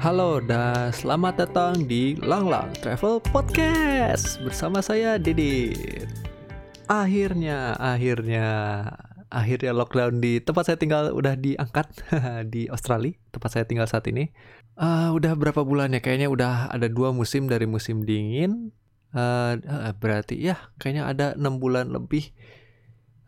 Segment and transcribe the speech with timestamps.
[0.00, 6.08] Halo dan selamat datang di Lang Lang Travel Podcast bersama saya Didit.
[6.88, 8.48] Akhirnya, akhirnya,
[9.28, 12.00] akhirnya lockdown di tempat saya tinggal udah diangkat
[12.56, 14.32] di Australia, tempat saya tinggal saat ini.
[14.80, 16.00] Uh, udah berapa bulan ya?
[16.00, 18.72] Kayaknya udah ada dua musim dari musim dingin.
[19.12, 19.60] Uh,
[20.00, 22.32] berarti ya, kayaknya ada enam bulan lebih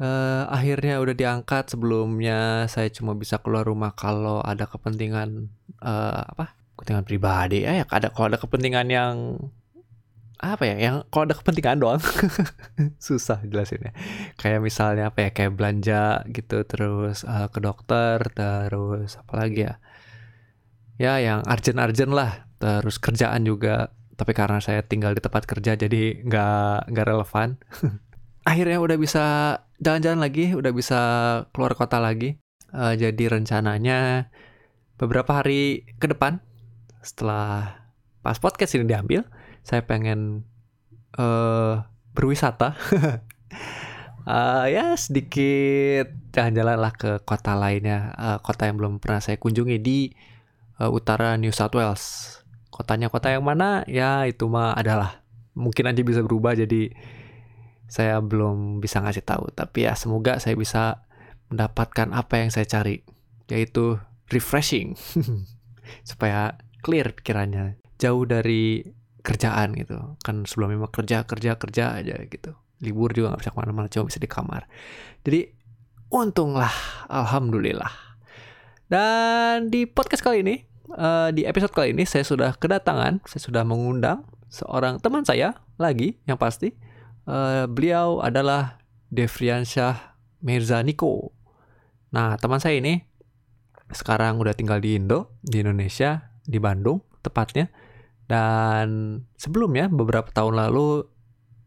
[0.01, 5.53] uh, akhirnya udah diangkat sebelumnya saya cuma bisa keluar rumah kalau ada kepentingan
[5.85, 7.63] uh, apa kepentingan pribadi.
[7.63, 9.39] Ya, ya ada kalau ada kepentingan yang
[10.43, 12.03] apa ya yang kalau ada kepentingan doang.
[13.07, 13.95] Susah jelasinnya.
[14.35, 19.79] Kayak misalnya apa ya kayak belanja gitu terus uh, ke dokter terus apa lagi ya?
[20.99, 23.95] Ya yang urgent-urgent lah terus kerjaan juga.
[24.19, 27.63] Tapi karena saya tinggal di tempat kerja jadi nggak nggak relevan.
[28.51, 29.25] Akhirnya udah bisa
[29.79, 31.01] jalan-jalan lagi udah bisa
[31.55, 32.43] keluar kota lagi.
[32.75, 34.33] Uh, jadi rencananya
[34.99, 36.43] beberapa hari ke depan
[37.03, 37.83] setelah
[38.23, 39.27] pas podcast ini diambil,
[39.67, 40.47] saya pengen
[41.19, 41.83] uh,
[42.15, 42.79] berwisata.
[44.25, 49.77] uh, ya sedikit jalan-jalan lah ke kota lainnya, uh, kota yang belum pernah saya kunjungi
[49.83, 50.15] di
[50.79, 52.39] uh, utara New South Wales.
[52.73, 53.85] Kotanya kota yang mana?
[53.91, 55.21] Ya itu mah adalah
[55.53, 56.89] mungkin aja bisa berubah jadi
[57.93, 59.53] saya belum bisa ngasih tahu.
[59.53, 61.05] Tapi ya semoga saya bisa
[61.53, 63.05] mendapatkan apa yang saya cari,
[63.53, 64.01] yaitu
[64.33, 64.97] refreshing
[66.09, 68.83] supaya clear pikirannya jauh dari
[69.23, 70.19] kerjaan gitu.
[70.21, 72.53] Kan sebelumnya mah kerja kerja kerja aja gitu.
[72.83, 74.67] Libur juga nggak bisa ke mana-mana cuma bisa di kamar.
[75.23, 75.47] Jadi
[76.11, 76.75] untunglah
[77.07, 78.19] alhamdulillah.
[78.91, 80.61] Dan di podcast kali ini
[80.99, 86.21] uh, di episode kali ini saya sudah kedatangan saya sudah mengundang seorang teman saya lagi
[86.27, 86.75] yang pasti.
[87.23, 88.83] Uh, beliau adalah
[89.15, 91.31] Devriansyah Mirza Niko
[92.13, 93.01] nah teman saya ini
[93.89, 97.71] sekarang udah tinggal di Indo di Indonesia di Bandung tepatnya.
[98.27, 101.05] Dan sebelumnya beberapa tahun lalu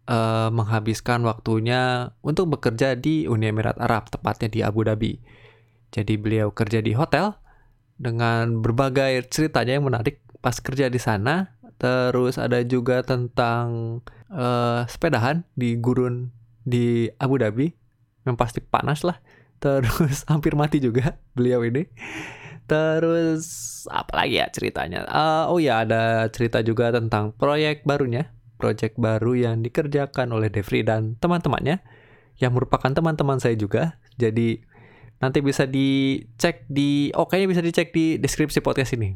[0.09, 5.19] uh, menghabiskan waktunya untuk bekerja di Uni Emirat Arab, tepatnya di Abu Dhabi.
[5.93, 7.37] Jadi beliau kerja di hotel
[7.95, 11.55] dengan berbagai ceritanya yang menarik pas kerja di sana.
[11.75, 13.99] Terus ada juga tentang
[14.31, 16.31] uh, sepedahan di gurun
[16.63, 17.67] di Abu Dhabi
[18.23, 19.19] yang pasti panas lah.
[19.59, 21.83] Terus hampir mati juga beliau ini.
[22.65, 23.45] Terus
[23.93, 25.05] apa lagi ya ceritanya?
[25.05, 30.81] Uh, oh ya ada cerita juga tentang proyek barunya, proyek baru yang dikerjakan oleh Devri
[30.81, 31.85] dan teman-temannya
[32.41, 34.01] yang merupakan teman-teman saya juga.
[34.17, 34.65] Jadi
[35.21, 39.15] nanti bisa dicek di oh kayaknya bisa dicek di deskripsi podcast ini.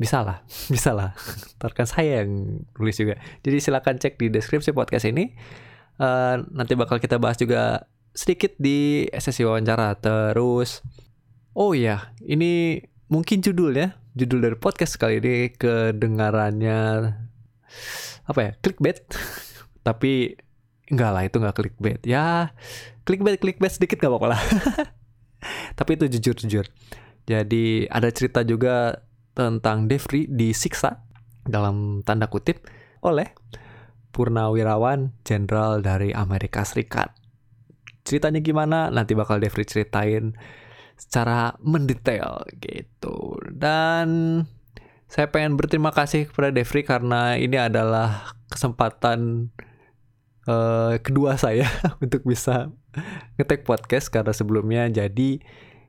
[0.00, 0.42] Bisa lah,
[0.74, 1.14] bisa lah.
[1.60, 3.20] Ntar saya yang tulis juga.
[3.46, 5.30] Jadi silakan cek di deskripsi podcast ini.
[6.00, 7.84] Uh, nanti bakal kita bahas juga
[8.16, 9.94] sedikit di sesi wawancara.
[10.00, 10.82] Terus
[11.50, 12.78] Oh iya, ini
[13.10, 16.78] mungkin judul ya, judul dari podcast kali ini kedengarannya
[18.30, 19.02] apa ya, clickbait.
[19.86, 20.38] Tapi
[20.94, 22.00] enggak lah, itu enggak clickbait.
[22.06, 22.54] Ya,
[23.02, 24.42] clickbait clickbait sedikit gak apa-apa lah.
[25.78, 26.70] Tapi itu jujur-jujur.
[27.26, 29.02] Jadi ada cerita juga
[29.34, 31.02] tentang Devri disiksa
[31.42, 32.66] dalam tanda kutip
[33.02, 33.26] oleh
[34.14, 37.10] purnawirawan jenderal dari Amerika Serikat.
[38.06, 38.90] Ceritanya gimana?
[38.90, 40.34] Nanti bakal Devri ceritain
[41.00, 43.40] secara mendetail gitu.
[43.48, 44.08] Dan
[45.08, 49.48] saya pengen berterima kasih kepada Devri karena ini adalah kesempatan
[50.44, 51.66] uh, kedua saya
[52.04, 52.68] untuk bisa
[53.40, 55.42] ngetek podcast karena sebelumnya jadi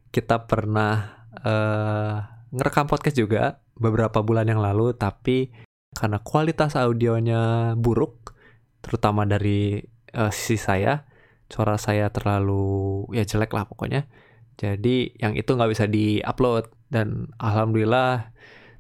[0.10, 2.16] kita pernah uh,
[2.50, 5.54] ngerekam podcast juga beberapa bulan yang lalu tapi
[5.92, 8.34] karena kualitas audionya buruk
[8.82, 9.82] terutama dari
[10.16, 11.06] uh, sisi saya
[11.52, 14.08] suara saya terlalu ya jelek lah pokoknya
[14.62, 18.30] jadi yang itu nggak bisa di-upload dan alhamdulillah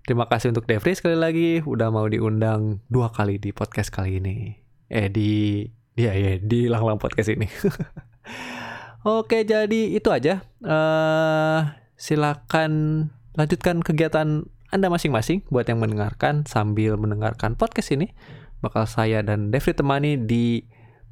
[0.06, 4.62] terima kasih untuk Devri sekali lagi udah mau diundang dua kali di podcast kali ini.
[4.94, 5.66] Eh di
[5.98, 7.50] ya ya di Lang-Lang podcast ini.
[9.02, 10.46] Oke, jadi itu aja.
[10.62, 18.14] Uh, silakan lanjutkan kegiatan Anda masing-masing buat yang mendengarkan sambil mendengarkan podcast ini.
[18.62, 20.62] Bakal saya dan Devri temani di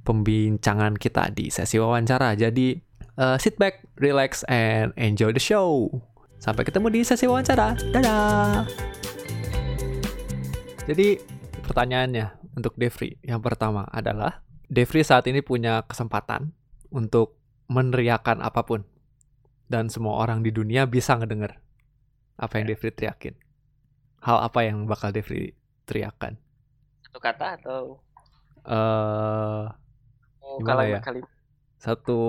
[0.05, 2.37] pembincangan kita di sesi wawancara.
[2.37, 2.88] Jadi
[3.19, 5.91] uh, sit back, relax, and enjoy the show.
[6.39, 7.75] Sampai ketemu di sesi wawancara.
[7.91, 8.63] Dadah!
[10.87, 11.19] Jadi
[11.67, 16.55] pertanyaannya untuk Devri yang pertama adalah Devri saat ini punya kesempatan
[16.89, 17.37] untuk
[17.69, 18.81] meneriakan apa pun
[19.69, 21.61] dan semua orang di dunia bisa ngedenger
[22.41, 22.69] apa yang ya.
[22.73, 23.35] Devri teriakin.
[24.25, 25.53] Hal apa yang bakal Devri
[25.85, 26.39] teriakan?
[27.05, 28.01] Satu kata atau?
[28.65, 29.69] Eh, uh,
[30.41, 30.99] oh, gimana ya?
[31.03, 31.21] Kali
[31.79, 32.19] satu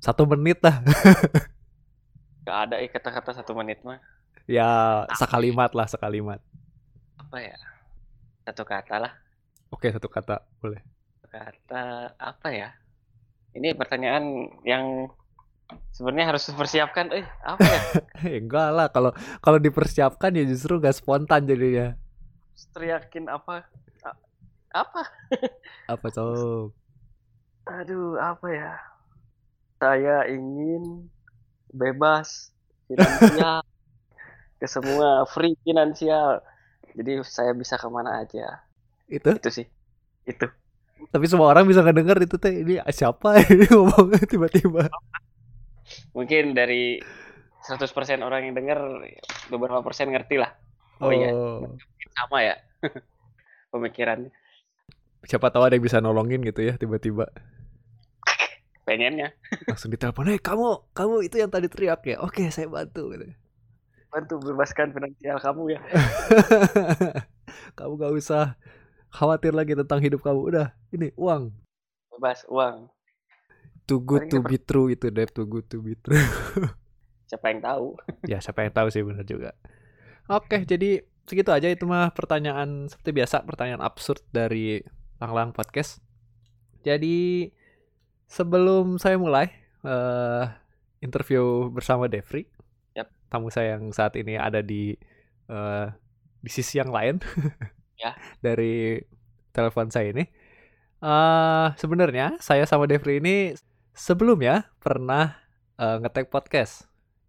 [0.00, 0.80] satu menit lah
[2.48, 4.00] Gak ada eh kata-kata satu menit mah
[4.48, 6.40] Ya sekalimat lah sekalimat.
[7.20, 7.56] Apa ya?
[8.48, 9.12] Satu kata lah.
[9.68, 10.80] Oke satu kata boleh.
[11.28, 12.72] Kata apa ya?
[13.52, 15.12] Ini pertanyaan yang
[15.92, 17.12] sebenarnya harus dipersiapkan.
[17.12, 17.80] Eh, apa ya?
[18.24, 19.12] Eh, enggak lah kalau
[19.44, 21.92] kalau dipersiapkan ya justru gak spontan jadinya.
[22.72, 23.68] Teriakin apa?
[24.04, 24.20] A-
[24.72, 25.02] Apa?
[25.92, 26.72] Apa tuh?
[27.68, 28.72] Aduh, apa ya?
[29.76, 31.12] Saya ingin
[31.68, 32.48] bebas
[32.88, 33.60] finansial
[34.56, 36.40] ke semua free finansial.
[36.96, 38.64] Jadi saya bisa ke mana aja.
[39.06, 39.66] Itu Itu sih.
[40.24, 40.48] Itu.
[41.14, 44.90] tapi semua orang bisa ngedenger itu teh ini siapa ini ngomong tiba-tiba.
[46.10, 46.98] Mungkin dari
[47.64, 47.86] 100%
[48.20, 49.06] orang yang denger
[49.46, 50.52] beberapa persen ngerti lah.
[50.98, 51.30] Oh, iya,
[52.18, 52.58] sama ya.
[53.72, 54.34] Pemikirannya.
[55.22, 57.30] Siapa tahu ada yang bisa nolongin gitu ya tiba-tiba.
[58.88, 59.36] Pengennya
[59.68, 62.24] Langsung ditelepon, "Hei, kamu, kamu itu yang tadi teriak ya?
[62.24, 63.28] Oke, saya bantu." gitu.
[64.08, 65.80] bantu bebaskan finansial kamu ya.
[67.76, 68.56] kamu gak usah
[69.12, 70.48] khawatir lagi tentang hidup kamu.
[70.48, 71.52] Udah, ini uang.
[72.16, 72.88] Bebas uang.
[73.84, 75.28] Too good to be true itu, Dave.
[75.28, 76.16] Too good to be true.
[77.28, 77.86] Siapa yang tahu?
[78.24, 79.52] ya, siapa yang tahu sih bener juga.
[80.32, 84.80] Oke, jadi segitu aja itu mah pertanyaan seperti biasa, pertanyaan absurd dari
[85.20, 86.00] Lang-Lang Podcast.
[86.80, 87.52] Jadi
[88.28, 89.48] sebelum saya mulai
[89.82, 90.44] eh
[91.00, 92.44] interview bersama Devri,
[92.92, 93.08] Yap.
[93.26, 94.92] tamu saya yang saat ini ada di
[95.48, 95.86] eh,
[96.38, 97.18] di sisi yang lain
[98.02, 98.14] Ya.
[98.38, 99.02] dari
[99.50, 100.22] telepon saya ini.
[100.98, 103.54] eh sebenarnya saya sama Devri ini
[103.90, 105.34] sebelumnya pernah
[105.74, 106.86] eh, nge-tag podcast.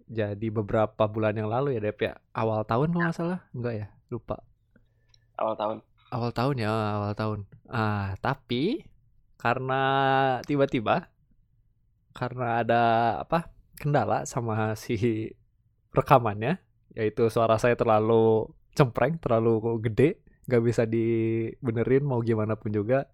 [0.09, 2.17] Jadi beberapa bulan yang lalu ya Dev ya.
[2.33, 3.39] Awal tahun kalau nggak salah.
[3.53, 3.87] Enggak ya?
[4.09, 4.41] Lupa.
[5.37, 5.77] Awal tahun.
[6.09, 7.39] Awal tahun ya, awal tahun.
[7.69, 8.81] Ah, tapi
[9.39, 9.81] karena
[10.43, 11.07] tiba-tiba
[12.11, 12.83] karena ada
[13.23, 13.49] apa?
[13.79, 15.31] kendala sama si
[15.95, 16.59] rekamannya,
[16.93, 23.07] yaitu suara saya terlalu cempreng, terlalu gede, nggak bisa dibenerin mau gimana pun juga.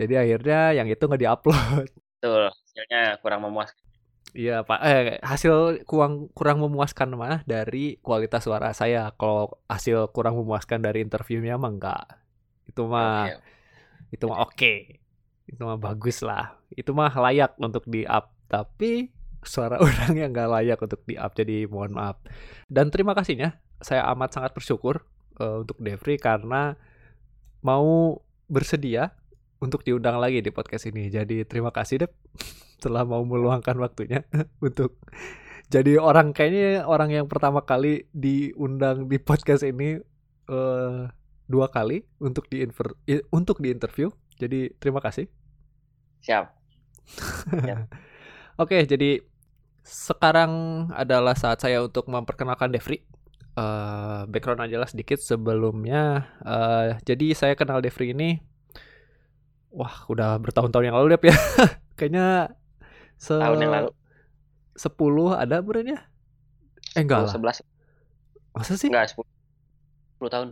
[0.00, 1.86] Jadi akhirnya yang itu nggak diupload.
[2.16, 2.48] Betul.
[2.48, 3.84] Hasilnya kurang memuaskan.
[4.32, 9.12] Iya pak, eh hasil kurang kurang memuaskan mah dari kualitas suara saya.
[9.20, 12.04] Kalau hasil kurang memuaskan dari interviewnya mah enggak.
[12.64, 13.44] Itu mah Oke.
[14.12, 15.01] itu mah oke
[15.52, 16.56] itu mah bagus lah.
[16.72, 19.12] Itu mah layak untuk di up tapi
[19.44, 22.16] suara orang yang nggak layak untuk di up jadi mohon maaf.
[22.72, 23.60] Dan terima kasihnya.
[23.82, 25.04] Saya amat sangat bersyukur
[25.42, 26.78] eh, untuk Devri karena
[27.66, 29.14] mau bersedia
[29.62, 31.10] untuk diundang lagi di podcast ini.
[31.12, 32.12] Jadi terima kasih Dev
[32.82, 34.24] telah mau meluangkan waktunya
[34.66, 34.98] untuk
[35.72, 40.00] jadi orang kayaknya orang yang pertama kali diundang di podcast ini
[40.50, 41.02] eh
[41.50, 42.64] dua kali untuk di
[43.28, 44.08] untuk diinterview.
[44.40, 45.28] Jadi terima kasih.
[46.22, 46.44] Siap.
[48.62, 49.20] Oke, jadi
[49.82, 53.02] sekarang adalah saat saya untuk memperkenalkan Devri.
[53.52, 56.30] Eh, background aja lah sedikit sebelumnya.
[56.40, 58.40] eh, jadi saya kenal Devri ini,
[59.72, 61.36] wah udah bertahun-tahun yang lalu Dev ya.
[61.98, 62.56] Kayaknya
[63.20, 63.90] se Tahun yang lalu.
[64.72, 66.00] 10 ada berarti ya?
[66.96, 67.32] Eh enggak lah.
[67.32, 67.60] 11
[68.56, 68.88] Masa sih?
[68.88, 69.24] enggak 10.
[70.20, 70.48] 10 tahun.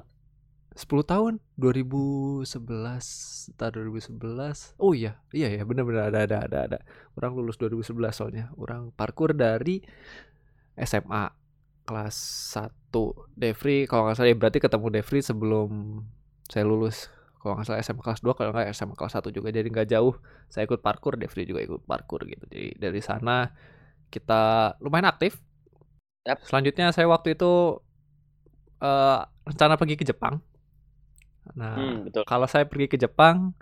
[0.80, 1.32] 10 tahun?
[1.60, 2.48] 2011
[3.52, 6.78] entar 2011 oh iya iya ya benar-benar ada ada ada ada.
[7.20, 8.48] Orang lulus 2011 soalnya.
[8.56, 9.84] Orang parkur dari
[10.80, 11.28] SMA
[11.84, 12.16] kelas
[12.56, 13.84] 1 Devri.
[13.84, 15.70] Kalau nggak salah ya berarti ketemu Devri sebelum
[16.48, 17.12] saya lulus.
[17.44, 19.48] Kalau nggak salah SMA kelas 2 kalau nggak SMA kelas 1 juga.
[19.52, 20.16] Jadi nggak jauh
[20.48, 22.48] saya ikut parkur Devri juga ikut parkur gitu.
[22.48, 23.52] Jadi dari sana
[24.08, 25.36] kita lumayan aktif.
[26.20, 26.44] Yap.
[26.44, 27.80] selanjutnya saya waktu itu
[28.84, 30.44] eh, rencana pergi ke Jepang
[31.56, 32.22] Nah, Hmm, betul.
[32.24, 33.52] kalau saya pergi ke Jepang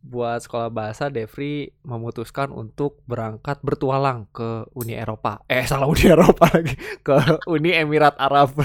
[0.00, 5.44] buat sekolah bahasa, Devri memutuskan untuk berangkat bertualang ke Uni Eropa.
[5.44, 7.14] Eh, salah Uni Eropa lagi, ke
[7.46, 8.56] Uni Emirat Arab.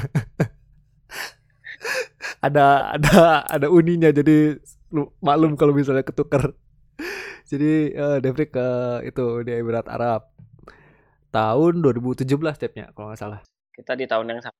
[2.45, 4.57] ada ada ada uninya jadi
[4.89, 6.55] lu- maklum kalau misalnya ketuker.
[7.45, 8.67] Jadi eh, Devri ke
[9.05, 10.31] itu Uni Emirat Arab
[11.29, 12.25] tahun 2017
[12.55, 13.39] stepnya kalau nggak salah.
[13.69, 14.55] Kita di tahun yang sama.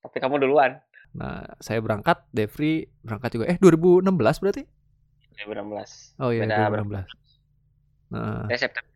[0.00, 0.80] Tapi kamu duluan.
[1.16, 3.44] Nah, saya berangkat, Devri berangkat juga.
[3.50, 4.62] Eh, 2016 berarti?
[5.42, 6.14] 2016.
[6.20, 7.10] Oh iya, Beda 2016.
[8.10, 8.92] Nah, Saya September.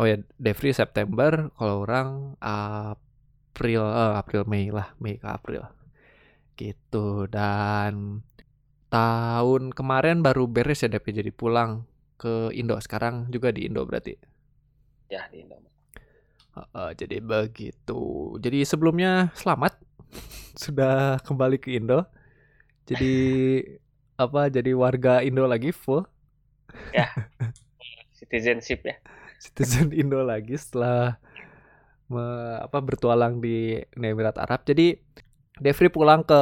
[0.00, 5.62] oh ya, Devri September, kalau orang April, eh, April Mei lah, Mei ke April.
[6.56, 7.28] Gitu.
[7.30, 8.24] Dan
[8.90, 11.86] tahun kemarin baru beres ya DP jadi pulang
[12.18, 12.76] ke Indo.
[12.82, 14.12] Sekarang juga di Indo berarti.
[15.10, 15.74] Ya, di Indomaret.
[16.50, 18.34] Heeh, jadi begitu.
[18.42, 19.78] Jadi sebelumnya selamat
[20.56, 22.06] sudah kembali ke Indo.
[22.86, 23.14] Jadi
[24.24, 24.50] apa?
[24.52, 26.04] Jadi warga Indo lagi full
[28.18, 28.96] Citizenship ya.
[29.40, 31.16] citizen Indo lagi setelah
[32.12, 32.20] me,
[32.60, 34.68] apa bertualang di Uni Emirat Arab.
[34.68, 35.00] Jadi
[35.60, 36.40] Devri pulang ke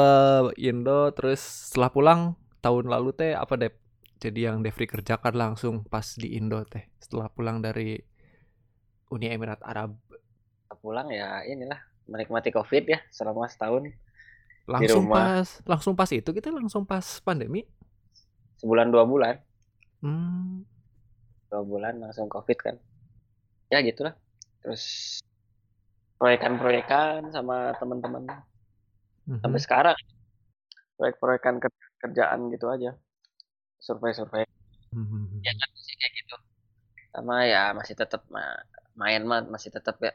[0.59, 2.21] Indo terus setelah pulang
[2.63, 3.73] tahun lalu teh apa deh
[4.19, 7.99] jadi yang Devri kerjakan langsung pas di Indo teh setelah pulang dari
[9.11, 9.99] Uni Emirat Arab
[10.79, 13.93] pulang ya inilah menikmati covid ya selama setahun
[14.69, 17.65] langsung pas langsung pas itu kita langsung pas pandemi?
[18.61, 19.41] Sebulan dua bulan.
[20.05, 20.63] Hmm.
[21.49, 22.77] dua bulan langsung covid kan.
[23.73, 24.13] Ya gitulah.
[24.61, 25.17] Terus
[26.21, 28.29] proyekan-proyekan sama teman-teman.
[29.29, 29.45] Mm-hmm.
[29.45, 29.99] sampai sekarang
[30.97, 31.61] proyek-proyekan
[32.01, 32.97] kerjaan gitu aja.
[33.81, 34.45] Survei-survei.
[34.89, 35.45] Mm-hmm.
[35.45, 36.37] ya kan sih kayak gitu.
[37.13, 38.25] Sama ya masih tetap
[38.97, 40.13] main mah masih tetap ya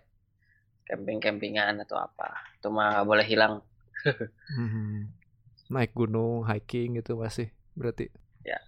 [0.88, 2.54] camping-campingan atau apa.
[2.60, 3.64] Itu mah gak boleh hilang.
[4.54, 5.08] Hmm.
[5.72, 8.12] naik gunung hiking gitu masih berarti?
[8.44, 8.60] Ya.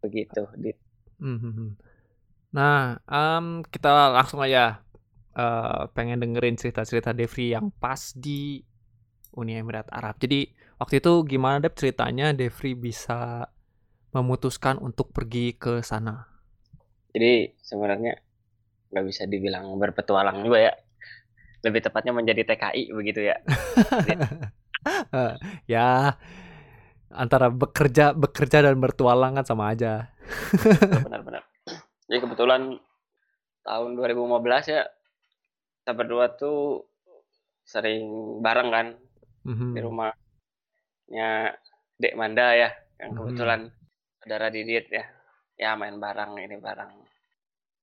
[0.00, 0.78] Begitu dit.
[1.20, 1.76] Hmm.
[2.48, 4.80] nah um, kita langsung aja
[5.36, 8.64] uh, pengen dengerin cerita-cerita Devri yang pas di
[9.36, 10.16] Uni Emirat Arab.
[10.16, 10.48] Jadi
[10.80, 13.52] waktu itu gimana deh ceritanya Devri bisa
[14.16, 16.24] memutuskan untuk pergi ke sana?
[17.12, 18.16] Jadi sebenarnya
[18.88, 20.74] nggak bisa dibilang berpetualang juga ya
[21.64, 23.36] lebih tepatnya menjadi TKI begitu ya.
[25.72, 26.14] ya
[27.08, 30.12] antara bekerja bekerja dan bertualang kan sama aja.
[31.04, 31.42] Benar-benar.
[32.08, 32.78] Jadi kebetulan
[33.68, 34.82] tahun 2015 ya
[35.84, 36.88] kita berdua tuh
[37.68, 38.04] sering
[38.40, 38.86] bareng kan
[39.44, 39.72] mm-hmm.
[39.76, 41.30] di rumahnya
[42.00, 43.16] Dek Manda ya yang mhm.
[43.20, 44.20] kebetulan mm-hmm.
[44.24, 45.04] saudara Didit ya
[45.60, 46.92] ya main bareng ini bareng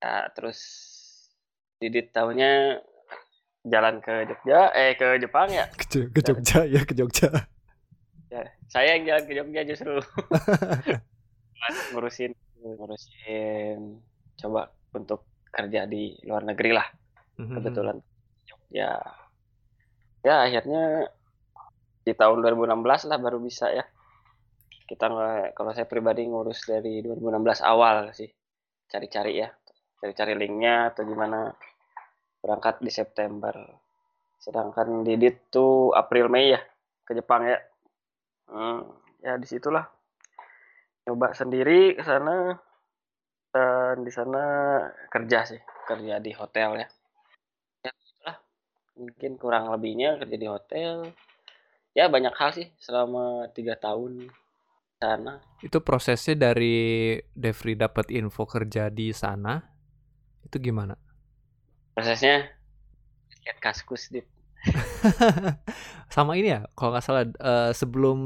[0.02, 0.58] ya, terus
[1.78, 2.82] Didit tahunya
[3.66, 5.66] jalan ke Jogja eh ke Jepang ya?
[5.74, 7.28] Ke, ke Jogja ya ke Jogja.
[8.30, 9.98] Ya saya yang jalan ke Jogja justru.
[11.92, 12.32] Ngurusin
[12.62, 14.02] ngurusin
[14.38, 16.86] coba untuk kerja di luar negeri lah
[17.38, 17.54] mm-hmm.
[17.58, 17.96] kebetulan
[18.46, 18.90] Jogja.
[20.22, 21.10] Ya akhirnya
[22.06, 23.84] di tahun 2016 lah baru bisa ya.
[24.86, 25.10] Kita
[25.50, 28.30] kalau saya pribadi ngurus dari 2016 awal sih.
[28.86, 29.50] Cari-cari ya
[30.00, 31.50] cari-cari linknya atau gimana
[32.46, 33.58] berangkat di September.
[34.38, 36.62] Sedangkan Didit tuh April Mei ya
[37.02, 37.58] ke Jepang ya.
[38.46, 38.86] Hmm,
[39.18, 39.82] ya di situlah
[41.02, 42.54] coba sendiri ke sana
[43.50, 44.42] dan di sana
[45.10, 45.58] kerja sih
[45.90, 46.88] kerja di hotel ya.
[47.82, 48.36] Ya itulah
[48.94, 50.94] mungkin kurang lebihnya kerja di hotel.
[51.98, 54.30] Ya banyak hal sih selama tiga tahun
[55.02, 55.42] sana.
[55.58, 59.58] Itu prosesnya dari Devri dapat info kerja di sana
[60.46, 60.94] itu gimana
[61.96, 62.52] prosesnya
[63.48, 64.28] lihat kaskus dit
[66.14, 68.18] sama ini ya kalau nggak salah uh, sebelum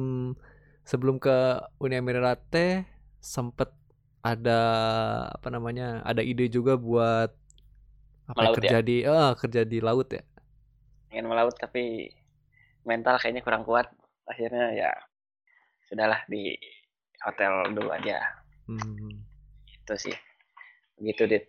[0.82, 2.82] sebelum ke Uni Emirat teh
[3.22, 3.70] sempet
[4.20, 4.60] ada
[5.32, 7.30] apa namanya ada ide juga buat
[8.30, 8.86] apa ya, melaut kerja ya?
[8.86, 10.22] di uh, kerja di laut ya?
[11.10, 12.10] Ingin melaut tapi
[12.86, 13.90] mental kayaknya kurang kuat.
[14.28, 14.90] Akhirnya ya
[15.90, 16.54] sudahlah di
[17.24, 18.22] hotel dulu aja.
[18.70, 19.26] Hmm.
[19.66, 20.16] itu sih.
[21.00, 21.48] Gitu dit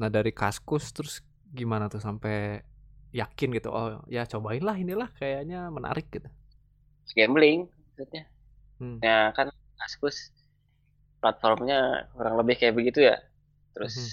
[0.00, 1.20] Nah dari Kaskus terus
[1.52, 2.64] gimana tuh sampai
[3.12, 6.28] yakin gitu oh ya cobainlah inilah kayaknya menarik gitu.
[7.12, 8.24] Gambling maksudnya.
[8.80, 8.98] Hmm.
[9.04, 10.32] Ya kan Kaskus
[11.20, 13.20] platformnya kurang lebih kayak begitu ya.
[13.76, 14.12] Terus hmm.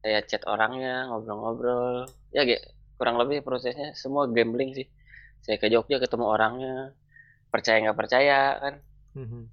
[0.00, 2.42] saya chat orangnya ngobrol-ngobrol ya
[2.96, 4.88] kurang lebih prosesnya semua gambling sih.
[5.44, 6.96] Saya ke Jogja ketemu orangnya
[7.52, 8.74] percaya nggak percaya kan.
[9.12, 9.52] Hmm.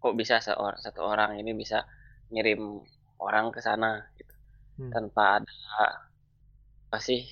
[0.00, 1.84] Kok bisa seorang satu orang ini bisa
[2.32, 2.80] ngirim
[3.20, 4.29] orang ke sana gitu
[4.80, 4.90] hmm.
[4.90, 5.56] tanpa ada
[6.90, 7.22] apa sih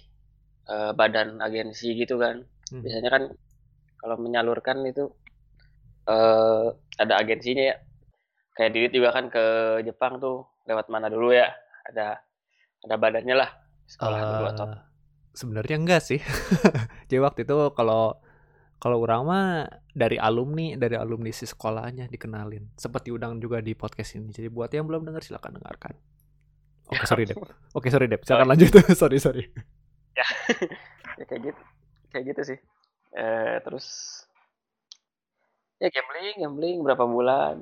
[0.68, 2.44] uh, badan agensi gitu kan.
[2.68, 2.84] Hmm.
[2.84, 3.24] biasanya kan
[3.96, 5.08] kalau menyalurkan itu
[6.04, 6.68] uh,
[7.00, 7.76] ada agensinya ya.
[8.52, 9.44] Kayak Didit juga kan ke
[9.86, 11.48] Jepang tuh lewat mana dulu ya
[11.88, 12.20] ada
[12.84, 13.50] ada badannya lah
[13.88, 14.66] sekolah uh, dulu atau
[15.32, 16.20] sebenarnya enggak sih.
[17.08, 18.20] Jadi waktu itu kalau
[18.78, 19.46] kalau orang mah
[19.90, 22.74] dari alumni dari alumni si sekolahnya dikenalin.
[22.76, 24.28] Seperti udang juga di podcast ini.
[24.34, 25.94] Jadi buat yang belum dengar silakan dengarkan
[26.88, 27.36] Oke, okay, sorry Dep.
[27.36, 28.22] Oke, okay, sorry Dep.
[28.24, 28.72] Silakan lanjut.
[29.00, 29.44] sorry, sorry.
[30.16, 30.26] Ya.
[31.20, 31.62] ya kayak gitu.
[32.08, 32.58] Kayak gitu sih.
[33.12, 33.86] Eh, terus
[35.76, 37.60] ya gambling, gambling berapa bulan.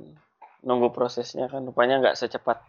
[0.62, 2.62] Nunggu prosesnya kan rupanya nggak secepat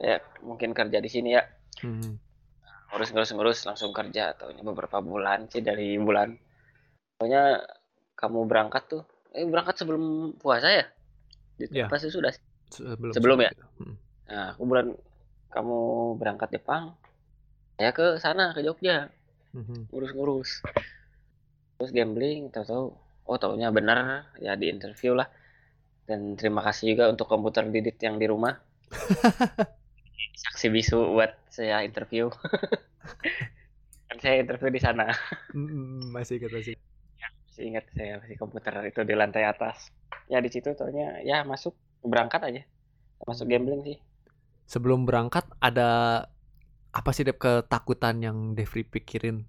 [0.00, 1.44] kayak mungkin kerja di sini ya.
[1.84, 2.16] Hmm.
[2.90, 6.32] Ngurus ngurus ngurus langsung kerja atau beberapa bulan sih dari bulan.
[7.20, 7.60] Pokoknya
[8.16, 9.04] kamu berangkat tuh,
[9.36, 10.84] eh berangkat sebelum puasa ya?
[11.68, 11.92] Ya.
[11.92, 12.32] Pasti sudah.
[12.72, 13.52] Sebelum, sebelum ya.
[13.76, 13.96] Hmm.
[14.32, 14.96] Nah, aku bulan
[15.50, 15.78] kamu
[16.16, 16.96] berangkat Jepang
[17.76, 19.10] saya ke sana ke Jogja
[19.52, 19.90] mm-hmm.
[19.90, 20.64] ngurus-ngurus
[21.78, 22.94] terus gambling tahu-tahu
[23.26, 25.28] oh taunya benar ya di interview lah
[26.08, 28.58] dan terima kasih juga untuk komputer didit yang di rumah
[30.42, 32.30] saksi bisu buat saya interview
[34.20, 35.08] saya interview di sana.
[35.56, 36.74] Mm, masih ingat masih.
[37.16, 39.88] Ya, masih ingat saya masih komputer itu di lantai atas.
[40.28, 41.72] Ya di situ taunya ya masuk
[42.04, 42.62] berangkat aja.
[43.24, 43.98] Masuk gambling sih.
[44.70, 46.22] Sebelum berangkat ada
[46.94, 49.42] apa sih Dep ketakutan yang Devri pikirin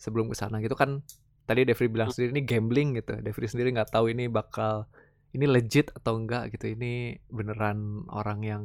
[0.00, 0.72] sebelum ke sana gitu?
[0.72, 1.04] Kan
[1.44, 3.20] tadi Devri bilang sendiri ini gambling gitu.
[3.20, 4.88] Devri sendiri nggak tahu ini bakal
[5.36, 6.72] ini legit atau enggak gitu.
[6.72, 8.64] Ini beneran orang yang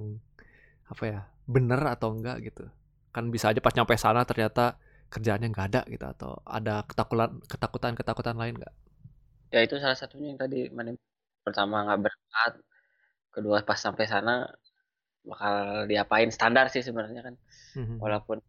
[0.87, 2.71] apa ya bener atau enggak gitu.
[3.11, 4.79] Kan bisa aja pas nyampe sana ternyata
[5.11, 8.73] kerjaannya nggak ada gitu atau ada ketakutan ketakutan ketakutan lain nggak?
[9.51, 10.95] Ya itu salah satunya yang tadi mana
[11.43, 12.53] pertama nggak berangkat
[13.31, 14.47] kedua pas sampai sana
[15.27, 17.35] bakal diapain standar sih sebenarnya kan
[17.75, 17.97] hmm.
[17.99, 18.39] walaupun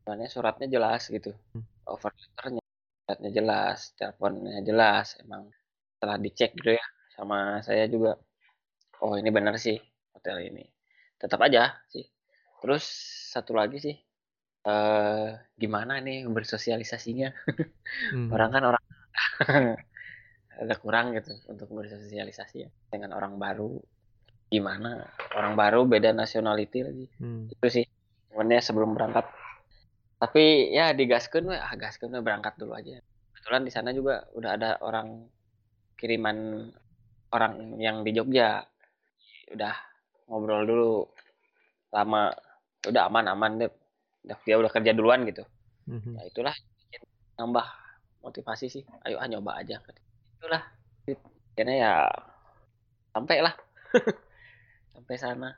[0.00, 1.64] sebenarnya suratnya jelas gitu hmm.
[1.88, 2.62] over letternya
[3.06, 5.48] suratnya jelas teleponnya jelas emang
[5.96, 8.20] setelah dicek gitu ya sama saya juga
[9.00, 9.80] oh ini benar sih
[10.12, 10.64] hotel ini
[11.16, 12.04] tetap aja sih
[12.60, 12.84] terus
[13.32, 13.96] satu lagi sih
[14.68, 17.32] uh, gimana nih bersosialisasinya
[18.12, 18.28] hmm.
[18.28, 18.84] orang kan orang
[20.62, 23.76] ada kurang gitu untuk bersosialisasi ya dengan orang baru
[24.48, 25.04] gimana?
[25.34, 27.06] Orang baru beda nationality lagi.
[27.18, 27.50] Hmm.
[27.50, 27.84] itu sih
[28.30, 29.26] sebenarnya sebelum berangkat.
[30.16, 33.02] Tapi ya digaskan ah gaskan berangkat dulu aja.
[33.36, 35.28] Kebetulan di sana juga udah ada orang
[35.98, 36.68] kiriman
[37.34, 38.64] orang yang di Jogja.
[39.52, 39.74] Udah
[40.30, 40.94] ngobrol dulu.
[41.92, 42.32] Lama
[42.86, 43.70] udah aman aman deh.
[44.24, 45.44] Udah dia udah kerja duluan gitu.
[45.86, 46.14] Mm-hmm.
[46.18, 46.54] ya itulah.
[47.36, 47.66] Nambah
[48.24, 48.82] motivasi sih.
[49.04, 49.78] Ayo ah nyoba aja.
[50.40, 50.62] Itulah.
[51.56, 51.92] Karena ya
[53.16, 53.56] sampai lah
[54.96, 55.50] sampai sana.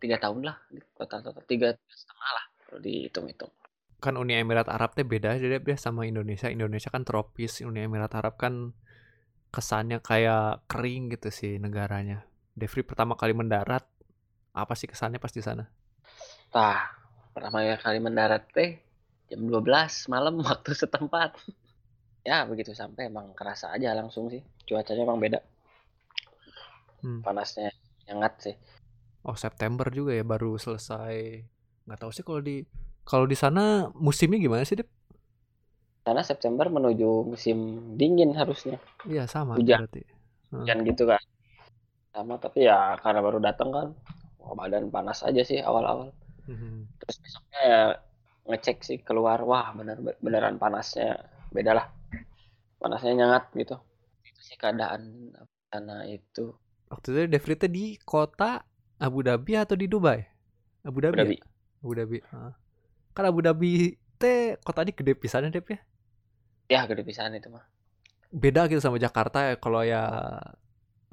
[0.00, 0.56] Tiga tahun lah
[0.96, 1.44] total total.
[1.44, 3.52] Tiga setengah lah kalau dihitung-hitung.
[4.02, 6.48] Kan Uni Emirat Arab teh beda aja deh sama Indonesia.
[6.48, 8.74] Indonesia kan tropis Uni Emirat Arab kan
[9.52, 12.24] kesannya kayak kering gitu sih negaranya.
[12.56, 13.84] Devri pertama kali mendarat
[14.56, 15.68] apa sih kesannya pas di sana?
[16.50, 16.98] Tah,
[17.36, 18.80] pertama kali mendarat teh
[19.30, 21.36] jam 12 malam waktu setempat.
[22.26, 24.42] Ya begitu sampai emang kerasa aja langsung sih.
[24.66, 25.38] Cuacanya emang beda.
[27.02, 27.18] Hmm.
[27.18, 27.74] panasnya
[28.08, 28.56] hangat sih.
[29.22, 31.46] Oh September juga ya baru selesai.
[31.86, 32.66] Nggak tahu sih kalau di
[33.02, 34.88] kalau di sana musimnya gimana sih Dep?
[36.02, 37.58] Sana September menuju musim
[37.94, 38.78] dingin harusnya.
[39.06, 39.86] Iya sama hujan.
[39.86, 40.02] berarti.
[40.50, 40.66] Hmm.
[40.66, 41.22] hujan gitu kan.
[42.10, 43.88] Sama tapi ya karena baru datang kan
[44.42, 46.10] badan panas aja sih awal-awal.
[46.42, 46.90] Hmm.
[46.98, 47.82] terus besoknya ya
[48.50, 51.22] ngecek sih keluar wah bener beneran panasnya
[51.54, 51.86] beda lah.
[52.82, 53.78] Panasnya nyangat gitu.
[54.26, 55.30] Itu sih keadaan
[55.70, 56.50] sana itu
[56.92, 58.60] waktu itu Devri di kota
[59.00, 60.20] Abu Dhabi atau di Dubai?
[60.84, 61.44] Abu Dhabi Abu Dhabi, ya?
[61.80, 62.18] Abu Dhabi.
[62.28, 62.52] Ah.
[63.16, 65.80] kan Abu Dhabi teh kotanya gede pisan ya ya?
[66.68, 67.64] Ya gede pisan itu mah.
[68.32, 70.04] Beda gitu sama Jakarta ya kalau ya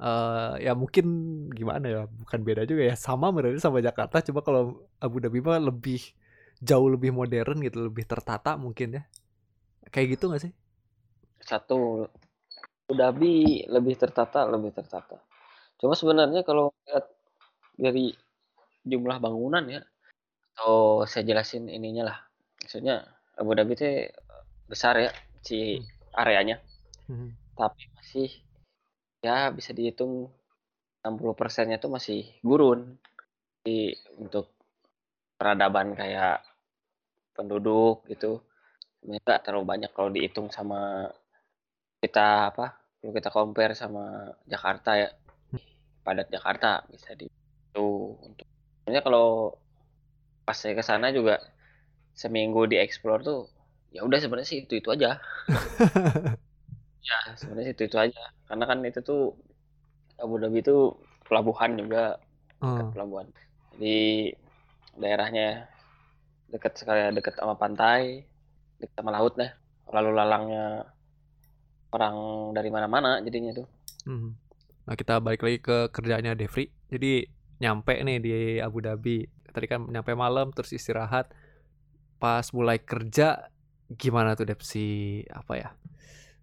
[0.00, 1.04] uh, ya mungkin
[1.52, 2.94] gimana ya bukan beda juga ya.
[2.96, 4.62] Sama berarti sama Jakarta coba kalau
[5.00, 6.00] Abu Dhabi mah lebih
[6.60, 9.02] jauh lebih modern gitu lebih tertata mungkin ya.
[9.88, 10.52] Kayak gitu gak sih?
[11.40, 12.04] Satu
[12.88, 15.29] Abu Dhabi lebih tertata lebih tertata
[15.80, 17.08] cuma sebenarnya kalau lihat
[17.80, 18.12] dari
[18.84, 19.80] jumlah bangunan ya
[20.54, 22.18] atau saya jelasin ininya lah
[22.60, 23.08] maksudnya
[23.40, 23.88] Abu Dhabi itu
[24.68, 26.20] besar ya si hmm.
[26.20, 26.60] areanya
[27.08, 27.56] hmm.
[27.56, 28.28] tapi masih
[29.24, 30.28] ya bisa dihitung
[31.00, 33.00] 60 persennya itu masih gurun
[33.64, 34.52] di untuk
[35.40, 36.44] peradaban kayak
[37.32, 38.44] penduduk gitu
[39.00, 41.08] mereka terlalu banyak kalau dihitung sama
[42.04, 45.08] kita apa kalau kita compare sama Jakarta ya
[46.02, 47.28] padat Jakarta bisa di
[47.70, 48.46] itu untuk
[48.82, 49.54] sebenarnya kalau
[50.42, 51.38] pas saya ke sana juga
[52.16, 53.46] seminggu di explore tuh
[53.94, 55.18] ya udah sebenarnya sih itu itu aja.
[57.00, 58.22] Ya sebenarnya itu itu aja.
[58.44, 59.32] Karena kan itu tuh
[60.20, 60.92] Abu Dhabi itu
[61.24, 62.20] pelabuhan juga
[62.60, 62.92] hmm.
[62.92, 63.26] pelabuhan.
[63.72, 64.36] Jadi
[65.00, 65.64] daerahnya
[66.52, 68.28] dekat sekali dekat sama pantai
[68.76, 69.48] dekat sama laut deh
[69.88, 70.92] lalu lalangnya
[71.94, 72.16] orang
[72.52, 73.68] dari mana-mana jadinya tuh.
[74.04, 74.36] Hmm.
[74.90, 76.66] Nah kita balik lagi ke kerjanya Devri.
[76.90, 77.22] Jadi
[77.62, 79.22] nyampe nih di Abu Dhabi.
[79.46, 81.30] Tadi kan nyampe malam terus istirahat.
[82.18, 83.46] Pas mulai kerja
[83.86, 85.70] gimana tuh Depsi apa ya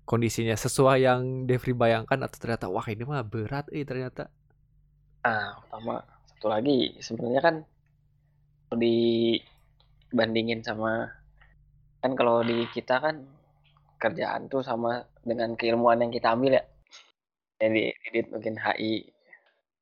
[0.08, 0.56] kondisinya?
[0.56, 4.32] Sesuai yang Devri bayangkan atau ternyata wah ini mah berat eh ternyata.
[5.28, 7.68] Nah pertama satu lagi sebenarnya kan
[8.72, 11.12] dibandingin sama
[12.00, 13.28] kan kalau di kita kan
[14.00, 16.64] kerjaan tuh sama dengan keilmuan yang kita ambil ya
[17.58, 19.10] jadi edit mungkin HI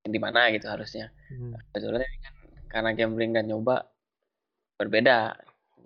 [0.06, 1.58] di mana gitu harusnya hmm.
[1.74, 2.34] sebetulnya kan
[2.70, 3.90] karena gambling dan nyoba
[4.78, 5.34] berbeda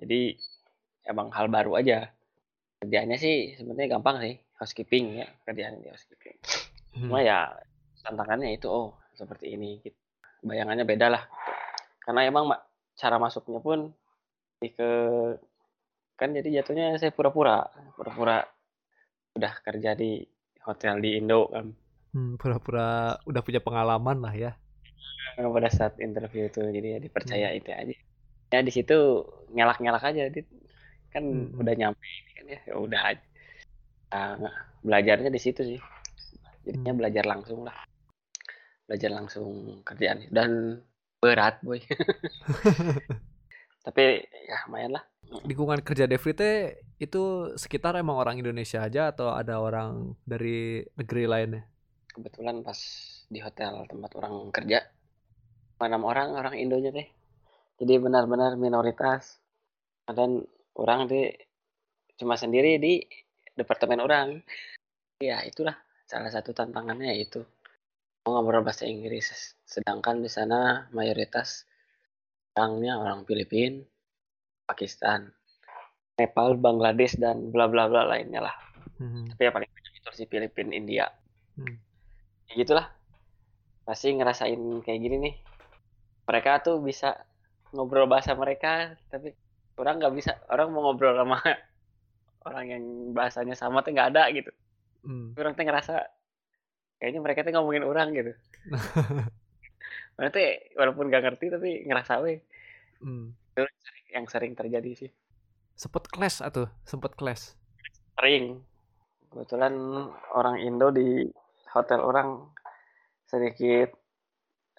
[0.02, 0.36] jadi
[1.08, 2.12] emang hal baru aja
[2.80, 6.38] kerjanya sih sebenarnya gampang sih housekeeping ya kerjaan di housekeeping
[6.96, 7.08] hmm.
[7.08, 7.48] cuma ya
[8.04, 9.98] tantangannya itu oh seperti ini gitu.
[10.44, 11.24] bayangannya beda lah
[12.04, 12.52] karena emang
[12.96, 13.92] cara masuknya pun
[14.60, 14.92] ke
[16.20, 17.64] kan jadi jatuhnya saya pura-pura
[17.96, 18.44] pura-pura
[19.40, 20.20] udah kerja di
[20.70, 21.74] hotel di Indo kan.
[22.14, 24.52] Hmm, pura-pura udah punya pengalaman lah ya.
[25.38, 27.58] Pada saat interview itu jadi ya dipercaya hmm.
[27.58, 27.96] itu aja.
[28.50, 30.46] Ya di situ ngelak-ngelak aja dit.
[31.10, 31.62] Kan hmm.
[31.62, 33.26] udah nyampe kan ya, ya udah aja.
[34.10, 34.56] Nah,
[34.86, 35.80] belajarnya di situ sih.
[36.66, 37.00] Jadinya hmm.
[37.02, 37.78] belajar langsung lah.
[38.86, 40.30] Belajar langsung kerjaan.
[40.30, 40.82] Dan
[41.22, 41.82] berat boy.
[43.86, 44.02] Tapi
[44.50, 45.04] ya lumayan lah
[45.46, 51.24] lingkungan kerja Devri teh itu sekitar emang orang Indonesia aja atau ada orang dari negeri
[51.30, 51.64] lainnya?
[52.10, 52.80] Kebetulan pas
[53.30, 54.82] di hotel tempat orang kerja
[55.80, 57.08] enam orang orang Indonya teh.
[57.80, 59.40] Jadi benar-benar minoritas.
[60.04, 60.44] Dan
[60.76, 61.32] orang di
[62.20, 63.00] cuma sendiri di
[63.56, 64.44] departemen orang.
[65.24, 67.40] Ya itulah salah satu tantangannya itu
[68.28, 69.56] mau ngobrol bahasa Inggris.
[69.64, 71.64] Sedangkan di sana mayoritas
[72.58, 73.80] orangnya orang Filipina
[74.70, 75.34] Pakistan
[76.22, 78.56] Nepal Bangladesh dan bla bla bla lainnya lah
[79.02, 79.34] hmm.
[79.34, 81.10] tapi yang paling banyak itu si Filipina India
[81.58, 81.76] hmm.
[82.52, 82.86] ya gitulah
[83.90, 85.36] pasti ngerasain kayak gini nih
[86.30, 87.18] mereka tuh bisa
[87.74, 89.34] ngobrol bahasa mereka tapi
[89.82, 91.42] orang nggak bisa orang mau ngobrol sama
[92.48, 92.84] orang yang
[93.18, 94.54] bahasanya sama tuh nggak ada gitu
[95.10, 95.34] hmm.
[95.34, 95.96] orang tuh ngerasa
[97.02, 98.32] kayaknya mereka tuh ngomongin orang gitu
[100.20, 102.44] berarti walaupun gak ngerti tapi ngerasa we
[103.00, 103.32] hmm.
[104.14, 105.12] Yang sering terjadi sih.
[105.78, 106.68] Sempet clash atau?
[106.84, 107.56] Sempet clash?
[108.20, 108.60] Sering.
[109.30, 109.74] Kebetulan
[110.34, 111.30] orang Indo di
[111.70, 112.50] hotel orang
[113.30, 113.94] sedikit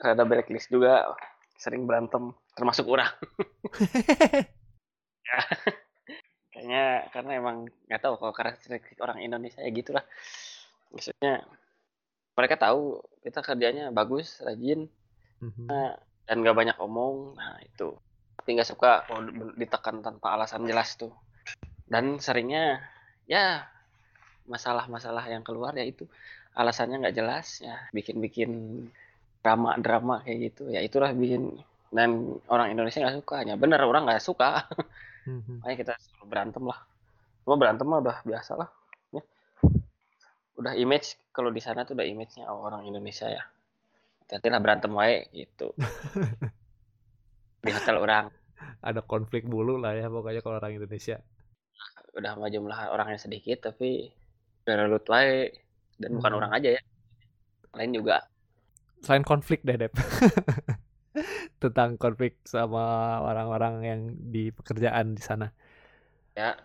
[0.01, 1.15] rada blacklist juga
[1.61, 3.11] sering berantem termasuk orang.
[5.31, 5.47] Ya.
[6.51, 10.03] Kayaknya karena emang nggak tahu kalau karakteristik orang Indonesia ya gitulah.
[10.91, 11.47] Maksudnya
[12.35, 14.91] mereka tahu kita kerjanya bagus rajin
[15.39, 15.67] mm-hmm.
[15.71, 15.95] nah,
[16.27, 17.39] dan nggak banyak omong.
[17.39, 17.95] Nah itu
[18.41, 19.21] tapi nggak suka kalau
[19.53, 21.13] ditekan tanpa alasan jelas tuh
[21.85, 22.81] dan seringnya
[23.29, 23.69] ya
[24.49, 26.09] masalah-masalah yang keluar ya itu
[26.57, 28.83] alasannya nggak jelas ya bikin-bikin
[29.45, 31.61] drama-drama kayak gitu ya itulah bikin
[31.93, 34.65] dan orang Indonesia nggak suka hanya bener orang nggak suka
[35.29, 36.81] hmm Makanya kita selalu berantem lah.
[37.45, 38.69] Cuma berantem mah udah biasa lah.
[39.13, 39.23] Ya.
[40.57, 43.45] Udah image kalau di sana tuh udah image-nya orang Indonesia ya.
[44.25, 45.77] Hati-hati lah berantem wae gitu.
[47.61, 48.27] di hotel orang.
[48.81, 51.21] Ada konflik bulu lah ya pokoknya kalau orang Indonesia.
[52.17, 54.11] Udah mah jumlah orangnya sedikit tapi
[54.65, 55.53] udah wae
[56.01, 56.17] dan hmm.
[56.21, 56.83] bukan orang aja ya.
[57.77, 58.25] Lain juga.
[59.01, 59.95] Selain konflik deh, Dep.
[61.63, 65.53] tentang konflik sama orang-orang yang di pekerjaan di sana.
[66.33, 66.57] Ya.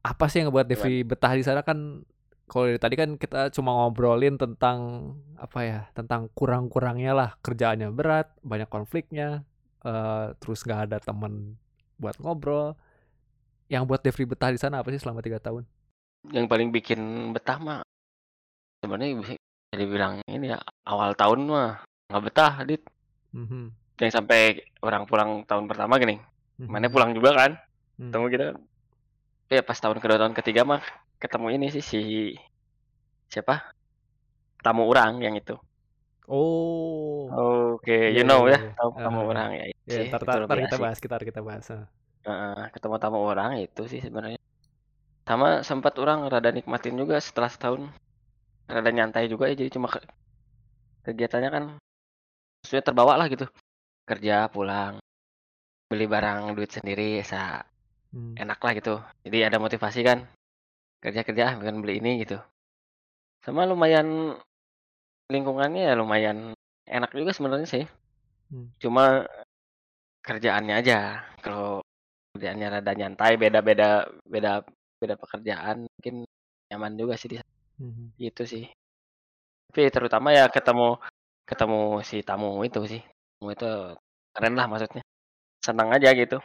[0.00, 2.02] Apa sih yang ngebuat Devi betah di sana kan
[2.50, 8.32] kalau dari tadi kan kita cuma ngobrolin tentang apa ya tentang kurang-kurangnya lah kerjaannya berat
[8.42, 9.46] banyak konfliknya
[9.84, 11.56] uh, terus nggak ada teman
[12.00, 12.76] buat ngobrol
[13.70, 15.68] yang buat Devri betah di sana apa sih selama tiga tahun
[16.32, 17.80] yang paling bikin betah mah
[18.82, 19.32] sebenarnya bisa
[19.76, 22.82] dibilang ini ya awal tahun mah nggak betah dit
[23.34, 23.64] Mm-hmm.
[24.00, 24.40] Yang sampai
[24.82, 26.66] orang pulang tahun pertama gini, mm-hmm.
[26.66, 27.50] mana pulang juga kan,
[28.00, 28.10] mm.
[28.10, 28.46] ketemu kita.
[29.50, 30.82] Ya pas tahun kedua tahun ketiga mah
[31.18, 32.00] ketemu ini sih si
[33.26, 33.74] siapa
[34.62, 35.58] tamu orang yang itu.
[36.26, 37.30] Oh.
[37.30, 38.02] Oke, okay.
[38.12, 38.60] you yeah, know yeah.
[38.60, 39.64] ya tamu, uh, tamu orang ya.
[39.86, 41.66] Yeah, tar, tar, tar kita bahas, kita kita bahas.
[41.70, 44.38] Uh, ketemu tamu orang itu sih sebenarnya.
[45.24, 47.88] Sama sempat orang rada nikmatin juga setelah setahun.
[48.70, 49.90] Rada nyantai juga ya jadi cuma
[51.02, 51.64] kegiatannya kan
[52.60, 53.48] maksudnya terbawa lah gitu
[54.04, 55.00] kerja pulang
[55.88, 57.64] beli barang duit sendiri sa
[58.12, 58.36] hmm.
[58.36, 60.28] enak lah gitu jadi ada motivasi kan
[61.00, 62.36] kerja kerja bukan beli ini gitu
[63.40, 64.36] sama lumayan
[65.30, 66.52] lingkungannya ya lumayan
[66.90, 67.86] enak juga sebenarnya sih.
[68.50, 68.66] Hmm.
[68.82, 69.22] cuma
[70.26, 71.22] kerjaannya aja.
[71.38, 71.86] Kalau
[72.34, 74.10] kerjaannya rada nyantai beda beda
[74.98, 76.26] beda pekerjaan mungkin
[76.66, 78.18] nyaman juga sih di hmm.
[78.18, 78.66] gitu sih.
[79.70, 80.98] Tapi terutama ya ketemu
[81.46, 83.02] ketemu si tamu itu sih.
[83.38, 83.70] Tamu itu
[84.34, 85.06] keren lah maksudnya.
[85.62, 86.42] Senang aja gitu.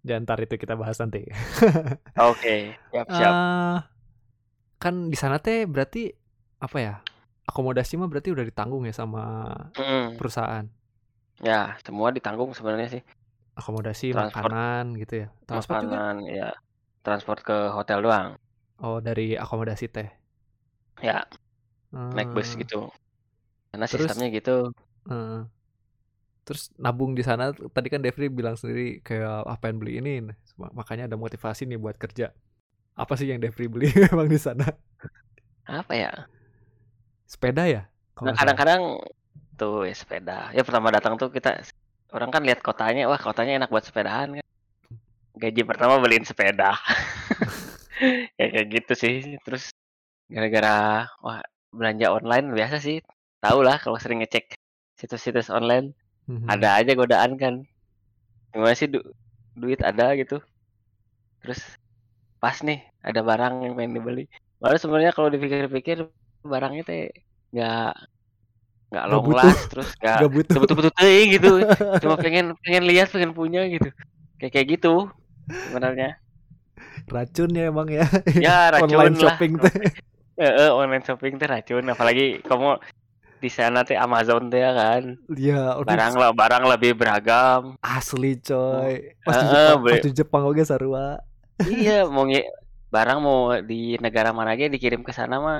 [0.00, 1.20] Dan ntar itu kita bahas nanti.
[2.16, 2.60] Oke okay.
[2.96, 3.32] siap siap.
[3.36, 3.76] Uh,
[4.80, 6.08] kan di sana teh berarti
[6.60, 6.94] apa ya
[7.50, 10.14] akomodasi mah berarti udah ditanggung ya sama hmm.
[10.14, 10.70] perusahaan.
[11.42, 13.02] Ya semua ditanggung sebenarnya sih.
[13.58, 15.28] Akomodasi transport, makanan gitu ya.
[15.50, 16.30] Transport makanan juga?
[16.38, 16.50] ya.
[17.02, 18.28] Transport ke hotel doang.
[18.78, 20.08] Oh dari akomodasi teh?
[21.02, 21.26] Ya.
[21.90, 22.14] Hmm.
[22.14, 22.86] naik bus gitu.
[23.74, 24.70] Karena terus, sistemnya gitu.
[25.10, 25.42] Uh,
[26.46, 30.22] terus nabung di sana tadi kan Devri bilang sendiri kayak apa yang beli ini.
[30.54, 32.30] Makanya ada motivasi nih buat kerja.
[32.94, 34.70] Apa sih yang Devri beli emang di sana?
[35.66, 36.14] Apa ya
[37.30, 37.82] sepeda ya
[38.18, 38.98] nah, kadang-kadang
[39.54, 41.62] tuh ya sepeda ya pertama datang tuh kita
[42.10, 44.46] orang kan lihat kotanya wah kotanya enak buat sepedahan kan
[45.40, 46.76] gaji pertama beliin sepeda.
[48.38, 49.14] ya kayak gitu sih.
[49.40, 49.72] Terus
[50.28, 51.40] gara-gara wah
[51.72, 53.00] belanja online biasa sih.
[53.40, 54.60] Tahu lah kalau sering ngecek
[55.00, 55.96] situs-situs online
[56.28, 56.46] Mhm.
[56.46, 57.64] ada aja godaan kan.
[58.54, 59.00] Gimana sih du
[59.56, 60.38] duit ada gitu.
[61.42, 61.58] Terus
[62.38, 64.24] pas nih ada barang yang pengen dibeli.
[64.60, 66.06] Padahal sebenarnya kalau dipikir-pikir
[66.44, 67.02] barangnya teh
[67.52, 67.92] nggak
[68.90, 69.38] nggak long butuh.
[69.46, 70.50] last terus nggak butuh.
[70.50, 71.50] nggak butuh-butuh teuing gitu.
[72.02, 73.86] Cuma pengen pengen lihat, pengen punya gitu.
[74.40, 74.94] Kayak kayak gitu
[75.48, 76.18] sebenarnya.
[77.06, 78.06] Racun ya emang ya.
[78.34, 79.34] Ya racun Online lah.
[79.36, 79.74] shopping teh.
[80.40, 82.80] Heeh, online shopping teh racun apalagi kamu
[83.40, 85.02] di sana teh Amazon teh ya kan.
[85.28, 87.76] Iya, Barang lah barang lebih beragam.
[87.84, 89.12] asli coy.
[89.20, 91.20] Pas di Heeh, Jepang, pas di Jepang oke sarua.
[91.68, 92.24] iya, mau
[92.90, 95.58] barang mau di negara mana aja dikirim ke sana mah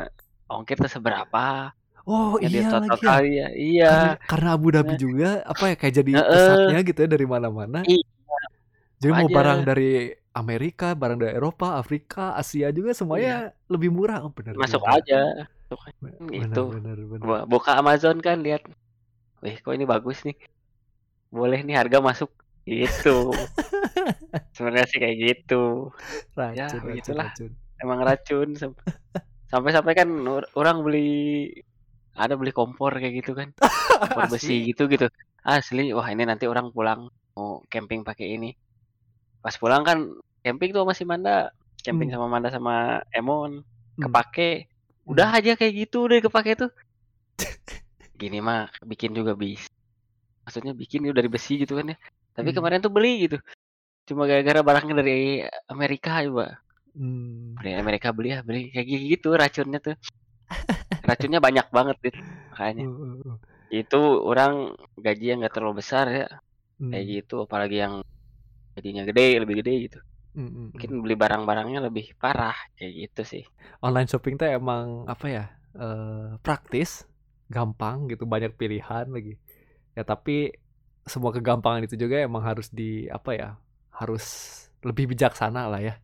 [0.51, 1.71] ongkir tuh seberapa.
[2.03, 3.15] Oh Ya iya total lagi ya.
[3.23, 3.49] ya.
[3.55, 3.89] Iya.
[3.89, 7.81] Karena, karena Abu Dhabi juga apa ya kayak jadi pusatnya gitu ya dari mana-mana.
[7.85, 8.05] Iya.
[9.01, 9.37] Jadi mau Aja.
[9.37, 9.91] barang dari
[10.31, 14.21] Amerika, barang dari Eropa, Afrika, Asia juga semuanya lebih murah.
[14.23, 14.61] Oh, bener Iya.
[14.61, 15.21] Masuk aja.
[16.03, 17.23] Bener, bener, bener.
[17.23, 18.67] Bu- Buka Amazon kan lihat.
[19.41, 20.37] Wih, kok ini bagus nih.
[21.31, 22.29] Boleh nih harga masuk.
[22.63, 23.33] Gitu.
[24.55, 25.95] Sebenarnya sih kayak gitu.
[26.35, 27.29] Racun, Ya, racun, begitulah.
[27.31, 27.51] racun.
[27.81, 28.49] Emang racun
[29.51, 31.51] sampai-sampai kan or- orang beli
[32.15, 33.51] ada beli kompor kayak gitu kan.
[34.01, 35.07] Kompor besi gitu gitu.
[35.41, 38.51] Asli, wah ini nanti orang pulang mau camping pakai ini.
[39.41, 39.99] Pas pulang kan
[40.41, 42.21] camping tuh masih Manda, camping Hmm.
[42.21, 44.03] sama Manda sama Emon, Hmm.
[44.05, 44.69] kepake.
[45.09, 46.71] Udah aja kayak gitu deh kepake tuh.
[48.21, 49.69] Gini mah bikin juga bisa.
[50.45, 51.97] Maksudnya bikin udah dari besi gitu kan ya.
[52.37, 52.57] Tapi Hmm.
[52.61, 53.37] kemarin tuh beli gitu.
[54.05, 56.61] Cuma gara-gara barangnya dari Amerika coba.
[56.95, 57.55] Hmm.
[57.59, 59.97] Beli Amerika beli ya beli kayak gitu racunnya tuh.
[61.09, 62.17] Racunnya banyak banget dit.
[62.53, 63.37] Makanya Uh, uh, uh.
[63.71, 66.27] itu orang gaji yang nggak terlalu besar ya
[66.81, 66.97] Hmm.
[66.97, 68.01] kayak gitu apalagi yang
[68.73, 70.01] gajinya gede lebih gede gitu
[70.33, 70.67] Hmm, hmm, hmm.
[70.73, 73.45] mungkin beli barang-barangnya lebih parah kayak gitu sih
[73.85, 75.45] online shopping teh emang apa ya
[75.77, 77.05] eh, praktis
[77.53, 79.37] gampang gitu banyak pilihan lagi
[79.93, 80.55] ya tapi
[81.05, 83.49] semua kegampangan itu juga emang harus di apa ya
[83.93, 84.25] harus
[84.81, 85.95] lebih bijaksana lah ya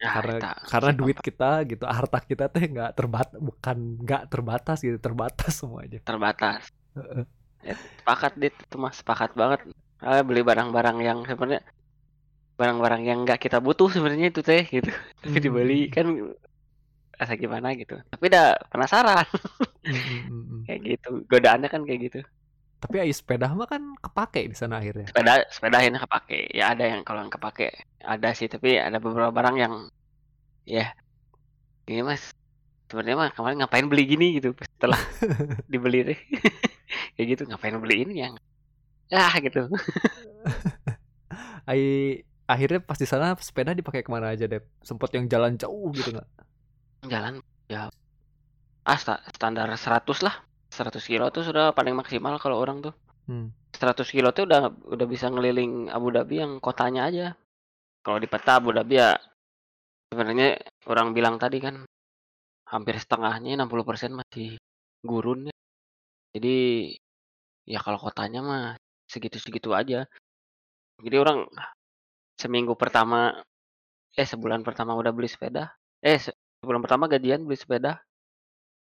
[0.00, 4.22] Nah, karena eta, karena sih, duit kita gitu harta kita teh nggak terbat bukan nggak
[4.32, 6.00] terbatas gitu terbatas semuanya.
[6.08, 6.62] Terbatas.
[6.96, 7.24] Heeh.
[7.60, 8.54] Ya, sepakat dit.
[8.56, 9.60] Itu mah sepakat banget.
[10.00, 11.60] Ah, beli barang-barang yang sebenarnya
[12.60, 14.88] barang-barang yang nggak kita butuh sebenarnya itu teh gitu.
[15.22, 15.44] Tapi Hmm.
[15.44, 16.06] dibeli kan
[17.20, 18.00] rasa gimana gitu.
[18.12, 19.26] Tapi udah penasaran.
[19.84, 20.60] Hmm, hmm, hmm.
[20.68, 21.08] kayak gitu.
[21.28, 22.20] Godaannya kan kayak gitu
[22.80, 25.12] tapi ai sepeda mah kan kepake di sana akhirnya.
[25.12, 26.56] Sepeda sepeda ini kepake.
[26.56, 27.68] Ya ada yang kalau yang kepake
[28.00, 28.48] ada sih.
[28.48, 29.74] Tapi ada beberapa barang yang
[30.64, 30.96] ya
[31.84, 32.32] ini mas
[32.88, 34.56] sebenarnya mah kemarin ngapain beli gini gitu.
[34.56, 34.98] Setelah
[35.72, 36.18] dibeli deh.
[37.14, 38.34] Kayak gitu ngapain beli ini yang
[39.12, 39.68] ah gitu.
[41.70, 42.16] Ai
[42.48, 46.16] akhirnya pas di sana sepeda dipakai ke mana aja deh sempet yang jalan jauh gitu
[46.16, 46.28] nggak?
[47.06, 47.92] Jalan ya
[48.88, 52.94] ah sta- standar 100 lah 100 kilo tuh sudah paling maksimal kalau orang tuh
[53.28, 53.54] Hmm.
[53.70, 57.26] 100 kilo tuh udah udah bisa ngeliling Abu Dhabi yang kotanya aja
[58.02, 59.14] kalau di peta Abu Dhabi ya
[60.10, 60.58] sebenarnya
[60.90, 61.86] orang bilang tadi kan
[62.66, 64.58] hampir setengahnya 60% masih
[65.06, 65.54] gurun ya.
[66.34, 66.56] jadi
[67.70, 68.64] ya kalau kotanya mah
[69.06, 70.10] segitu-segitu aja
[70.98, 71.46] jadi orang
[72.34, 73.36] seminggu pertama
[74.10, 75.70] eh sebulan pertama udah beli sepeda
[76.02, 78.02] eh se- sebulan pertama gajian beli sepeda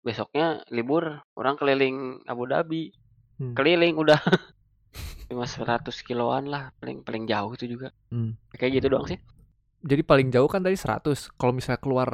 [0.01, 1.05] besoknya libur
[1.37, 2.93] orang keliling Abu Dhabi
[3.41, 3.57] Hmm.
[3.57, 4.21] keliling udah
[5.33, 8.37] cuma 100 kiloan lah paling paling jauh itu juga Hmm.
[8.53, 9.17] kayak gitu doang sih
[9.81, 11.33] Jadi paling jauh kan tadi 100.
[11.41, 12.11] Kalau misalnya keluar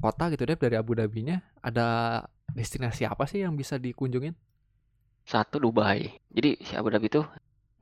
[0.00, 4.32] kota gitu deh dari Abu Dhabi-nya, ada destinasi apa sih yang bisa dikunjungin?
[5.20, 7.28] satu Dubai jadi si Abu Dhabi tuh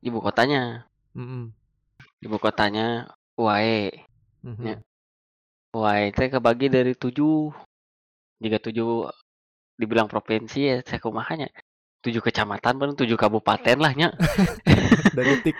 [0.03, 0.83] ibu kotanya
[1.14, 1.55] Mm-mm.
[2.18, 3.07] ibu kotanya
[3.38, 3.94] UAE
[4.42, 4.64] Mhm.
[4.66, 4.77] Ya.
[5.71, 7.55] UAE itu kebagi dari tujuh
[8.38, 9.07] jika tujuh
[9.79, 11.49] dibilang provinsi ya saya kumahanya
[11.99, 14.09] tujuh kecamatan baru tujuh kabupaten lah nya.
[15.19, 15.57] Daletik,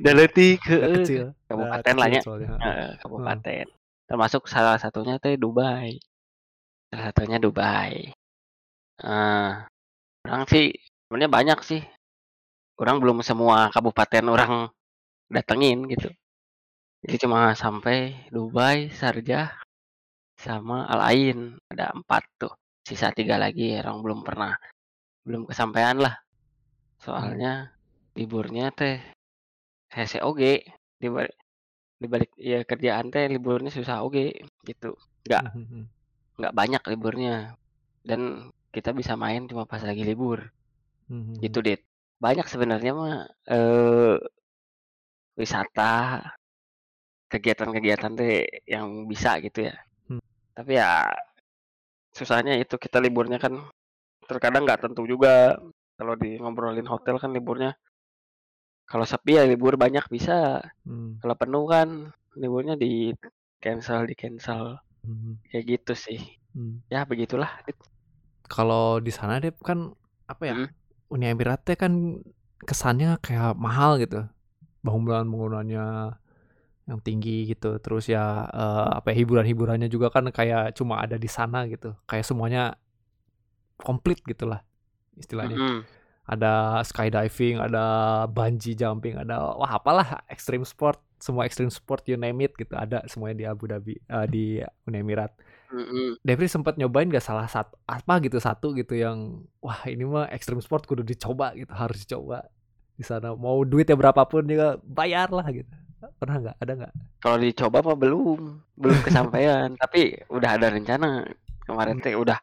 [0.00, 1.36] Daletik, kecil.
[1.44, 2.20] kabupaten Nggak lah kecil nya.
[2.24, 2.48] soalnya.
[2.56, 3.66] Heeh, kabupaten.
[4.08, 6.00] Termasuk salah satunya teh Dubai.
[6.88, 8.16] Salah satunya Dubai.
[9.02, 9.52] Eh
[10.24, 10.72] orang sih
[11.08, 11.82] sebenarnya banyak sih.
[12.80, 14.72] Orang belum semua kabupaten orang
[15.28, 16.08] datengin gitu.
[17.04, 19.52] Jadi cuma sampai Dubai Sarjah
[20.40, 21.60] sama Al Ain.
[21.68, 24.52] Ada empat tuh sisa tiga lagi orang belum pernah
[25.22, 26.14] belum kesampaian lah
[26.98, 27.70] soalnya
[28.18, 28.98] liburnya teh
[29.90, 30.66] hese oge
[30.98, 31.34] di balik
[32.02, 34.34] di balik ya kerjaan teh liburnya susah oge
[34.66, 35.82] gitu nggak Mhm.
[36.42, 37.54] nggak banyak liburnya
[38.02, 40.42] dan kita bisa main cuma pas lagi libur
[41.38, 41.80] gitu dit
[42.18, 43.14] banyak sebenarnya mah
[43.46, 44.16] eh
[45.38, 46.22] wisata
[47.30, 49.74] kegiatan-kegiatan teh yang bisa gitu ya.
[50.08, 50.20] Hmm.
[50.52, 51.08] Tapi ya
[52.12, 53.58] susahnya itu kita liburnya kan
[54.28, 55.56] terkadang nggak tentu juga.
[55.96, 57.76] Kalau di ngobrolin hotel kan liburnya
[58.88, 60.60] kalau sepi ya libur banyak bisa.
[60.84, 61.16] Hmm.
[61.24, 63.16] Kalau penuh kan liburnya di
[63.62, 64.76] cancel, di cancel.
[65.00, 65.40] Hmm.
[65.48, 66.20] Kayak gitu sih.
[66.52, 66.84] Hmm.
[66.92, 67.48] Ya begitulah.
[68.44, 69.96] Kalau di sana deh kan
[70.28, 70.54] apa ya?
[70.60, 70.68] Hmm.
[71.12, 72.20] Uni Emirat teh kan
[72.68, 74.28] kesannya kayak mahal gitu.
[74.84, 76.16] Bangunan bangunannya
[76.88, 77.78] yang tinggi gitu.
[77.78, 81.94] Terus ya eh, apa ya, hiburan-hiburannya juga kan kayak cuma ada di sana gitu.
[82.06, 82.62] Kayak semuanya
[83.78, 84.62] komplit gitulah
[85.18, 85.58] istilahnya.
[85.58, 85.80] Mm-mm.
[86.22, 87.84] Ada skydiving, ada
[88.30, 93.02] bungee jumping, ada wah apalah extreme sport, semua extreme sport you name it gitu ada
[93.10, 94.44] semuanya di Abu Dhabi eh, di
[94.86, 95.34] Uni Emirat.
[95.72, 96.20] Mm-mm.
[96.20, 100.60] Devri sempat nyobain gak salah satu apa gitu satu gitu yang wah ini mah extreme
[100.60, 102.44] sport kudu dicoba gitu harus dicoba
[102.92, 105.72] di sana mau duitnya berapapun juga bayar lah gitu
[106.18, 108.40] pernah nggak ada nggak Kalau dicoba mah belum,
[108.82, 109.68] belum kesampaian.
[109.82, 110.00] Tapi
[110.36, 111.08] udah ada rencana.
[111.66, 112.38] Kemarin teh udah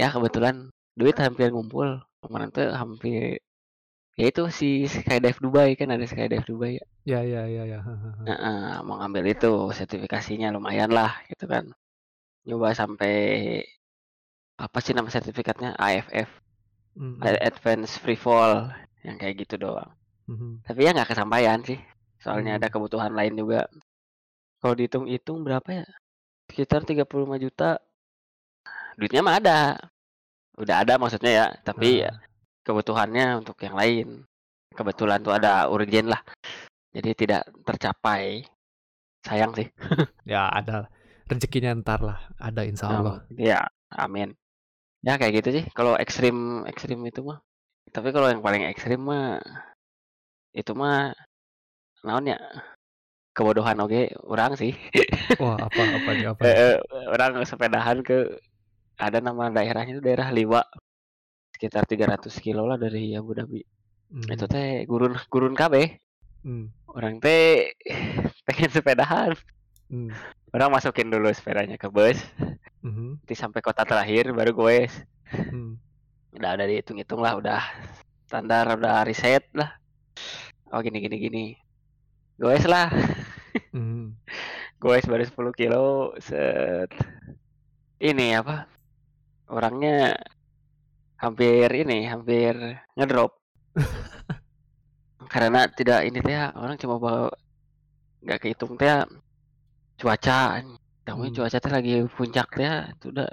[0.00, 0.56] ya kebetulan
[0.98, 1.88] duit hampir ngumpul.
[2.22, 3.40] Kemarin tuh hampir
[4.18, 6.86] ya itu si skydive Dubai kan ada skydive Dubai ya.
[7.04, 7.80] ya ya ya ya
[8.28, 9.46] Heeh, mau ngambil itu
[9.78, 11.64] sertifikasinya lumayan lah gitu kan.
[12.46, 13.12] Nyoba sampai
[14.64, 16.30] apa sih nama sertifikatnya AFF,
[16.96, 18.52] Mm, mm, Advanced Free Fall
[19.06, 19.90] yang kayak gitu doang.
[20.28, 20.62] mhm.
[20.66, 21.78] Tapi ya nggak kesampaian sih.
[22.22, 22.58] Soalnya Hmm.
[22.62, 23.66] ada kebutuhan lain juga.
[24.62, 25.86] Kalau dihitung-hitung berapa ya?
[26.46, 27.82] Sekitar 35 juta.
[28.94, 29.58] Duitnya mah ada.
[30.54, 31.46] Udah ada maksudnya ya.
[31.66, 32.22] Tapi ya Nah,
[32.62, 34.22] kebutuhannya untuk yang lain.
[34.72, 36.22] Kebetulan tuh ada urgen lah.
[36.94, 38.46] Jadi tidak tercapai.
[39.26, 39.66] Sayang sih.
[40.32, 40.86] ya ada
[41.26, 44.36] rezekinya ntar lah ada insya Allah ya, amin.
[45.02, 45.64] Ya kayak gitu sih.
[45.72, 47.40] Kalau ekstrim ekstrim itu mah.
[47.90, 49.40] Tapi kalau yang paling ekstrim mah
[50.52, 51.16] itu mah
[52.06, 52.38] naon ya?
[53.36, 54.00] Kebodohan oke.
[54.32, 54.72] Orang sih.
[55.40, 56.62] wah apa apa apa Eh, nih?
[56.62, 56.74] eh,
[57.14, 58.14] orang sepedahan ke
[59.06, 60.62] ada nama daerahnya itu daerah Liwa.
[61.54, 63.60] Sekitar 300 kilo lah dari Abu Dhabi.
[64.10, 65.74] Hmm, itu teh gurun gurun KB
[66.44, 67.72] hmm, orang teh
[68.46, 69.32] pengen sepedahan.
[69.90, 70.16] Hmm,
[70.54, 72.18] orang masukin dulu sepedanya ke bus.
[72.82, 74.92] Mhm, nanti sampai kota terakhir baru goes
[75.50, 75.74] hmm.
[76.36, 77.60] udah udah dihitung-hitung lah udah
[78.28, 79.70] standar udah riset lah.
[80.72, 81.40] Oh gini gini gini
[82.40, 82.88] goes lah.
[83.72, 84.16] Mhm.
[84.82, 86.90] goes baru 10 kilo set.
[88.02, 88.66] Ini apa?
[89.52, 90.16] Orangnya
[91.20, 92.56] hampir ini hampir
[92.98, 93.36] ngedrop.
[95.32, 97.30] Karena tidak ini teh orang cuma bawa
[98.24, 98.90] nggak kehitung teh
[100.00, 100.60] cuaca.
[101.06, 101.34] Tahu Hmm.
[101.34, 102.66] cuaca teh lagi puncak teh
[102.96, 103.28] itu udah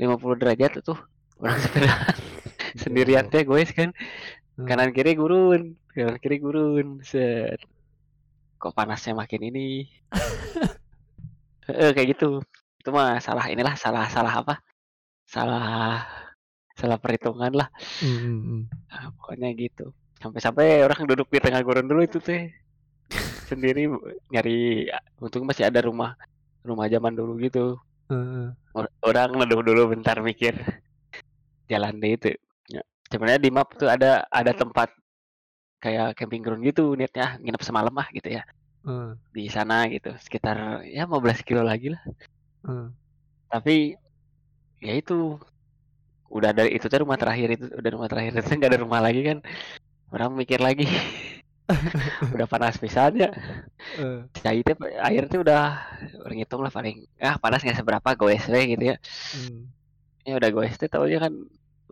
[0.00, 0.98] 50 derajat tuh.
[1.40, 1.94] Orang sepeda
[2.78, 3.90] sendirian teh gue kan.
[4.56, 4.66] Hmm.
[4.68, 7.60] kanan kiri gurun kanan kiri gurun set
[8.60, 9.88] kok panasnya makin ini?
[11.64, 12.44] Heeh, kayak gitu.
[12.76, 14.60] Itu mah salah inilah salah salah apa?
[15.24, 16.04] Salah
[16.76, 17.72] salah perhitungan lah.
[18.04, 18.62] Hmm, hmm, hmm.
[18.92, 19.96] Ah, pokoknya gitu.
[20.20, 22.52] Sampai-sampai orang duduk di tengah gurun dulu itu teh.
[23.48, 23.88] Sendiri
[24.28, 26.12] nyari untung masih ada rumah
[26.60, 27.80] rumah zaman dulu gitu.
[28.76, 30.52] Or- orang neduh dulu bentar mikir.
[31.72, 32.30] Jalan deh itu.
[32.68, 34.92] Ya, sebenarnya di map tuh ada ada tempat
[35.80, 38.44] kayak camping ground gitu niatnya nginep semalam ah gitu ya.
[38.80, 39.12] Heeh.
[39.36, 42.02] di sana gitu sekitar ya 15 kilo lagi lah.
[42.64, 42.86] Heeh.
[43.50, 43.92] tapi
[44.80, 45.36] ya itu
[46.30, 49.20] udah dari itu tuh rumah terakhir itu udah rumah terakhir itu nggak ada rumah lagi
[49.26, 49.38] kan.
[50.10, 50.86] Orang mikir lagi.
[52.34, 53.30] Udah panas pisannya
[53.94, 54.74] Eh, Cai teh
[55.06, 55.78] air tuh udah
[56.26, 58.96] orang hitung lah paling ah panas nggak seberapa goes we gitu ya.
[59.38, 59.70] Hmm.
[60.26, 61.30] ya udah goes teh tahu kan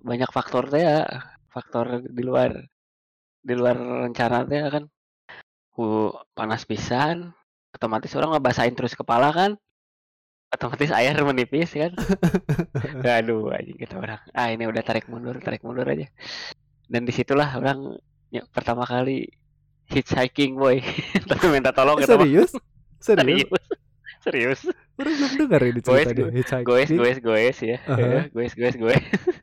[0.02, 1.06] banyak faktor teh ya
[1.54, 2.58] faktor di luar
[3.42, 4.84] di luar rencana teh kan.
[5.78, 7.30] Uh, panas pisan
[7.70, 9.54] otomatis orang ngebasahin terus kepala kan.
[10.48, 11.92] Otomatis air menipis kan.
[13.20, 14.20] Aduh aja gitu orang.
[14.32, 16.08] Ah ini udah tarik mundur tarik mundur aja.
[16.88, 18.00] Dan di situlah orang
[18.32, 19.28] ya, pertama kali
[19.92, 20.80] hitchhiking boy.
[21.30, 22.52] Tapi minta tolong gitu serius?
[22.98, 23.48] Serius?
[24.24, 24.60] Serius.
[24.98, 26.66] Orang belum dengar ini Goes, cerita dia hitchhiking.
[26.66, 27.78] goes goes goes ya.
[27.86, 28.26] Aha.
[28.34, 28.98] goes goes goes.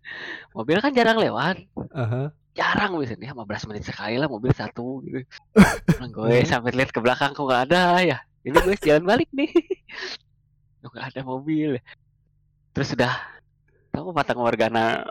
[0.57, 1.63] Mobil kan jarang lewat.
[1.95, 2.33] Aha.
[2.55, 5.21] Jarang biasanya 15 menit sekali lah mobil satu gitu.
[5.99, 7.83] Orang goes sampai lihat ke belakang kok nggak ada?
[8.01, 9.51] Ya ini goes jalan balik nih.
[10.85, 11.81] Kok nggak ada mobil?
[12.77, 13.11] Terus sudah
[13.89, 15.01] tahu patang wargana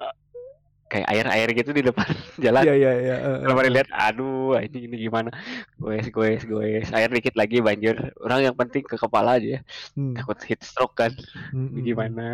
[0.86, 2.06] kayak air-air gitu di depan
[2.44, 2.62] jalan.
[2.62, 3.16] Iya iya iya.
[3.18, 5.34] eh, kalau eh, pada lihat aduh ini ini gimana?
[5.82, 6.88] Goes goes goes.
[6.94, 7.98] Air dikit lagi banjir.
[8.22, 9.60] Orang yang penting ke kepala aja ya.
[9.98, 11.10] Hmm, takut heat stroke kan.
[11.50, 12.26] Hmm, hmm, Ini gimana?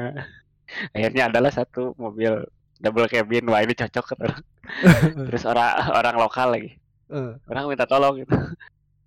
[0.92, 2.44] Akhirnya adalah satu mobil
[2.80, 4.16] double cabin wah ini cocok.
[5.28, 6.80] Terus orang orang lokal lagi.
[7.12, 8.34] Eh, orang minta tolong gitu.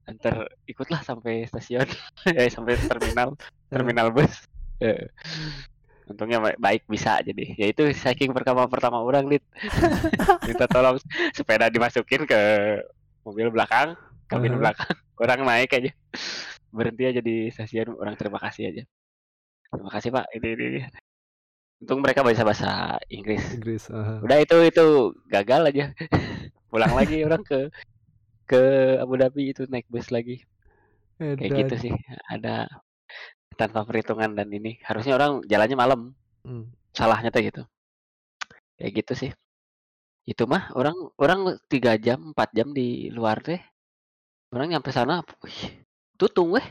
[0.06, 1.90] Antar ikutlah sampai stasiun.
[2.30, 3.34] Ya sampai terminal
[3.68, 4.46] terminal bus.
[4.78, 5.10] Eh,
[6.06, 7.58] untungnya baik bisa jadi.
[7.58, 9.44] Ya itu saking pertama pertama orang dit.
[10.48, 11.02] Minta tolong
[11.34, 12.40] sepeda dimasukin ke
[13.26, 13.98] mobil belakang
[14.28, 14.94] kabin uh belakang.
[15.18, 15.92] Orang naik aja.
[16.74, 18.84] Berhenti aja di stasiun orang terima kasih aja.
[19.72, 20.26] Terima kasih pak.
[20.38, 21.03] Ini ini, ini.
[21.84, 23.44] Untung mereka bisa bahasa Inggris.
[23.60, 24.86] Inggris uh udah itu itu
[25.28, 25.86] gagal aja.
[26.72, 27.68] Pulang lagi orang ke
[28.48, 28.62] ke
[29.04, 30.40] Abu Dhabi itu naik bus lagi.
[31.22, 31.38] Edan.
[31.38, 31.94] kayak gitu sih
[32.32, 32.66] ada
[33.60, 34.80] tanpa perhitungan dan ini.
[34.82, 36.02] Harusnya orang jalannya malam.
[36.44, 36.72] Hmm.
[36.96, 37.64] salahnya tuh gitu.
[38.80, 39.32] Kayak gitu sih.
[40.24, 43.60] Itu mah orang orang tiga jam empat jam di luar teh
[44.54, 45.82] orang nyampe sana wih,
[46.16, 46.64] tutung weh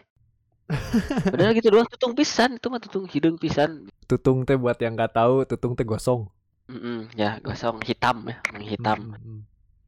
[1.29, 3.89] Padahal gitu doang tutung pisan itu mah tutung hidung pisan.
[4.09, 6.29] Tutung teh buat yang nggak tahu tutung teh gosong.
[6.71, 8.99] Mm -mm, ya gosong hitam ya, hitam.
[9.13, 9.39] Mm -hmm.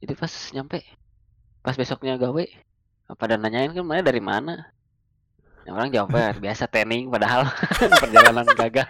[0.04, 0.78] Jadi pas nyampe
[1.64, 2.44] pas besoknya gawe
[3.16, 4.74] pada nanyain kan mana dari mana
[5.64, 7.48] Ya, orang jawabnya biasa training padahal
[8.04, 8.88] perjalanan gagal.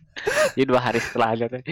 [0.52, 1.64] Jadi dua hari setelah ada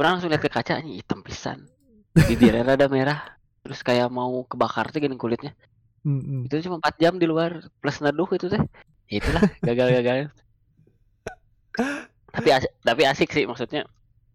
[0.00, 1.68] orang langsung lihat ke kaca ini hitam pisan.
[2.16, 3.36] Bibirnya rada merah.
[3.60, 5.52] Terus kayak mau kebakar tuh gini kulitnya.
[6.08, 6.48] Mm-hmm.
[6.48, 8.62] Itu cuma 4 jam di luar plus naduh itu teh.
[9.10, 10.30] Ya itulah gagal-gagal.
[12.30, 13.82] tapi asik, tapi asik sih maksudnya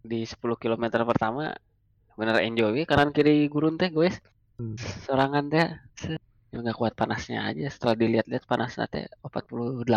[0.03, 1.55] di 10 km pertama
[2.19, 2.83] bener enjoy.
[2.83, 4.19] Kanan kiri gurun teh guys.
[4.59, 4.75] Hmm.
[5.07, 5.67] Sorangan teh
[6.51, 7.71] ya nggak kuat panasnya aja.
[7.71, 9.87] Setelah dilihat-lihat panasnya teh 48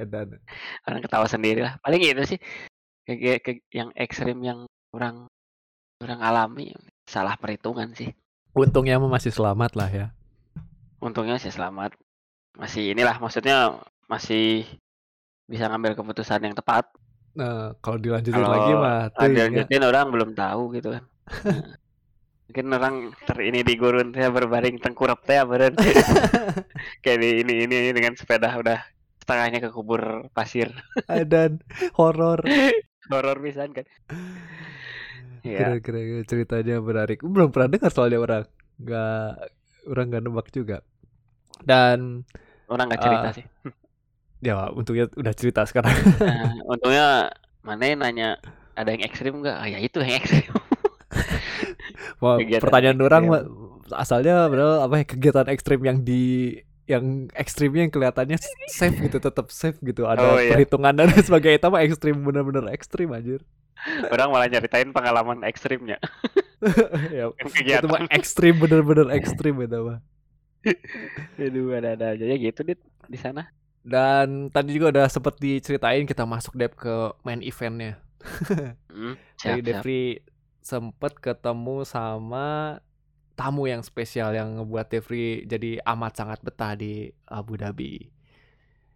[0.00, 0.40] dan
[0.84, 1.80] orang ketawa sendiri lah.
[1.80, 2.38] Paling itu sih
[3.08, 5.24] kayak, kayak yang ekstrim yang orang
[6.04, 6.76] orang alami.
[7.08, 8.12] Salah perhitungan sih.
[8.52, 10.06] Untungnya masih selamat lah ya.
[11.00, 11.96] Untungnya masih selamat
[12.58, 13.78] masih inilah maksudnya
[14.10, 14.66] masih
[15.46, 16.86] bisa ngambil keputusan yang tepat.
[17.34, 19.86] Nah kalau dilanjutin kalau lagi mah dilanjutin ya.
[19.86, 21.04] orang belum tahu gitu kan.
[21.46, 21.62] Nah
[22.50, 22.94] mungkin orang
[23.30, 25.70] ter ini di gurun saya berbaring tengkurap teh beren
[27.06, 28.82] kayak di ini ini dengan sepeda udah
[29.22, 30.74] setengahnya ke kubur pasir.
[31.06, 31.62] Dan
[31.94, 32.42] horor.
[33.10, 33.86] Horor pisan kan.
[35.42, 35.82] Ya.
[35.82, 37.26] kira-kira ceritanya menarik.
[37.26, 38.46] Belum pernah dengar soalnya orang.
[38.78, 39.50] Nggak
[39.90, 40.78] orang nggak nebak juga
[41.64, 42.24] dan
[42.70, 43.44] orang nggak cerita uh, sih.
[44.46, 45.92] ya untungnya udah cerita sekarang.
[46.20, 47.06] Nah, untungnya
[47.60, 48.28] mana nanya
[48.72, 49.56] ada yang ekstrim nggak?
[49.56, 50.50] Ah, ya itu yang ekstrim.
[52.22, 53.24] Wah, pertanyaan orang
[53.92, 56.54] asalnya padahal apa ya kegiatan ekstrim yang di
[56.88, 60.08] yang ekstrimnya yang kelihatannya safe gitu tetap safe gitu.
[60.08, 60.56] Ada oh, iya.
[60.56, 63.40] perhitungan dan sebagainya itu mah ekstrim bener-bener ekstrim anjir.
[64.12, 65.96] Orang malah nyeritain pengalaman ekstrimnya.
[67.08, 67.32] Ya,
[67.80, 70.04] itu mah ekstrim bener-bener ekstrim itu mah
[71.40, 73.48] Aduh ada-ada aja ya gitu dit di sana
[73.80, 77.96] dan tadi juga udah sempet diceritain kita masuk dep ke main eventnya
[78.92, 80.04] hmm, siap, Jadi Devri
[80.60, 82.78] sempet ketemu sama
[83.34, 88.12] tamu yang spesial yang ngebuat Devri jadi amat sangat betah di Abu Dhabi.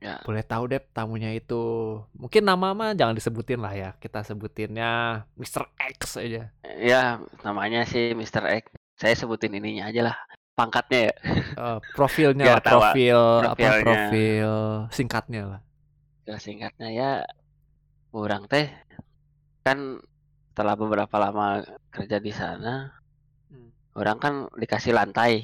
[0.05, 0.21] Ya.
[0.21, 1.97] Boleh tahu deh tamunya itu.
[2.13, 3.91] Mungkin nama mah jangan disebutin lah ya.
[3.97, 5.65] Kita sebutinnya Mr.
[5.97, 6.53] X aja.
[6.77, 8.45] Ya, namanya sih Mr.
[8.61, 8.69] X.
[9.01, 10.17] Saya sebutin ininya aja lah.
[10.55, 11.15] Pangkatnya ya.
[11.59, 14.51] Uh, profilnya lah, profil apa profil
[14.95, 15.61] singkatnya lah.
[16.25, 17.11] Ya, singkatnya ya
[18.15, 18.71] kurang teh
[19.67, 19.99] kan
[20.55, 22.95] setelah beberapa lama kerja di sana
[23.51, 23.99] hmm.
[23.99, 25.43] orang kan dikasih lantai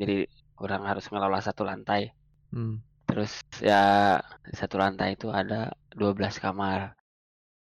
[0.00, 0.24] jadi
[0.56, 2.16] orang harus ngelola satu lantai
[2.48, 2.80] hmm.
[3.04, 4.16] terus ya
[4.56, 6.96] satu lantai itu ada 12 kamar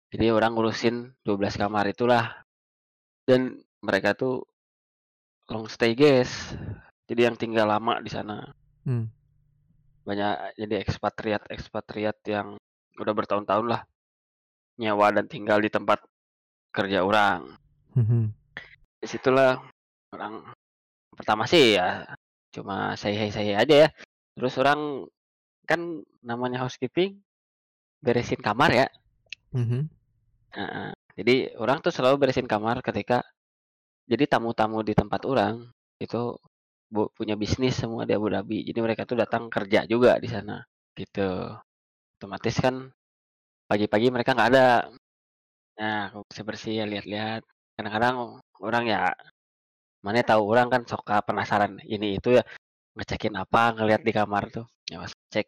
[0.09, 2.41] jadi orang ngurusin 12 kamar itulah
[3.29, 4.48] dan mereka tuh
[5.49, 6.53] long stay guys
[7.09, 8.53] jadi yang tinggal lama di sana
[8.85, 9.05] hmm.
[10.05, 12.57] banyak jadi ekspatriat ekspatriat yang
[12.99, 13.81] udah bertahun-tahun lah
[14.79, 15.99] nyawa dan tinggal di tempat
[16.71, 17.59] kerja orang.
[17.99, 18.23] Mm-hmm.
[19.03, 19.59] Di situlah
[20.15, 20.47] orang
[21.11, 22.07] pertama sih ya
[22.55, 23.89] cuma saya saya aja ya.
[24.39, 25.05] Terus orang
[25.67, 27.19] kan namanya housekeeping
[27.99, 28.87] beresin kamar ya.
[29.51, 29.81] Mm-hmm.
[30.55, 33.27] Nah, jadi orang tuh selalu beresin kamar ketika
[34.09, 35.69] jadi tamu-tamu di tempat orang
[36.01, 36.35] itu
[36.89, 38.65] bu, punya bisnis semua di Abu Dhabi.
[38.65, 40.65] Jadi mereka tuh datang kerja juga di sana
[40.97, 41.53] gitu.
[42.19, 42.75] Otomatis kan
[43.69, 44.67] pagi-pagi mereka nggak ada
[45.79, 47.41] Nah, aku bersih-bersih ya lihat-lihat.
[47.79, 49.15] Kadang-kadang orang ya
[50.03, 52.43] mana tahu orang kan suka penasaran ini itu ya
[52.95, 55.47] ngecekin apa ngelihat di kamar tuh ya pas cek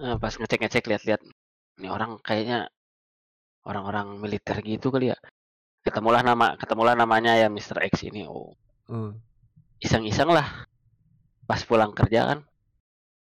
[0.00, 1.20] nah, pas ngecek ngecek lihat-lihat
[1.80, 2.68] ini orang kayaknya
[3.68, 5.18] orang-orang militer gitu kali ya
[5.80, 7.80] ketemulah nama ketemulah namanya ya Mr.
[7.88, 8.28] X ini.
[8.28, 8.52] Oh.
[8.90, 9.14] Hmm.
[9.80, 10.66] iseng-iseng lah.
[11.48, 12.38] Pas pulang kerja kan.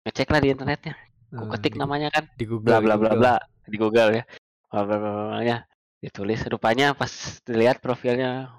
[0.08, 0.96] Ngecek lah di internetnya.
[1.32, 2.26] Aku hmm, ketik namanya kan.
[2.34, 3.34] Di Google bla bla bla bla.
[3.68, 4.24] Di Google ya.
[5.46, 5.58] Ya
[6.02, 7.12] ditulis rupanya pas
[7.46, 8.58] dilihat profilnya.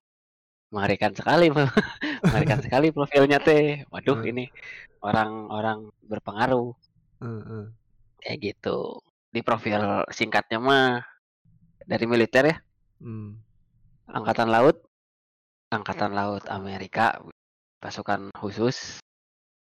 [0.71, 1.51] Mengerikan sekali.
[2.25, 3.83] Mengerikan sekali profilnya teh.
[3.91, 4.31] Waduh hmm.
[4.31, 4.45] ini
[5.03, 6.73] orang-orang berpengaruh.
[7.19, 7.65] Hmm, hmm.
[8.23, 9.03] kayak gitu.
[9.35, 11.03] Di profil singkatnya mah.
[11.83, 12.57] Dari militer ya.
[13.03, 13.43] Hmm.
[14.09, 14.83] Angkatan laut
[15.71, 17.21] angkatan laut Amerika
[17.83, 19.03] pasukan khusus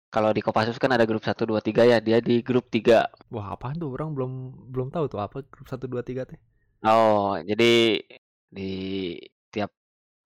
[0.08, 3.28] kalau di Kopassus kan ada grup 1 2 3 ya, dia di grup 3.
[3.28, 3.92] Wah, apaan tuh?
[3.92, 6.40] Orang belum belum tahu tuh apa grup 1 2 3 teh.
[6.88, 8.00] Oh, jadi
[8.48, 8.72] di
[9.52, 9.76] tiap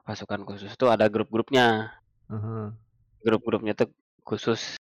[0.06, 1.98] pasukan khusus tuh ada grup-grupnya.
[2.30, 2.66] Uh -huh.
[3.26, 3.90] Grup-grupnya tuh
[4.22, 4.78] khusus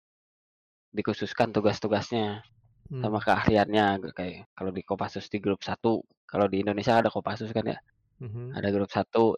[0.91, 2.43] dikhususkan tugas-tugasnya
[2.91, 3.01] hmm.
[3.01, 5.79] sama keahliannya kayak kalau di Kopassus di grup 1,
[6.27, 7.79] kalau di Indonesia ada Kopassus kan ya.
[8.19, 8.29] Mhm.
[8.29, 8.47] -huh.
[8.57, 9.35] Ada grup 1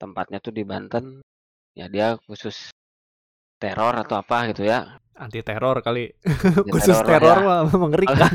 [0.00, 1.20] tempatnya tuh di Banten.
[1.76, 2.72] Ya dia khusus
[3.60, 6.08] teror atau apa gitu ya anti teror kali
[6.72, 7.44] khusus teror, ya.
[7.44, 8.32] mah mengerikan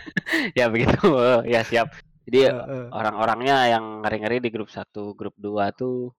[0.58, 1.12] ya begitu
[1.52, 1.92] ya siap
[2.24, 2.86] jadi uh, uh.
[2.96, 6.16] orang-orangnya yang ngeri-ngeri di grup satu grup dua tuh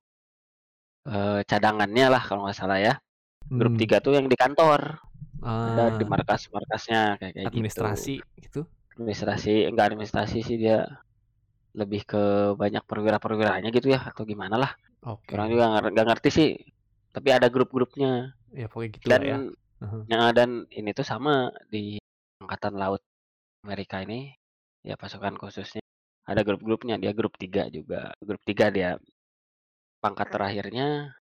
[1.09, 2.93] uh, cadangannya lah kalau nggak salah ya
[3.49, 3.82] grup hmm.
[3.82, 5.01] tiga tuh yang di kantor
[5.41, 5.74] uh.
[5.74, 8.61] ada di markas-markasnya kayak kayak administrasi gitu.
[8.70, 10.86] gitu administrasi enggak administrasi sih dia
[11.74, 14.72] lebih ke banyak perwira-perwiranya gitu ya atau gimana lah
[15.02, 15.34] okay.
[15.34, 16.50] orang juga nggak ngerti sih
[17.14, 19.38] tapi ada grup-grupnya ya pokoknya gitu dan ya.
[19.84, 20.04] Uh-huh.
[20.08, 22.00] Ya, dan ini tuh sama di
[22.40, 23.04] angkatan laut
[23.68, 24.32] Amerika ini
[24.86, 25.84] ya pasukan khususnya
[26.24, 28.96] ada grup-grupnya dia grup tiga juga grup tiga dia
[30.00, 31.16] pangkat terakhirnya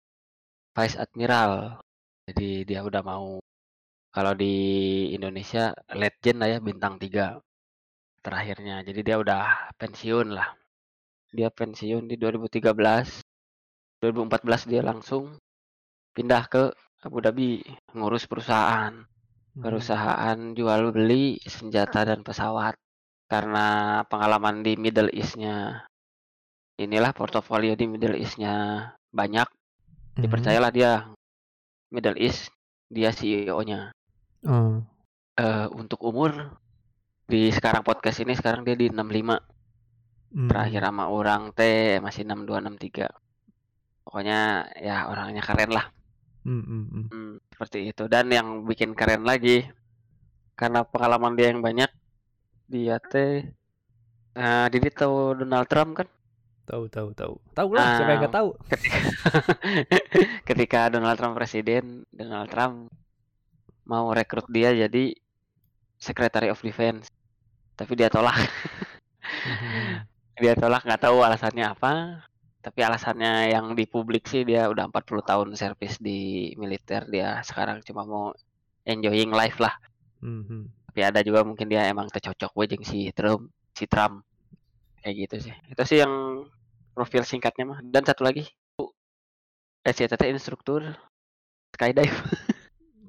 [0.74, 1.82] Vice Admiral
[2.30, 3.42] jadi dia udah mau
[4.12, 4.54] kalau di
[5.16, 7.40] Indonesia legend lah ya bintang tiga
[8.22, 8.80] terakhirnya.
[8.86, 10.54] Jadi dia udah pensiun lah.
[11.34, 13.20] Dia pensiun di 2013
[14.02, 15.38] 2014 dia langsung
[16.10, 17.62] pindah ke Abu Dhabi
[17.94, 18.94] ngurus perusahaan.
[19.52, 19.68] Hmm.
[19.68, 22.72] perusahaan jual beli senjata dan pesawat.
[23.28, 25.84] Karena pengalaman di Middle East-nya
[26.80, 29.48] inilah portofolio di Middle East-nya banyak.
[29.48, 30.20] Hmm.
[30.24, 30.92] dipercayalah dia
[31.92, 32.48] Middle East
[32.92, 33.92] dia CEO-nya
[35.40, 36.60] uh, untuk umur
[37.26, 40.48] di sekarang podcast ini sekarang dia di 65 hmm.
[40.50, 41.60] terakhir sama orang T
[42.02, 43.08] masih 62 63
[44.02, 45.86] pokoknya ya orangnya keren lah.
[46.42, 47.04] Hmm, hmm, hmm.
[47.08, 48.04] Hmm, seperti itu.
[48.10, 49.62] Dan yang bikin keren lagi
[50.58, 51.88] karena pengalaman dia yang banyak
[52.66, 53.46] dia teh
[54.36, 56.08] uh, Didi tahu Donald Trump kan?
[56.66, 57.34] Tahu tahu tahu.
[57.54, 58.48] Tahu lah uh, siapa yang nggak tahu?
[58.68, 58.98] ketika,
[60.50, 62.90] ketika Donald Trump presiden Donald Trump
[63.86, 65.14] mau rekrut dia jadi
[66.02, 67.06] Secretary of Defense.
[67.78, 68.34] Tapi dia tolak.
[70.42, 72.24] Dia tolak nggak tahu alasannya apa.
[72.58, 77.38] Tapi alasannya yang di publik sih dia udah 40 tahun servis di militer dia.
[77.46, 78.34] Sekarang cuma mau
[78.82, 79.76] enjoying life lah.
[80.22, 80.86] Mm-hmm.
[80.86, 84.22] tapi ada juga mungkin dia emang tercocok gue si Trump si Trump.
[85.02, 85.54] Kayak gitu sih.
[85.70, 86.46] Itu sih yang
[86.94, 87.78] profil singkatnya mah.
[87.82, 88.46] Dan satu lagi
[89.82, 90.82] SCTT instruktur
[91.74, 92.14] skydive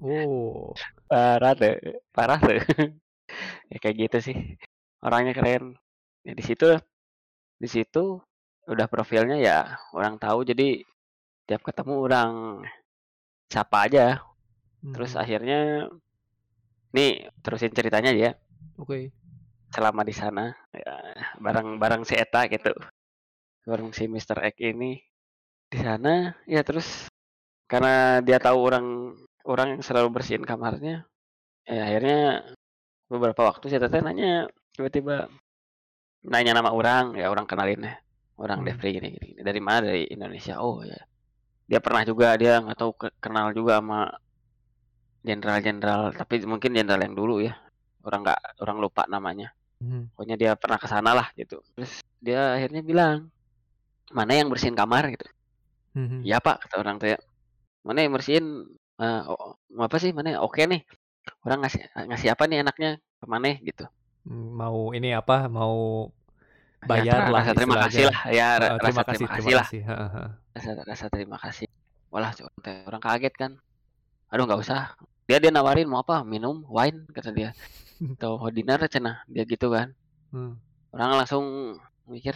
[0.04, 0.76] oh
[1.08, 1.80] parah tuh
[2.12, 2.60] parah tuh.
[3.72, 4.38] Ya kayak gitu sih
[5.00, 5.80] orangnya keren.
[6.28, 6.76] Ya di situ
[7.58, 8.20] di situ
[8.68, 10.84] udah profilnya ya orang tahu jadi
[11.48, 12.32] tiap ketemu orang
[13.48, 14.20] siapa aja.
[14.84, 15.22] Terus hmm.
[15.24, 15.60] akhirnya
[16.92, 18.36] nih terusin ceritanya ya.
[18.76, 18.88] Oke.
[18.88, 19.04] Okay.
[19.74, 22.70] selama di sana ya bareng-bareng si Eta gitu.
[23.66, 25.02] Bareng si Mister X ini.
[25.72, 27.10] Di sana ya terus
[27.66, 28.86] karena dia tahu orang
[29.44, 31.08] orang yang selalu bersihin kamarnya
[31.64, 32.44] ya akhirnya
[33.08, 35.32] beberapa waktu si Tete nanya tiba-tiba
[36.24, 38.04] nanya nama orang ya orang kenalin ya
[38.38, 38.68] orang hmm.
[38.74, 39.90] Devri gini, gini dari mana?
[39.90, 40.58] Dari Indonesia.
[40.62, 40.98] Oh ya.
[41.70, 42.92] Dia pernah juga dia nggak tahu
[43.22, 44.12] kenal juga sama
[45.24, 47.56] jenderal-jenderal tapi mungkin jenderal yang dulu ya.
[48.04, 49.54] Orang nggak orang lupa namanya.
[49.84, 50.08] Hmm.
[50.16, 51.60] pokoknya dia pernah ke sana lah gitu.
[51.76, 53.28] Terus dia akhirnya bilang
[54.16, 55.12] mana yang bersihin kamar?
[55.12, 55.28] gitu.
[55.94, 56.26] Hmm.
[56.26, 57.20] ya pak kata orang tuh ya.
[57.84, 58.64] Mana yang bersihin
[59.04, 60.82] uh, apa sih mana oke nih.
[61.44, 63.86] Orang ngasih ngasih apa nih enaknya ke mana gitu.
[64.28, 66.08] Mau ini apa mau
[66.84, 68.20] bayar ya, lah rasa terima kasih lah.
[68.32, 69.68] Ya rasa terima kasih, terima kasih lah.
[70.54, 71.68] rasa rasa terima kasih.
[72.12, 72.32] Walah
[72.88, 73.52] orang kaget kan.
[74.32, 74.96] Aduh nggak usah.
[75.28, 77.56] Dia dia nawarin mau apa minum wine kata dia.
[78.20, 79.92] Atau dinner cina dia gitu kan.
[80.34, 80.58] Hmm.
[80.94, 81.78] orang langsung
[82.10, 82.34] mikir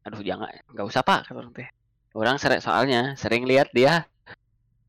[0.00, 1.68] aduh jangan nggak usah pak kata orang teh.
[2.16, 4.08] Orang sering soalnya sering lihat dia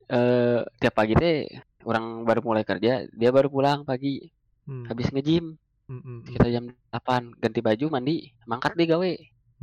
[0.10, 1.46] eh tiap pagi teh
[1.86, 4.26] orang baru mulai kerja dia baru pulang pagi
[4.66, 4.90] hmm.
[4.90, 5.56] habis ngejim
[5.90, 6.18] Mm-hmm.
[6.38, 9.12] Kita jam 8 ganti baju, mandi, mangkat deh gawe.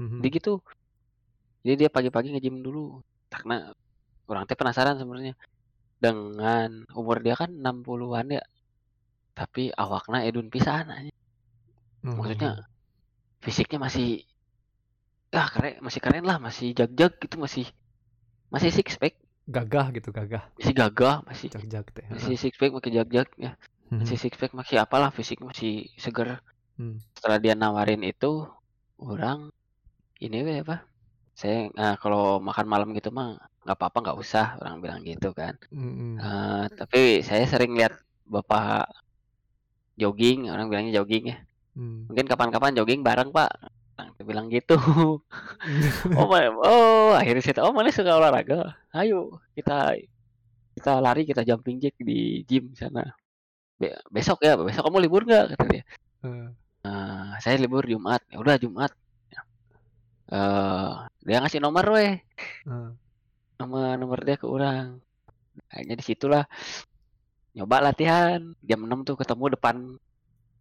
[0.02, 0.20] Mm-hmm.
[0.20, 0.58] Di gitu.
[1.62, 2.98] Jadi dia pagi-pagi ngejim dulu.
[3.30, 3.70] Karena
[4.26, 5.38] orang teh penasaran sebenarnya.
[6.02, 8.44] Dengan umur dia kan 60-an ya.
[9.38, 11.14] Tapi awakna edun pisan aja.
[11.14, 12.14] Mm-hmm.
[12.18, 12.52] Maksudnya
[13.38, 14.26] fisiknya masih
[15.30, 17.70] ah keren, masih keren lah, masih jag-jag gitu, masih
[18.50, 19.14] masih six pack.
[19.46, 20.44] Gagah gitu gagah.
[20.58, 21.48] Masih gagah masih.
[21.54, 23.52] Jag-jag teh masih six pack masih jag-jag ya.
[23.86, 24.02] Mhm.
[24.02, 26.42] masih six pack masih apalah fisik masih seger.
[26.76, 27.00] Hmm.
[27.16, 28.44] setelah dia nawarin itu
[29.00, 29.48] orang
[30.20, 30.84] ini apa?
[31.32, 35.56] Saya nah, kalau makan malam gitu mah nggak apa-apa nggak usah orang bilang gitu kan.
[35.72, 36.20] Mm-mm.
[36.20, 37.96] Eh, tapi saya sering lihat
[38.28, 38.92] bapak
[39.96, 41.38] jogging orang bilangnya jogging ya.
[41.76, 42.08] Hmm.
[42.08, 43.52] mungkin kapan-kapan jogging bareng pak
[43.96, 44.76] Orang tuh bilang gitu.
[46.18, 48.76] Oh ma- oh akhirnya saya tahu, oh mana suka olahraga?
[48.92, 49.96] Ayo kita
[50.76, 53.02] kita lari kita jumping jack di gym sana.
[53.80, 55.56] Be- besok ya besok kamu libur nggak?
[55.56, 55.82] kata dia.
[56.22, 56.48] Eh,
[56.86, 58.20] "Eh, saya libur Jumat.
[58.28, 58.92] Ya udah Jumat.
[60.26, 60.92] Eh
[61.26, 62.18] dia ngasih nomor weh.
[62.66, 62.90] Eh.
[63.56, 65.00] nomor nomor dia ke orang.
[65.72, 66.44] Akhirnya di situlah
[67.56, 68.52] nyoba latihan.
[68.60, 69.76] Jam 6 tuh ketemu depan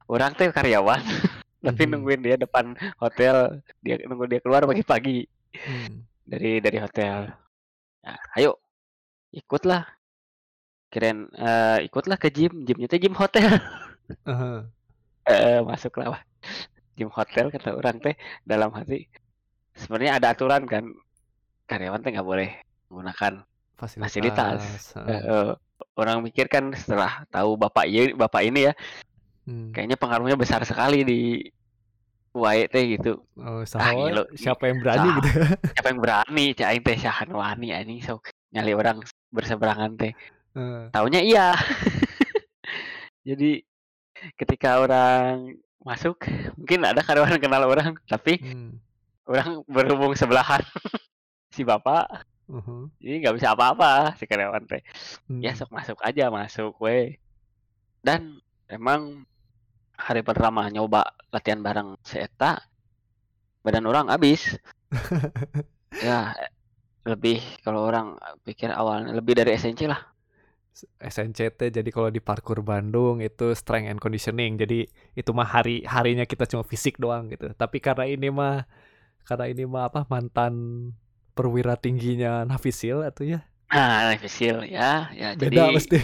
[0.08, 1.02] orang teh karyawan
[1.66, 1.91] tapi Mhm.
[1.91, 6.03] nungguin dia depan hotel dia nunggu dia keluar pagi-pagi Hmm.
[6.28, 7.32] dari dari hotel.
[8.03, 8.59] Nah, ayo
[9.32, 9.88] ikutlah.
[10.91, 12.63] Keren eh, ikutlah ke gym.
[12.63, 13.49] Gymnya teh gym hotel.
[14.32, 14.68] Aha.
[15.26, 16.13] eh masuklah.
[16.13, 16.22] Wah
[16.95, 19.09] gym hotel kata orang teh dalam hati.
[19.76, 20.88] Sebenarnya ada aturan kan
[21.68, 22.49] karyawan teh nggak boleh
[22.88, 23.43] menggunakan
[23.76, 24.61] fasilitas, Fasilitas.
[25.03, 25.49] Eh, eh,
[25.99, 28.74] orang mikir kan setelah tahu bapak ini bapak ini ya
[29.46, 29.70] Hmm.
[29.72, 31.22] kayaknya pengaruhnya besar sekali di
[32.68, 34.28] teh gitu Oh, Ah, gila.
[34.36, 35.18] siapa yang berani Saha.
[35.22, 35.30] gitu
[35.80, 39.00] siapa yang berani cak aing teh sahan wani anjing sok nyali orang
[39.32, 40.12] berseberangan teh
[40.56, 41.52] Eh, taunya iya
[43.28, 43.60] jadi
[44.39, 46.24] ketika orang masuk
[46.56, 48.80] mungkin ada karyawan kenal orang tapi hmm.
[49.28, 50.64] orang berhubung sebelahan
[51.52, 52.08] si bapak
[52.48, 54.82] uhum, jadi nggak bisa apa-apa si karyawan teh
[55.28, 55.43] hmm.
[55.43, 57.20] ya sok masuk aja masuk we
[58.00, 58.39] dan
[58.72, 59.28] emang
[59.96, 62.62] hari pertama nyoba latihan bareng si Eta
[63.66, 64.56] badan orang habis.
[66.04, 66.36] Ya
[67.08, 70.04] lebih kalau orang pikir awalnya lebih dari SNC lah.
[71.00, 74.60] SNCT jadi kalau di parkur Bandung itu strength and conditioning.
[74.60, 77.48] Jadi itu mah hari harinya kita cuma fisik doang gitu.
[77.56, 78.68] Tapi karena ini mah
[79.24, 80.91] karena ini mah apa mantan
[81.32, 83.48] perwira tingginya Nafisil atau ya?
[83.72, 85.98] Nah Visil ya ya beda jadi pasti.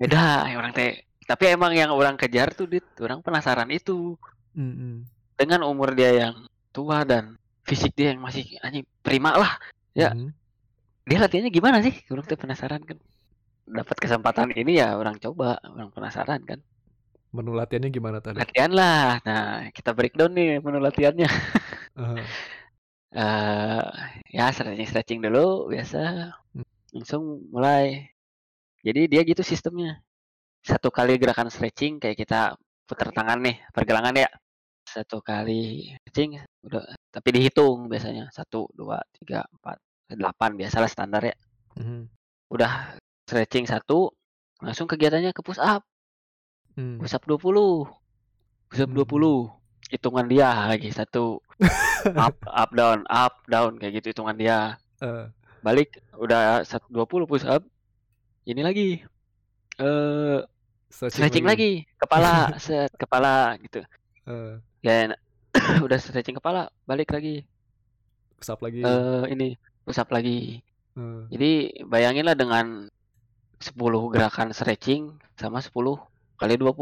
[0.00, 4.14] beda ya orang teh tapi emang yang orang kejar tuh dit orang penasaran itu
[4.52, 5.06] Mm-mm.
[5.34, 6.34] dengan umur dia yang
[6.70, 9.54] tua dan fisik dia yang masih anjing prima lah
[9.92, 10.16] Ya.
[10.16, 10.32] Mhm.
[11.04, 12.96] dia latihannya gimana sih orang teh penasaran kan
[13.62, 16.58] dapat kesempatan ini ya orang coba orang penasaran kan
[17.28, 21.28] menu latihannya gimana tadi latihan lah nah kita breakdown nih menu latihannya
[21.96, 22.16] Aha.
[23.12, 23.84] eh
[24.32, 26.64] ya stretching stretching dulu biasa Hmm.
[26.92, 28.08] langsung mulai
[28.80, 30.00] jadi dia gitu sistemnya
[30.62, 32.54] satu kali gerakan stretching kayak kita
[32.86, 34.30] putar tangan nih pergelangan ya.
[34.82, 38.30] Satu kali stretching udah tapi dihitung biasanya.
[38.30, 41.36] Satu dua tiga empat delapan biasalah standar ya.
[41.72, 42.04] Mhm.
[42.52, 44.12] udah stretching satu
[44.60, 45.88] langsung kegiatannya ke push up
[46.76, 47.00] Hmm.
[47.00, 47.88] push up 20
[48.68, 49.04] push up Hmm.
[49.08, 49.48] 20
[49.88, 51.40] hitungan dia lagi satu.
[52.12, 54.76] Up up down up down kayak gitu hitungan dia.
[55.00, 57.64] Eh, balik udah satu 20 push up
[58.44, 59.00] ini lagi.
[59.76, 60.38] Eh
[60.92, 61.88] stretching lagi.
[61.96, 63.80] kepala set kepala gitu.
[64.24, 65.16] Eh, dan
[65.84, 67.42] udah stretching kepala balik lagi.
[68.36, 68.80] Push up lagi.
[68.80, 70.60] Eh ini push up lagi.
[70.92, 71.50] Eh, jadi
[71.82, 72.86] bayanginlah dengan
[73.56, 73.72] 10
[74.10, 75.02] gerakan stretching
[75.34, 75.72] sama 10
[76.36, 76.74] kali 20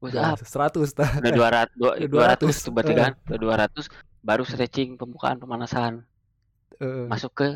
[0.00, 0.40] push udah up?
[0.40, 1.10] 100 tah.
[1.14, 3.12] udah 200 dua- Udah 200 200, tuh berarti kan?
[3.26, 3.84] Udah 200
[4.20, 6.02] baru stretching pembukaan pemanasan.
[6.76, 7.48] Eh, masuk ke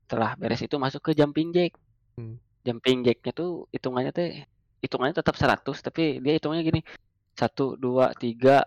[0.00, 1.74] setelah beres itu masuk ke jumping jack
[2.14, 2.34] Hmm.
[2.60, 4.42] jumping jacknya tuh hitungannya teh
[4.78, 6.80] hitungannya tetap 100 tapi dia hitungnya gini
[7.34, 8.66] satu dua tiga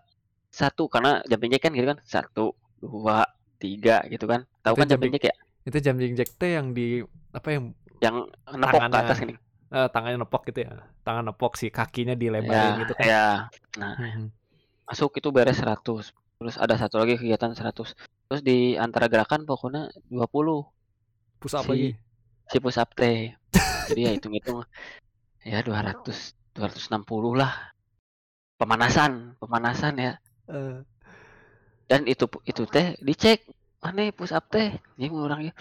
[0.51, 2.45] satu karena jumping jack kan gitu kan satu
[2.80, 3.24] dua
[3.55, 4.43] tiga gitu kan.
[4.64, 5.36] Tahu kan jumping jack ya?
[5.62, 7.64] itu jumping jack teh yang di apa yang
[8.01, 8.16] yang
[8.49, 9.36] nepok ke atas gini
[9.72, 10.84] eh, tangannya nepok gitu ya.
[11.05, 13.05] Tangan nepok si kakinya dilebarin ya gitu kan.
[13.07, 13.26] ya.
[13.80, 14.28] Nah Mhm.
[14.89, 17.93] masuk itu beres 100 terus ada satu lagi kegiatan 100
[18.28, 20.68] terus di antara gerakan pokoknya 20
[21.39, 21.89] push up Si- lagi.
[22.49, 23.32] si push up teh.
[23.88, 24.66] Jadi ya hitung-hitung
[25.46, 27.52] ya 200 260 lah.
[28.60, 30.14] Pemanasan pemanasan ya.
[30.52, 30.84] Eh,
[31.89, 33.48] dan itu itu teh dicek.
[33.82, 34.78] Mana push up teh.
[35.00, 35.54] Jadi orang ya.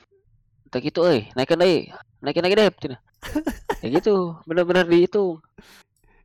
[0.70, 1.31] Tak gitu eh.
[1.35, 1.89] Naikin deh
[2.20, 2.99] naikin lagi deh cina
[3.81, 4.37] kayak gitu.
[4.45, 5.41] Bener-bener dihitung.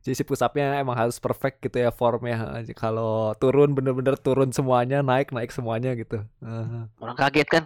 [0.05, 2.61] Jadi si push upnya emang harus perfect gitu ya formnya.
[2.77, 6.21] Kalau turun bener-bener turun semuanya naik naik semuanya gitu.
[6.43, 7.65] Eh, orang kaget kan?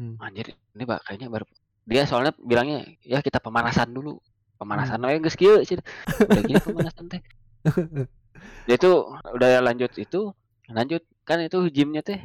[0.00, 0.16] Hmm.
[0.16, 1.44] anjir ini bak kayaknya baru
[1.84, 4.16] dia soalnya bilangnya ya kita pemanasan dulu
[4.60, 5.08] pemanasan Hmm.
[5.08, 7.20] aja geus kieu sih udah gini pemanasan teh.
[8.68, 10.30] Dia tuh udah lanjut itu
[10.68, 12.20] lanjut kan itu gymnya teh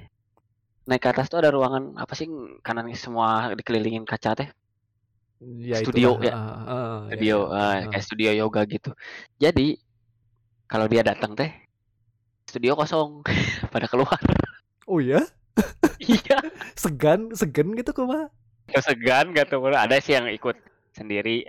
[0.85, 2.27] naik ke atas tuh ada ruangan apa sih
[2.61, 4.49] kanan semua dikelilingin kaca teh?
[5.43, 6.27] Ya studio itulah.
[6.27, 6.33] ya.
[6.35, 7.63] Uh, uh, studio ya, ya.
[7.83, 8.91] Uh, kayak studio yoga gitu.
[9.39, 9.67] Jadi
[10.67, 11.51] kalau dia datang teh
[12.45, 13.23] studio kosong
[13.73, 14.19] pada keluar.
[14.85, 15.23] Oh ya
[16.03, 16.37] iya.
[16.75, 18.27] Segan segan gitu kok mah
[18.81, 20.57] segan gak tuh ada sih yang ikut
[20.93, 21.45] sendiri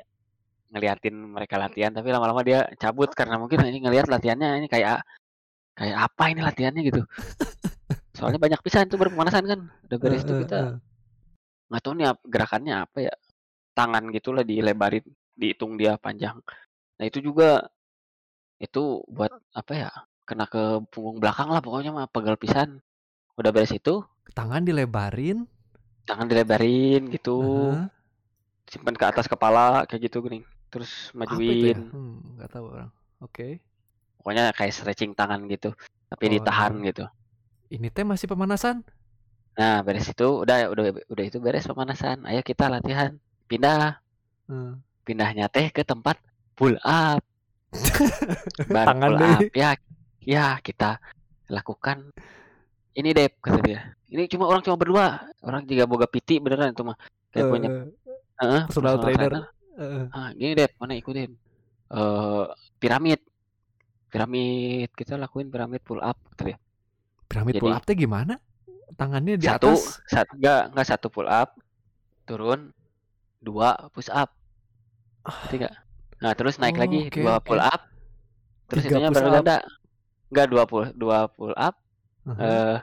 [0.70, 5.02] ngeliatin mereka latihan tapi lama-lama dia cabut karena mungkin ini ngelihat latihannya ini kayak
[5.76, 7.02] kayak apa ini latihannya gitu.
[8.16, 9.60] Soalnya banyak pisan itu berpemanasan kan.
[9.86, 10.80] Udah beres itu kita
[11.66, 13.14] nggak tahu nih gerakannya apa ya.
[13.76, 15.04] Tangan gitulah dilebarin
[15.36, 16.40] dihitung dia panjang.
[16.96, 17.68] Nah itu juga
[18.56, 19.90] itu buat apa ya
[20.24, 22.80] kena ke punggung belakang lah pokoknya mah pegel pisan.
[23.36, 24.00] Udah beres itu
[24.32, 25.44] tangan dilebarin?
[26.06, 27.36] tangan dilebarin gitu.
[27.36, 27.86] Uh -huh.
[28.66, 30.42] simpan ke atas kepala kayak gitu gini
[30.76, 31.16] terus ya?
[31.16, 31.78] majuin.
[31.88, 32.90] Hmm, nggak tahu orang.
[33.24, 33.32] Oke.
[33.32, 33.52] Okay.
[34.20, 35.70] pokoknya kayak stretching tangan gitu
[36.10, 36.86] tapi oh, ditahan iya.
[36.90, 37.04] gitu.
[37.70, 38.82] Ini teh masih pemanasan?
[39.58, 42.26] Nah beres itu udah udah udah itu beres pemanasan.
[42.26, 43.16] Ayo kita latihan.
[43.46, 44.02] Pindah.
[44.46, 44.78] Hmm.
[45.02, 46.18] pindahnya teh ke tempat
[46.58, 47.22] pull up.
[48.74, 49.40] Baru tangan pull up.
[49.54, 49.70] Ya
[50.22, 50.98] ya kita
[51.46, 52.10] lakukan.
[52.94, 53.80] Ini deh kata dia.
[54.10, 55.30] Ini cuma orang cuma berdua.
[55.42, 56.98] Orang juga boga piti beneran itu mah.
[57.30, 57.68] Kayak uh, punya
[58.42, 59.44] uh, personal, trainer, trainer.
[59.76, 60.08] Uh.
[60.08, 61.36] Ah, gini deh mana ikutin
[61.92, 62.48] uh,
[62.80, 63.20] piramid.
[64.08, 66.58] Piramid kita lakuin piramid pull up gitu ya
[67.26, 68.34] piramid Jadi, pull up teh gimana?
[68.94, 70.00] Tangannya di satu, atas?
[70.06, 71.58] satu enggak enggak satu pull up
[72.24, 72.70] turun
[73.42, 74.30] dua push up.
[75.50, 75.70] Tiga
[76.16, 77.92] nah terus naik oh, lagi okay, dua pull up
[78.72, 79.60] terus itunya berganda
[80.32, 81.76] enggak dua pull dua pull up
[82.24, 82.40] uh -huh.
[82.40, 82.76] uh,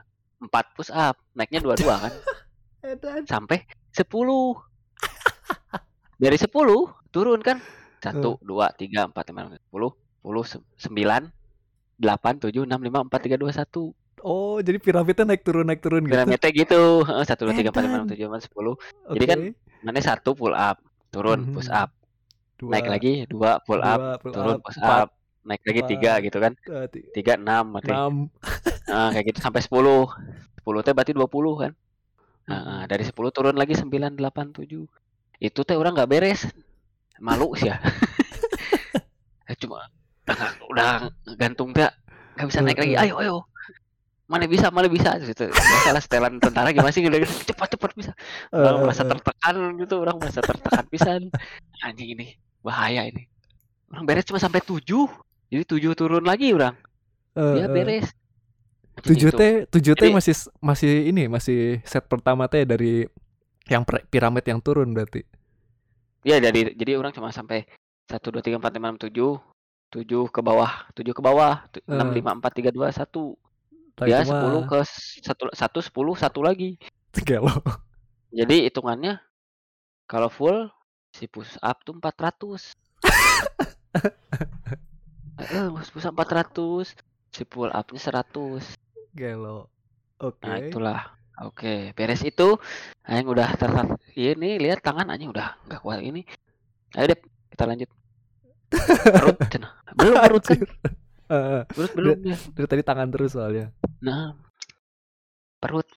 [0.43, 1.17] empat push up.
[1.33, 2.13] Naiknya dua dua kan
[3.31, 3.63] sampai
[3.95, 4.59] sepuluh
[6.23, 7.59] dari sepuluh turun kan
[7.99, 10.43] satu dua tiga empat lima sepuluh sepuluh
[10.79, 11.21] sembilan
[11.99, 13.91] delapan tujuh enam lima empat tiga dua satu
[14.23, 16.15] Oh, jadi piramidnya naik turun naik turun gitu.
[16.15, 17.03] Piramidnya gitu.
[17.27, 18.75] Satu dua tiga empat lima enam tujuh delapan sepuluh.
[19.11, 19.39] Jadi kan
[19.83, 20.79] mana satu pull up,
[21.11, 21.55] turun mm-hmm.
[21.59, 21.91] push up.
[22.55, 22.71] Dua.
[22.71, 25.11] Naik lagi dua pull dua, up, pull turun up, push up.
[25.43, 26.55] Naik lagi empat, tiga gitu kan.
[27.11, 27.91] Tiga enam berarti.
[27.91, 28.13] Enam.
[28.83, 30.11] Nah, kayak gitu sampai sepuluh.
[30.59, 31.71] Sepuluh teh berarti dua puluh kan.
[32.47, 34.87] Nah, dari sepuluh turun lagi sembilan delapan tujuh.
[35.43, 36.47] Itu teh orang nggak beres.
[37.19, 37.83] Malu sih ya.
[39.61, 39.83] Cuma
[40.71, 41.91] udah, gantung teh
[42.39, 42.95] nggak bisa naik lagi.
[42.95, 43.35] Ayo ayo.
[44.31, 45.19] Mana bisa mana bisa.
[45.19, 45.51] Gitu.
[45.51, 47.03] Masalah setelan tentara gimana sih?
[47.03, 48.11] Udah cepat cepat bisa.
[48.55, 51.21] Orang uh, merasa tertekan gitu orang merasa tertekan pisan.
[51.83, 53.27] Anjing ini bahaya ini.
[53.91, 55.11] Orang beres cuma sampai tujuh.
[55.51, 56.73] Jadi tujuh turun lagi orang
[57.37, 58.07] uh, ya beres.
[59.03, 59.41] Tujuh t
[59.73, 63.09] tujuh t masih masih ini masih set pertama teh dari
[63.67, 65.23] yang piramid yang turun berarti
[66.23, 67.67] ya jadi jadi orang cuma sampai
[68.07, 69.39] satu dua tiga empat lima enam tujuh
[69.93, 73.37] tujuh ke bawah tujuh ke bawah enam lima empat tiga dua satu
[74.03, 74.79] ya sepuluh ke
[75.23, 76.75] satu satu sepuluh satu lagi
[77.23, 77.53] Gelo.
[78.37, 79.21] jadi hitungannya
[80.09, 80.67] kalau full
[81.13, 82.73] si push up tuh empat ratus
[85.39, 86.97] eh push up empat ratus
[87.29, 88.75] si pull upnya seratus
[89.13, 89.69] Gelo.
[90.17, 90.41] Oke.
[90.41, 90.49] Okay.
[90.49, 90.99] Nah, itulah.
[91.43, 92.55] Oke, beres itu
[93.03, 96.23] yang udah tertat ini lihat tangan aja udah nggak kuat ini.
[96.95, 97.19] Ayo deh,
[97.51, 97.89] kita lanjut.
[98.71, 99.37] Perut,
[99.99, 100.59] belum perut kan?
[101.67, 102.37] Perut belum ya.
[102.55, 103.75] Dari tadi tangan terus soalnya.
[103.99, 104.39] Nah,
[105.59, 105.87] perut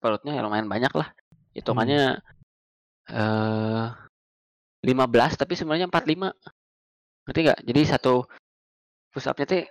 [0.00, 1.12] perutnya ya lumayan banyak lah.
[1.52, 2.24] Hitungannya
[3.10, 3.16] hmm.
[3.20, 3.86] eh
[4.80, 6.32] 15 tapi sebenarnya 45.
[7.28, 7.60] Ngerti nggak?
[7.68, 8.24] Jadi satu
[9.12, 9.64] push up-nya teh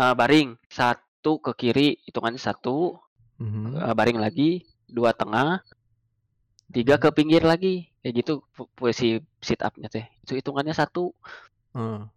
[0.00, 3.03] uh, baring, satu ke kiri hitungannya satu,
[3.40, 3.78] hmm.
[3.78, 5.62] uh, baring lagi, dua tengah,
[6.70, 7.88] tiga ke pinggir lagi.
[8.04, 8.32] Kayak gitu
[8.76, 10.04] posisi sit up-nya teh.
[10.20, 11.16] Itu hitungannya satu.
[11.72, 12.12] Hmm.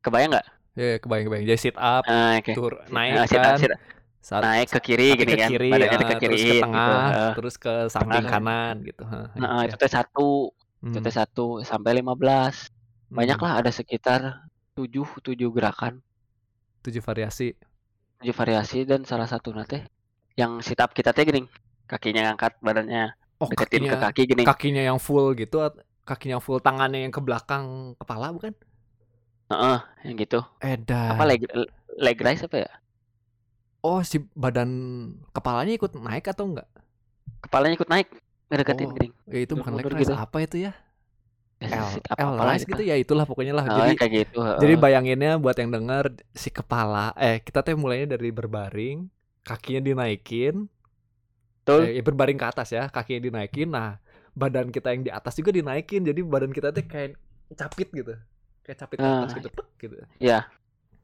[0.00, 0.46] Kebayang nggak?
[0.78, 1.44] Ya, yeah, kebayang kebayang.
[1.50, 2.54] Jadi sit up, nah, okay.
[2.54, 3.58] tur naik nah, sit up, kan.
[3.58, 3.80] Sit up.
[4.20, 6.92] Saat, naik ke kiri gini ke kan, kiri, badannya uh, ke kiri, terus ke tengah,
[6.92, 7.28] gitu.
[7.40, 8.32] terus ke samping tengah.
[8.36, 9.02] kanan gitu.
[9.40, 10.52] Nah, itu teh satu,
[10.84, 10.92] hmm.
[10.92, 12.68] itu teh satu sampai lima belas.
[13.08, 13.46] Banyak hmm.
[13.48, 14.20] lah ada sekitar
[14.76, 16.04] tujuh tujuh gerakan.
[16.84, 17.56] Tujuh variasi.
[18.20, 19.80] Tujuh variasi dan salah satu nanti
[20.40, 21.44] yang sit up kita teh gini,
[21.84, 24.42] kakinya ngangkat badannya oh, deketin kakinya, ke kaki gini.
[24.48, 25.60] Kakinya yang full gitu,
[26.08, 28.56] kakinya full tangannya yang ke belakang kepala bukan?
[29.52, 29.78] Heeh,
[30.08, 30.40] yang gitu.
[30.64, 31.18] Edan.
[31.18, 31.44] Apa leg
[32.00, 32.70] leg raise apa ya?
[33.84, 34.70] Oh, si badan
[35.36, 36.68] kepalanya ikut naik atau enggak?
[37.44, 38.08] Kepalanya ikut naik,
[38.48, 39.12] ngedeketin oh, gering.
[39.28, 40.14] Ya itu bukan leg raise gitu.
[40.16, 40.72] apa itu ya?
[41.60, 42.80] L, L rise gitu.
[42.80, 43.64] gitu ya itulah pokoknya lah.
[43.68, 44.40] Oh, jadi kayak gitu.
[44.40, 49.04] Jadi bayanginnya buat yang dengar si kepala eh kita teh mulainya dari berbaring,
[49.42, 50.68] kakinya dinaikin.
[51.60, 51.92] Betul.
[51.92, 53.68] Eh, berbaring ke atas ya, kakinya dinaikin.
[53.70, 54.00] Nah,
[54.32, 56.04] badan kita yang di atas juga dinaikin.
[56.04, 57.18] Jadi badan kita teh kayak
[57.54, 58.14] capit gitu
[58.62, 59.48] kayak capit uh, atas gitu
[59.80, 60.46] gitu ya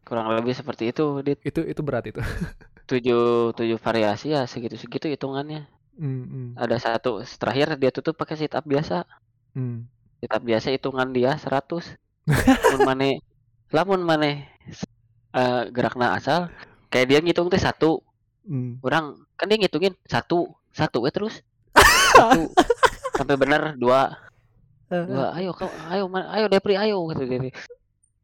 [0.06, 2.22] kurang lebih seperti itu dit itu itu berat itu
[2.90, 5.66] tujuh tujuh variasi ya segitu segitu hitungannya
[5.98, 6.48] mm, mm.
[6.54, 9.02] ada satu terakhir dia tutup pakai sit up biasa
[9.58, 9.90] hmm.
[10.22, 11.66] kitab biasa hitungan dia 100
[12.70, 13.18] mun mana
[13.74, 14.46] lamun mana
[15.34, 16.46] uh, gerakna asal
[16.86, 18.05] kayak dia ngitung teh satu
[18.46, 18.80] hmm.
[18.86, 21.42] orang kan dia ngitungin satu satu ya terus.
[22.14, 22.48] Satu
[23.18, 24.16] sampai benar dua.
[24.86, 27.50] Dua ayo kau ayo ayo Depri ayo kata dia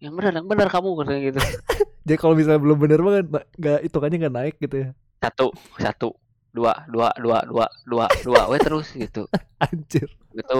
[0.03, 1.41] yang benar yang benar kamu kata gitu.
[2.07, 4.89] Jadi kalau misalnya belum benar banget nggak hitungannya nggak naik gitu ya.
[5.23, 5.47] Satu
[5.79, 6.11] satu
[6.51, 9.31] dua dua dua dua dua dua we terus gitu.
[9.63, 10.11] Anjir.
[10.35, 10.59] Itu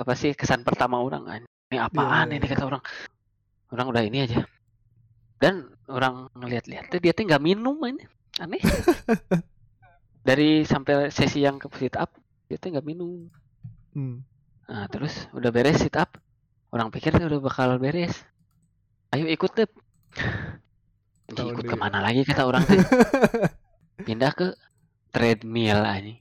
[0.00, 2.82] apa sih kesan pertama orang kan ini apaan ya, ini kata orang.
[3.68, 4.48] Orang udah ini aja.
[5.36, 8.08] Dan orang ngeliat-lihat tuh dia tuh nggak minum ini
[8.40, 8.62] aneh
[10.28, 12.10] dari sampai sesi yang ke sit up
[12.48, 13.28] dia tuh nggak minum
[13.94, 14.16] hmm.
[14.66, 16.16] nah terus udah beres sit up
[16.72, 18.16] orang pikir tuh udah bakal beres
[19.12, 19.68] ayo ikut deh
[21.30, 22.80] ikut ke mana lagi kata orang tuh
[24.06, 24.56] pindah ke
[25.10, 26.14] treadmill aja.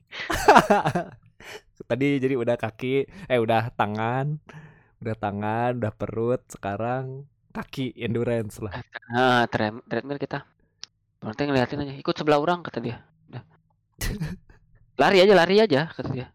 [1.90, 4.38] Tadi jadi udah kaki, eh udah tangan,
[5.02, 8.84] udah tangan, udah perut, sekarang kaki endurance lah.
[9.10, 10.46] Nah, treadmill kita.
[11.20, 13.04] Nanti ngeliatin aja, ikut sebelah orang kata dia.
[13.32, 13.44] Udah.
[15.02, 16.28] lari aja, lari aja kata dia.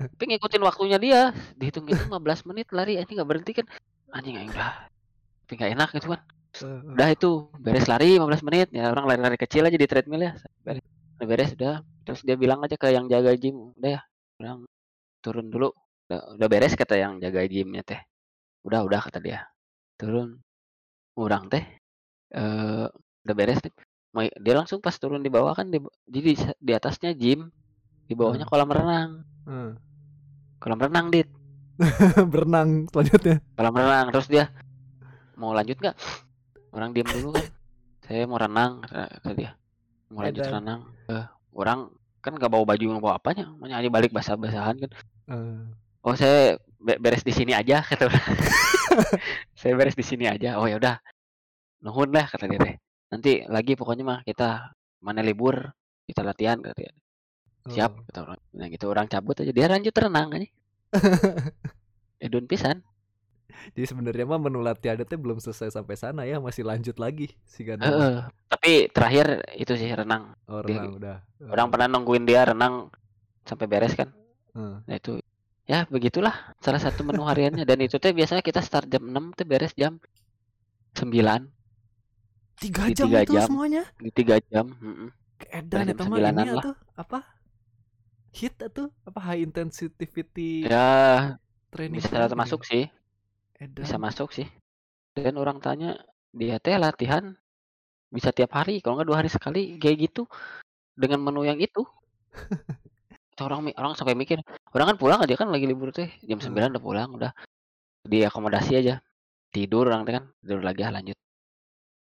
[0.00, 3.66] Tapi ngikutin waktunya dia, dihitung itu 15 menit lari, ini nggak berhenti kan?
[4.16, 4.88] Anjing aing udah.
[5.44, 6.20] Tapi nggak enak gitu kan.
[6.96, 10.32] Udah itu beres lari 15 menit ya orang lari-lari kecil aja di treadmill ya.
[10.64, 10.82] Beres
[11.20, 14.02] udah beres udah terus dia bilang aja ke yang jaga gym udah ya
[14.40, 14.64] bilang
[15.20, 15.68] turun dulu
[16.08, 18.00] udah, udah beres kata yang jaga gymnya teh
[18.64, 19.44] udah udah kata dia
[20.00, 20.40] turun
[21.20, 21.60] orang teh
[22.32, 22.88] eh
[23.20, 23.68] udah beres teh
[24.14, 25.78] dia langsung pas turun di bawah kan di,
[26.10, 27.54] jadi di atasnya gym
[28.10, 28.52] di bawahnya hmm.
[28.52, 29.10] kolam renang.
[29.46, 29.70] Hmm.
[30.58, 31.28] kolam renang dit.
[32.32, 33.38] Berenang selanjutnya.
[33.54, 34.50] Kolam renang terus dia
[35.38, 35.96] mau lanjut nggak?
[36.74, 37.46] Orang diam dulu kan.
[38.04, 39.54] Saya mau renang kata dia.
[40.10, 40.90] Mau lanjut renang.
[41.06, 41.88] Uh, orang
[42.18, 44.90] kan nggak bawa baju nggak bawa apanya makanya aja balik basah basahan kan.
[45.30, 45.62] Uh.
[46.02, 48.10] oh saya beres di sini aja kata
[49.60, 50.58] saya beres di sini aja.
[50.58, 50.98] Oh ya udah.
[51.80, 52.76] Nuhun lah kata dia teh
[53.10, 55.74] nanti lagi pokoknya mah kita mana libur
[56.06, 56.92] kita latihan kata dia
[57.68, 58.02] siap oh.
[58.08, 60.48] kata orang nah gitu orang cabut aja dia lanjut renang aja
[62.24, 62.80] edun pisan
[63.76, 67.66] jadi sebenarnya mah menu latihan itu belum selesai sampai sana ya, masih lanjut lagi sih.
[67.68, 70.32] Uh, tapi terakhir itu sih renang.
[70.48, 71.16] Oh, renang udah.
[71.36, 71.52] Uh.
[71.52, 72.88] Orang pernah nungguin dia renang
[73.44, 74.08] sampai beres kan.
[74.56, 74.80] Uh.
[74.86, 75.20] Nah itu
[75.68, 79.46] ya begitulah salah satu menu hariannya dan itu teh biasanya kita start jam 6 tuh
[79.46, 80.02] beres jam
[80.98, 81.06] 9
[82.60, 85.08] tiga jam tiga itu jam, semuanya di tiga jam mm
[85.40, 86.76] keedan itu mah ini lah.
[87.00, 87.24] apa
[88.36, 91.40] hit itu apa high intensity ya
[91.72, 92.92] training bisa termasuk sih
[93.60, 93.84] Edan.
[93.84, 94.48] Bisa masuk sih.
[95.12, 96.00] Dan orang tanya,
[96.32, 97.36] dia teh latihan
[98.08, 100.24] bisa tiap hari, kalau nggak dua hari sekali, kayak gitu.
[100.96, 101.84] Dengan menu yang itu.
[103.40, 104.36] orang orang sampai mikir,
[104.76, 107.32] orang kan pulang aja kan lagi libur teh, jam sembilan udah pulang, udah
[108.04, 109.00] diakomodasi aja.
[109.52, 111.16] Tidur orang teh kan, tidur lagi ah, lanjut.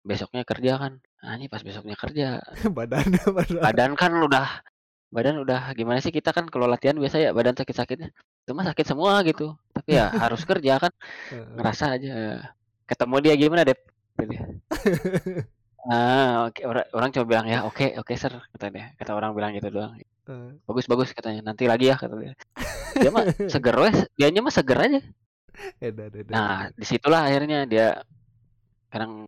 [0.01, 0.93] Besoknya kerja kan.
[1.21, 2.41] Nah, ini pas besoknya kerja.
[2.77, 3.61] badan, badan.
[3.61, 4.65] Badan kan udah
[5.11, 8.09] badan udah gimana sih kita kan kalau latihan biasa ya badan sakit-sakitnya.
[8.47, 9.53] Itu mah sakit semua gitu.
[9.75, 10.91] Tapi ya harus kerja kan.
[11.29, 12.41] Ngerasa aja.
[12.89, 13.77] Ketemu dia gimana deh
[15.89, 16.61] ah oke.
[16.61, 16.63] Okay.
[16.69, 18.93] orang, orang coba bilang ya oke okay, oke okay, sir kata dia.
[19.01, 19.97] Kata orang bilang gitu doang.
[20.65, 21.41] Bagus bagus katanya.
[21.41, 22.33] Nanti lagi ya kata dia.
[23.01, 23.97] Dia mah seger wes.
[24.13, 25.01] Dia mah seger aja.
[26.29, 28.01] Nah di situlah akhirnya dia
[28.91, 29.25] sekarang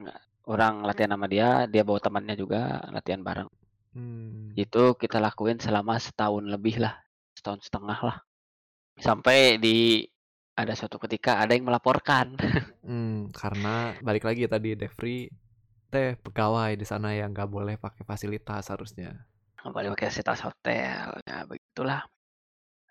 [0.50, 3.50] orang latihan sama dia dia bawa temannya juga latihan bareng
[3.94, 4.52] Hmm.
[4.58, 6.98] Itu kita lakuin selama setahun lebih lah,
[7.38, 8.18] setahun setengah lah.
[8.98, 10.06] Sampai di
[10.54, 12.36] ada suatu ketika ada yang melaporkan.
[12.84, 15.32] Hmm, karena balik lagi tadi Devri
[15.88, 19.24] teh pegawai di sana yang nggak boleh pakai fasilitas harusnya.
[19.64, 22.04] Nggak boleh pakai fasilitas hotel, ya begitulah.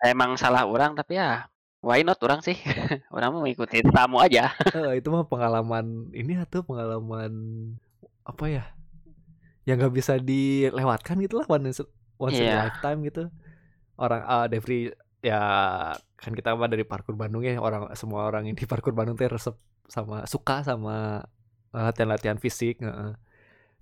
[0.01, 1.45] Emang salah orang tapi ya
[1.83, 2.55] why not orang sih?
[3.15, 4.55] Orang mau mengikuti tamu aja.
[4.71, 7.31] Uh, itu mah pengalaman ini tuh pengalaman
[8.23, 8.63] apa ya?
[9.67, 11.69] Yang nggak bisa dilewatkan gitu lah one
[12.15, 12.41] once yeah.
[12.41, 12.59] in a iya.
[12.71, 13.23] lifetime gitu.
[13.99, 15.39] Orang uh, Devri ya
[16.19, 19.27] kan kita mah dari parkur Bandung ya orang semua orang yang di parkur Bandung tuh
[19.27, 19.55] resep
[19.87, 21.23] sama suka sama
[21.71, 23.15] latihan-latihan fisik uh,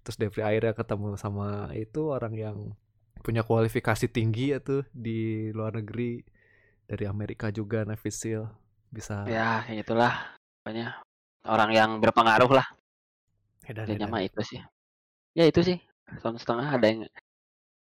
[0.06, 2.58] terus Devri akhirnya ketemu sama itu orang yang
[3.26, 6.22] punya kualifikasi tinggi ya tuh di luar negeri
[6.92, 8.44] dari Amerika juga Navy SEAL
[8.92, 10.36] bisa ya kayak gitulah
[10.68, 10.92] banyak
[11.48, 12.68] orang yang berpengaruh lah
[13.64, 14.12] edan, edan.
[14.12, 14.60] mah itu sih
[15.32, 15.80] Ya itu sih,
[16.20, 17.02] tahun setengah ada yang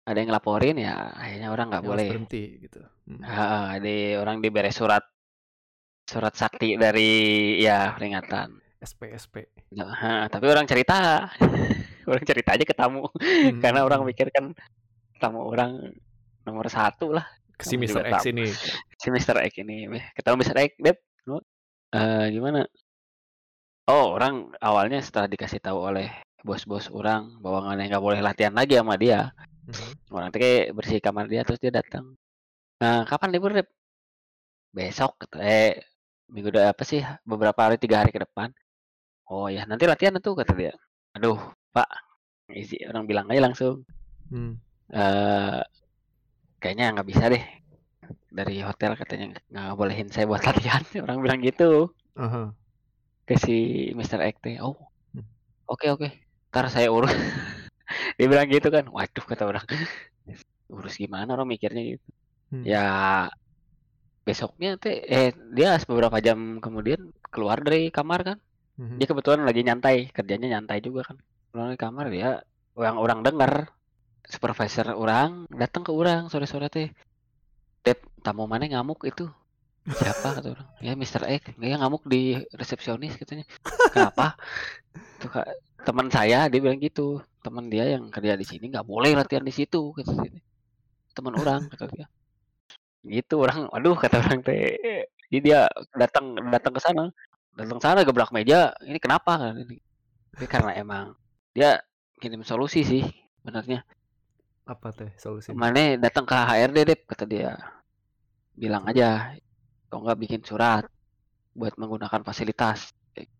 [0.07, 2.83] ada yang ngelaporin ya akhirnya orang nggak boleh berhenti gitu.
[3.07, 3.23] Hmm.
[3.79, 5.03] di orang diberi surat
[6.07, 8.59] surat sakti dari ya peringatan.
[8.83, 9.35] SP SP.
[9.73, 11.27] Nah, tapi orang cerita,
[12.11, 13.57] orang cerita aja ke tamu, hmm.
[13.57, 14.53] karena orang mikir kan
[15.17, 15.91] tamu orang
[16.45, 17.25] nomor satu lah.
[17.61, 18.03] Si Mr.
[18.13, 18.45] X ini
[18.97, 19.37] si Mr.
[19.41, 20.57] X ini ketemu Mr.
[20.57, 20.97] X Dep
[21.29, 22.65] uh, gimana
[23.89, 26.09] oh orang awalnya setelah dikasih tahu oleh
[26.45, 29.33] bos-bos orang bahwa nggak boleh latihan lagi sama dia
[29.67, 30.13] mm-hmm.
[30.13, 32.13] orang tuh kayak bersih kamar dia terus dia datang
[32.77, 33.67] nah kapan libur Dep
[34.71, 35.81] besok eh
[36.29, 38.53] minggu udah apa sih beberapa hari tiga hari ke depan
[39.31, 40.73] oh ya nanti latihan tuh kata dia
[41.15, 41.39] aduh
[41.73, 41.87] pak
[42.53, 43.83] isi orang bilang aja langsung
[44.29, 44.53] hmm.
[44.93, 45.63] uh,
[46.61, 47.43] kayaknya nggak bisa deh.
[48.27, 50.83] Dari hotel katanya nggak bolehin saya buat latihan.
[51.01, 51.93] Orang bilang gitu.
[52.17, 52.49] Uh-huh.
[53.27, 54.73] ke si Mister X oh
[55.13, 55.21] hmm.
[55.67, 56.07] oke okay, oke.
[56.07, 56.11] Okay.
[56.49, 57.11] ntar saya urus.
[58.17, 58.87] Dia bilang gitu kan.
[58.89, 59.65] Waduh kata orang.
[60.73, 62.07] Urus gimana orang mikirnya gitu.
[62.47, 62.63] Hmm.
[62.63, 62.83] ya
[64.23, 68.37] besoknya teh eh dia beberapa jam kemudian keluar dari kamar kan.
[68.79, 68.95] Hmm.
[68.99, 70.11] dia kebetulan lagi nyantai.
[70.11, 71.17] Kerjanya nyantai juga kan.
[71.51, 72.29] Keluar dari kamar dia
[72.75, 73.76] orang orang dengar
[74.27, 76.91] supervisor orang datang ke orang sore-sore teh.
[77.81, 79.31] Dep tamu mana ngamuk itu?
[79.87, 80.35] Siapa?
[80.35, 80.67] Kata orang.
[80.83, 81.55] Ya Mister X.
[81.55, 83.47] Dia ngamuk di resepsionis katanya.
[83.95, 84.35] Kenapa?
[85.23, 85.47] Tuh kak
[85.87, 87.23] teman saya dia bilang gitu.
[87.39, 90.11] Teman dia yang kerja di sini nggak boleh latihan di situ kata
[91.15, 92.05] teman orang kata dia.
[93.07, 93.71] Gitu orang.
[93.71, 95.07] Aduh kata orang teh.
[95.31, 97.07] Jadi dia datang datang ke sana.
[97.55, 98.75] Datang sana gebrak meja.
[98.83, 99.39] Ini kenapa?
[99.39, 99.79] Kan ini
[100.51, 101.15] karena emang
[101.55, 101.79] dia
[102.19, 103.01] kirim solusi sih
[103.41, 103.81] benarnya
[104.67, 105.55] apa teh solusi?
[105.55, 107.55] Mana datang ke HRD deh kata dia.
[108.53, 109.31] Bilang aja
[109.87, 110.83] kok nggak bikin surat
[111.55, 112.91] buat menggunakan fasilitas.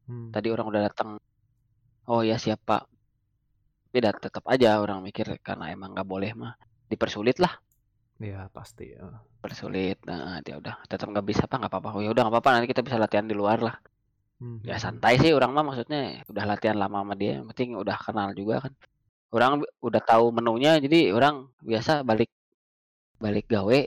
[0.07, 0.31] Hmm.
[0.31, 1.19] Tadi orang udah datang.
[2.07, 2.87] Oh ya siapa?
[3.91, 6.53] Tapi tetap aja orang mikir karena emang nggak boleh mah
[6.87, 7.51] dipersulit lah.
[8.17, 9.03] Iya pasti ya.
[9.43, 9.99] Persulit.
[10.07, 11.89] Nah dia udah tetap nggak bisa apa nggak apa-apa.
[11.97, 13.75] Oh ya udah nggak apa-apa nanti kita bisa latihan di luar lah.
[14.37, 14.61] Hmm.
[14.61, 17.41] Ya santai sih orang mah maksudnya udah latihan lama sama dia.
[17.41, 18.73] Yang penting udah kenal juga kan
[19.31, 22.31] orang udah tahu menunya jadi orang biasa balik
[23.19, 23.79] balik gawe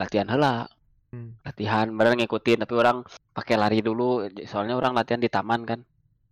[0.00, 0.66] latihan hela
[1.14, 1.44] hmm.
[1.46, 5.80] latihan bareng ngikutin tapi orang pakai lari dulu soalnya orang latihan di taman kan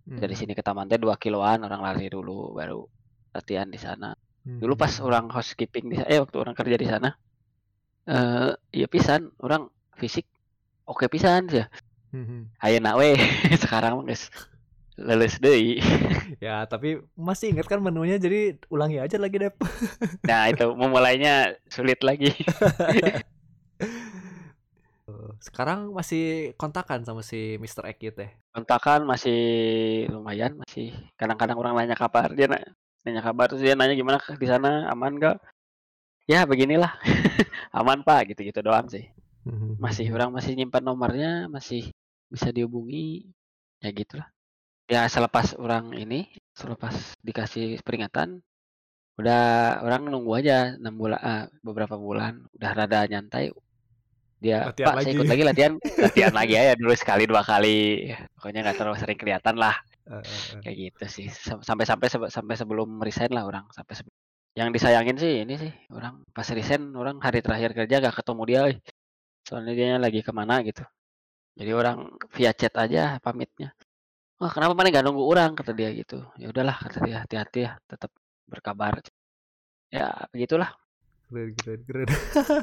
[0.09, 0.19] hmm.
[0.19, 2.83] dari sini ke taman teh dua kiloan orang lari dulu baru
[3.31, 4.59] latihan di sana hmm.
[4.59, 7.15] dulu pas orang housekeeping di eh waktu orang kerja di sana
[8.11, 10.27] eh uh, ya pisan orang fisik
[10.89, 11.67] oke pisan sih ya
[12.17, 12.59] hmm.
[12.67, 13.11] ayo nawe
[13.63, 14.33] sekarang guys
[15.01, 15.81] leles deh
[16.39, 19.53] ya tapi masih ingat kan menunya jadi ulangi aja lagi deh
[20.29, 22.31] nah itu memulainya sulit lagi.
[25.41, 27.91] Sekarang masih kontakan sama si Mr.
[27.91, 28.31] X gitu ya?
[28.55, 29.41] Kontakan masih
[30.13, 32.47] lumayan masih kadang-kadang orang nanya kabar dia
[33.03, 35.43] nanya kabar terus dia nanya gimana di sana aman gak
[36.31, 36.95] ya beginilah.
[37.75, 39.11] Aman pak gitu-gitu doang sih.
[39.41, 39.81] Mhm.
[39.81, 41.89] masih orang masih nyimpan nomornya masih
[42.29, 43.33] bisa dihubungi
[43.81, 44.29] ya gitulah
[44.91, 48.43] ya selepas orang ini selepas dikasih peringatan
[49.22, 49.43] udah
[49.86, 53.55] orang nunggu aja enam bulan ah, beberapa bulan udah rada nyantai.
[54.41, 55.05] Dia latihan pak lagi.
[55.05, 55.43] saya ikut lagi.
[55.45, 55.72] latihan
[56.09, 58.11] latihan lagi ya dulu sekali dua kali.
[58.34, 59.76] Pokoknya nggak terlalu sering kelihatan lah.
[60.09, 60.61] Uh, uh, uh.
[60.64, 61.26] kayak gitu sih.
[61.62, 64.16] Sampai sampai sampai sebelum resign lah orang sampai sebelum.
[64.57, 68.61] Yang disayangin sih ini sih orang pas resign orang hari terakhir kerja gak ketemu dia
[69.47, 70.82] soalnya dia lagi ke mana gitu.
[71.61, 73.76] Jadi orang via chat aja pamitnya
[74.41, 75.53] wah kenapa mana nggak nunggu orang?
[75.53, 76.24] kata dia gitu.
[76.41, 78.11] Ya udahlah kata dia hati-hati ya tetap
[78.49, 79.05] berkabar.
[79.93, 80.72] Ya begitulah.
[81.30, 82.09] Keren keren keren.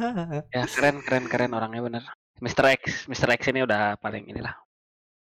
[0.56, 2.04] Ya keren keren keren orangnya bener.
[2.42, 2.66] Mr.
[2.76, 3.30] X Mr.
[3.38, 4.58] X ini udah paling inilah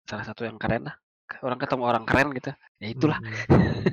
[0.08, 0.96] salah satu yang keren lah.
[1.44, 2.54] Orang ketemu orang keren gitu.
[2.80, 3.18] Ya itulah.
[3.50, 3.84] Hmm.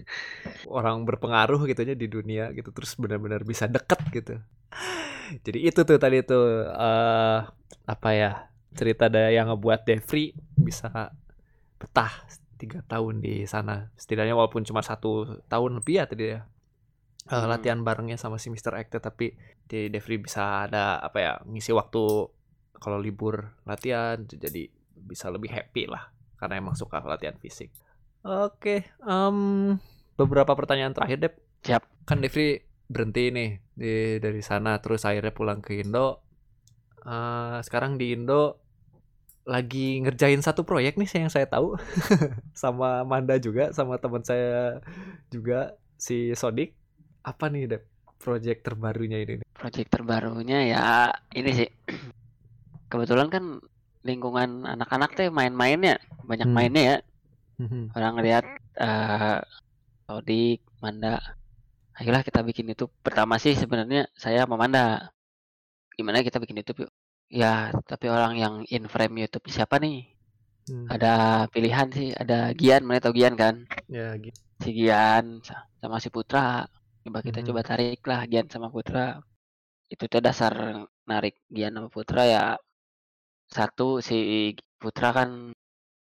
[0.66, 4.36] orang berpengaruh gitu aja di dunia gitu terus benar-benar bisa deket gitu.
[5.42, 7.50] Jadi itu tuh tadi tuh uh,
[7.86, 8.32] apa ya
[8.76, 11.14] cerita ada yang ngebuat Devri bisa
[11.86, 12.12] betah
[12.58, 16.42] tiga tahun di sana setidaknya walaupun cuma satu tahun lebih ya tadi ya
[17.30, 17.48] uh, hmm.
[17.52, 18.80] latihan barengnya sama si Mr.
[18.82, 22.04] X tapi di Devri bisa ada apa ya ngisi waktu
[22.78, 27.72] kalau libur latihan jadi bisa lebih happy lah karena emang suka latihan fisik.
[28.26, 29.78] Oke, okay, um,
[30.18, 31.34] beberapa pertanyaan terakhir deh.
[31.66, 32.10] Siap.
[32.10, 36.26] Kan Devri berhenti nih di dari sana terus akhirnya pulang ke Indo.
[37.06, 38.65] Uh, sekarang di Indo
[39.46, 41.78] lagi ngerjain satu proyek nih yang saya tahu.
[42.58, 44.82] Sama Manda juga sama teman saya
[45.30, 46.74] juga si Sodik.
[47.22, 47.82] Apa nih deh
[48.22, 50.86] proyek terbarunya ini proyek terbarunya ya
[51.34, 51.70] ini sih.
[52.92, 53.62] Kebetulan kan
[54.06, 56.56] lingkungan anak-anak teh main-mainnya banyak hmm.
[56.56, 56.98] mainnya ya.
[57.56, 57.88] Hmm.
[57.96, 58.46] orang lihat
[58.84, 59.40] uh,
[60.06, 61.24] Sodik Manda.
[61.96, 65.16] Ayolah kita bikin itu pertama sih sebenarnya saya sama Manda.
[65.96, 66.92] Gimana kita bikin itu yuk
[67.36, 70.08] Ya, tapi orang yang in frame YouTube siapa nih?
[70.72, 70.88] Hmm.
[70.88, 73.68] Ada pilihan sih, ada Gian, mana tau Gian kan?
[73.92, 74.40] Ya, gitu.
[74.64, 75.44] Si Gian
[75.84, 76.64] sama si Putra.
[77.04, 77.48] Coba kita hmm.
[77.52, 79.20] coba tarik lah Gian sama Putra.
[79.92, 80.56] Itu tuh dasar
[81.04, 82.44] narik Gian sama Putra ya
[83.52, 85.54] satu si Putra kan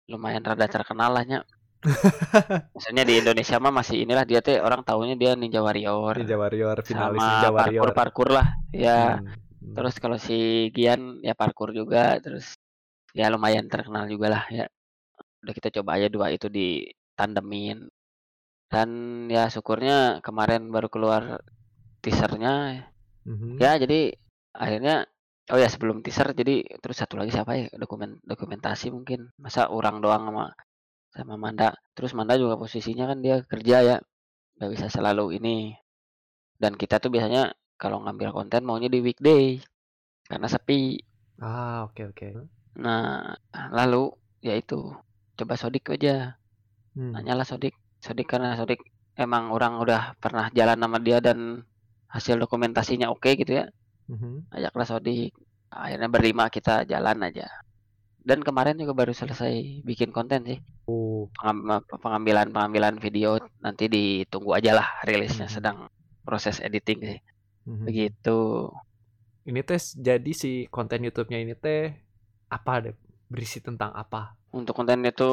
[0.09, 1.39] lumayan rada terkenal lah nya.
[2.73, 6.17] Maksudnya di Indonesia mah masih inilah dia teh orang tahunya dia Ninja Warrior.
[6.17, 7.81] Ninja Warrior, finalis sama Ninja Warrior.
[7.86, 9.21] parkur parkur lah ya.
[9.21, 9.44] Hmm.
[9.74, 12.53] Terus kalau si Gian ya parkur juga terus
[13.16, 14.66] ya lumayan terkenal juga lah ya.
[15.41, 16.86] Udah kita coba aja dua itu di
[17.18, 17.88] tandemin.
[18.70, 18.89] Dan
[19.32, 21.24] ya syukurnya kemarin baru keluar
[22.03, 22.86] teasernya
[23.26, 23.57] Mhm.
[23.57, 24.13] ya jadi
[24.53, 25.09] akhirnya
[25.49, 29.97] oh ya sebelum teaser jadi terus satu lagi siapa ya dokumen dokumentasi mungkin masa orang
[30.05, 30.45] doang sama
[31.16, 33.97] sama Manda terus Manda juga posisinya kan dia kerja ya
[34.61, 35.74] nggak bisa selalu ini
[36.61, 39.59] dan kita tuh biasanya kalau ngambil konten maunya di weekday
[40.26, 40.99] karena sepi.
[41.39, 42.28] Ah, oke oke.
[42.76, 43.32] nah
[43.71, 44.11] lalu
[44.43, 44.91] ya itu
[45.36, 46.36] coba Sodik aja.
[46.95, 47.11] Hmm.
[47.15, 47.76] nanyalah Sodik.
[47.99, 48.80] Sodik karena Sodik
[49.15, 51.63] emang orang udah pernah jalan sama dia dan
[52.11, 53.65] hasil dokumentasinya oke gitu ya.
[54.11, 54.51] Mhm.
[54.51, 55.32] ajaklah Sodik.
[55.71, 57.47] Akhirnya berlima kita jalan aja.
[58.26, 60.59] Dan kemarin juga baru selesai bikin konten sih.
[60.89, 65.53] Oh, Pengam- pengambilan pengambilan video nanti ditunggu aja lah rilisnya Mhm.
[65.53, 65.78] sedang
[66.26, 67.19] proses editing sih
[67.66, 67.86] mhm.
[67.86, 68.39] begitu
[69.45, 71.93] Ini teh jadi si konten YouTube-nya ini teh
[72.49, 72.95] apa deh?
[73.30, 74.22] Berisi tentang apa?
[74.55, 75.32] untuk konten itu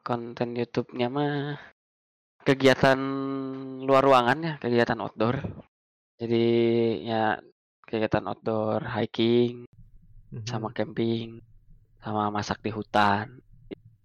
[0.00, 1.60] konten YouTube-nya mah
[2.46, 2.98] kegiatan
[3.86, 5.36] luar ruangan ya kegiatan outdoor
[6.20, 6.44] jadi
[7.10, 7.22] ya
[7.88, 9.66] kegiatan outdoor hiking
[10.32, 10.46] Mhm.
[10.50, 11.28] sama camping
[12.04, 13.26] sama masak di hutan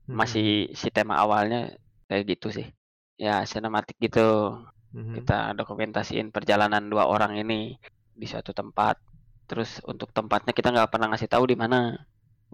[0.09, 0.15] Mhm.
[0.19, 1.71] masih si tema awalnya
[2.09, 2.67] kayak gitu sih
[3.21, 4.57] ya sinematik gitu
[4.91, 5.13] Mhm.
[5.23, 7.75] kita dokumentasiin perjalanan dua orang ini
[8.15, 8.95] di suatu tempat.
[9.49, 11.95] Terus untuk tempatnya kita nggak pernah ngasih tahu di mana.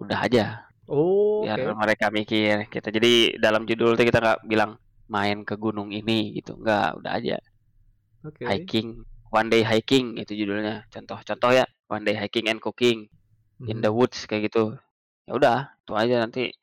[0.02, 0.44] Udah aja.
[0.88, 1.74] Oh, biar oke.
[1.82, 4.78] mereka mikir kita jadi dalam judul tuh kita nggak bilang
[5.10, 6.56] main ke gunung ini gitu.
[6.58, 7.36] Nggak udah aja.
[8.26, 8.42] Oke.
[8.42, 8.88] hiking
[9.30, 10.86] one day hiking itu judulnya.
[10.92, 11.66] Contoh-contoh ya.
[11.90, 13.08] One day hiking and cooking
[13.70, 13.96] in the Mhm.
[13.98, 14.76] woods kayak gitu.
[15.28, 16.54] Ya udah itu aja nanti.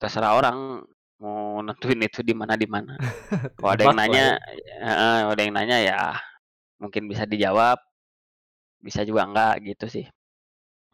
[0.00, 0.84] Terserah orang
[1.18, 2.94] mau nentuin itu di mana di mana
[3.58, 4.90] kalau ada yang nanya ya.
[5.22, 6.00] kalau ada yang nanya ya
[6.78, 7.78] mungkin bisa dijawab
[8.78, 10.06] bisa juga enggak gitu sih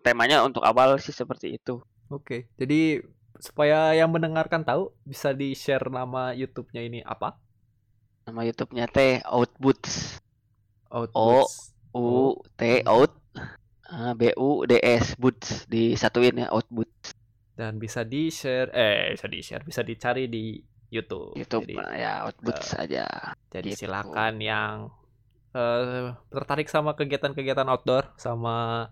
[0.00, 2.52] temanya untuk awal sih seperti itu Oke.
[2.60, 3.00] Jadi
[3.40, 7.40] supaya yang mendengarkan tahu bisa di-share nama YouTube-nya ini apa?
[8.24, 10.16] nama YouTube-nya teh Outboots
[10.88, 11.76] Outboots.
[11.92, 13.12] U T out
[13.84, 17.12] eh, B U D S Boots disatuin ya Outboots
[17.55, 20.59] Dan bisa di-share eh bisa di-share, bisa dicari di
[20.90, 21.34] YouTube.
[21.38, 23.07] YouTube Jadi ya Outboots aja
[23.50, 23.86] Jadi Gitu.
[23.86, 24.90] silakan yang
[25.55, 28.90] eh, tertarik sama kegiatan-kegiatan outdoor sama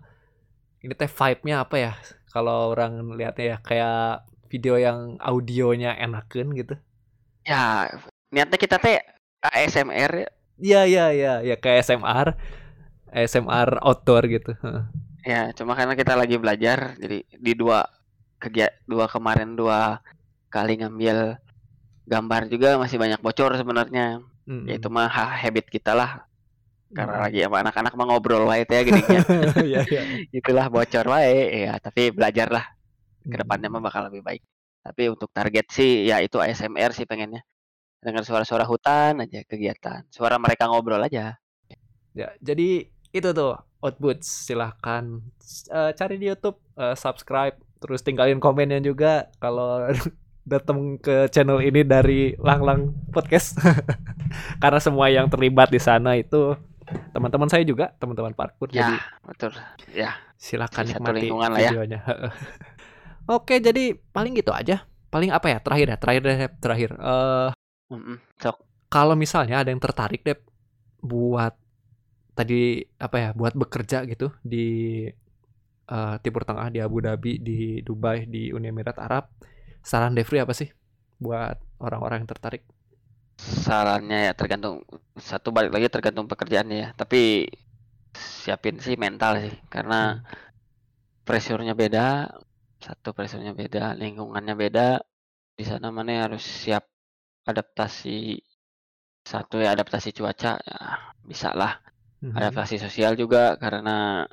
[0.83, 1.93] ini teh vibe-nya apa ya?
[2.31, 6.75] Kalau orang lihatnya ya kayak video yang audionya enakan gitu.
[7.43, 7.91] ya
[8.31, 9.03] niatnya kita teh
[9.43, 10.29] ASMR ya
[10.63, 12.27] Iya iya iya ya kayak SMR
[13.13, 14.55] SMR outdoor gitu.
[15.23, 17.87] Ya, cuma karena kita lagi belajar, jadi di dua
[18.43, 20.03] kegiatan dua kemarin dua
[20.51, 21.39] kali ngambil
[22.03, 24.19] gambar juga masih banyak bocor sebenarnya.
[24.67, 26.27] Ya itu mah ha- habit kita lah.
[26.93, 27.23] Karena Mm.
[27.25, 29.21] lagi sama anak-anak mah ngobrol wae teh ya gininya.
[29.71, 30.01] Iya iya.
[30.29, 32.65] Itulah bocor wae ya, tapi belajar lah
[33.23, 33.79] ke depannya Mm.
[33.79, 34.43] mah bakal lebih baik.
[34.83, 37.41] Tapi untuk target sih ya itu ASMR sih pengennya.
[38.03, 40.03] Dengar suara-suara hutan aja kegiatan.
[40.11, 41.39] Suara mereka ngobrol aja.
[42.13, 45.23] Ya, jadi itu tuh Outboots silahkan
[45.71, 49.83] eh, cari di YouTube, eh, subscribe, terus tinggalin komennya juga kalau
[50.51, 52.81] datang ke channel ini dari Lang Lang
[53.11, 53.59] Podcast.
[54.63, 56.55] Karena semua yang terlibat di sana itu
[57.11, 58.71] teman-teman saya juga, teman-teman parkour.
[58.71, 59.51] Ya, Jadi betul.
[59.91, 61.71] Ya, silakan nikmati ya.
[61.71, 61.99] videonya.
[63.35, 64.83] Oke, jadi paling gitu aja.
[65.07, 65.57] Paling apa ya?
[65.63, 66.89] Terakhir ya, terakhir deh, terakhir.
[66.95, 67.49] Eh
[67.93, 68.17] Mm-mm.
[68.41, 68.57] Sok.
[68.89, 70.37] kalau misalnya ada yang tertarik deh
[71.01, 71.53] buat
[72.33, 75.05] tadi apa ya buat bekerja gitu di
[75.89, 79.29] eh, Timur Tengah di Abu Dhabi di Dubai di Uni Emirat Arab.
[79.83, 80.71] Saran Devri apa sih
[81.19, 82.63] buat orang-orang yang tertarik?
[83.37, 84.85] Sarannya ya tergantung.
[85.19, 86.89] Satu balik lagi tergantung pekerjaannya ya.
[86.95, 87.47] Tapi
[88.13, 90.21] siapin sih mental sih karena
[91.25, 92.29] pressure-nya beda
[92.83, 94.87] satu pressure-nya beda lingkungannya beda.
[95.57, 96.83] Di sana mana harus siap
[97.47, 98.39] adaptasi?
[99.23, 100.79] Satu ya adaptasi cuaca ya
[101.23, 101.79] bisa lah.
[102.23, 102.39] Mhm.
[102.39, 104.23] adaptasi sosial juga karena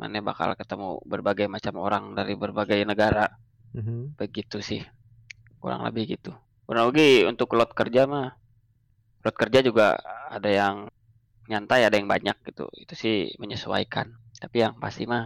[0.00, 3.26] mana bakal ketemu berbagai macam orang dari berbagai negara
[3.74, 4.14] Mhm.
[4.20, 4.80] begitu sih
[5.62, 6.30] kurang lebih gitu
[6.66, 8.28] kurang lebih untuk load kerja mah
[9.24, 9.86] load kerja juga
[10.36, 10.76] ada yang
[11.50, 14.08] nyantai ada yang banyak gitu itu sih menyesuaikan
[14.42, 15.24] tapi yang pasti mah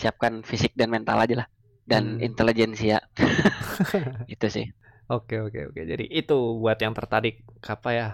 [0.00, 1.48] siapkan fisik dan mental aja lah
[1.90, 2.20] dan Hmm.
[2.22, 2.98] intelijensia
[4.32, 4.66] itu sih
[5.10, 5.80] Oke oke oke.
[5.90, 7.34] Jadi itu buat yang tertarik
[7.74, 8.06] apa ya?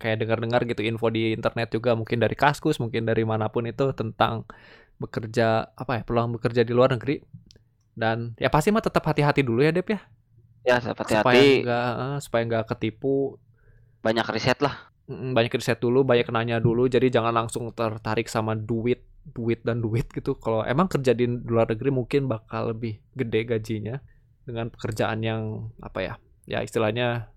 [0.00, 3.84] Kayak dengar-dengar gitu info di internet juga mungkin dari Kaskus, mungkin dari mana pun itu
[4.00, 4.34] tentang
[5.00, 7.24] bekerja apa ya peluang bekerja di luar negeri.
[7.96, 10.00] Dan ya pasti mah tetap hati-hati dulu ya Dep ya.
[10.60, 11.16] Ya, hati-hati.
[11.16, 13.40] supaya nggak eh, supaya nggak ketipu.
[14.04, 14.92] Banyak riset lah.
[15.10, 16.86] Banyak riset dulu banyak nanya dulu.
[16.86, 20.36] Jadi jangan langsung tertarik sama duit duit dan duit gitu.
[20.36, 23.96] Kalau emang kerja di luar negeri mungkin bakal lebih gede gajinya
[24.44, 26.14] dengan pekerjaan yang apa ya
[26.48, 27.30] ya istilahnya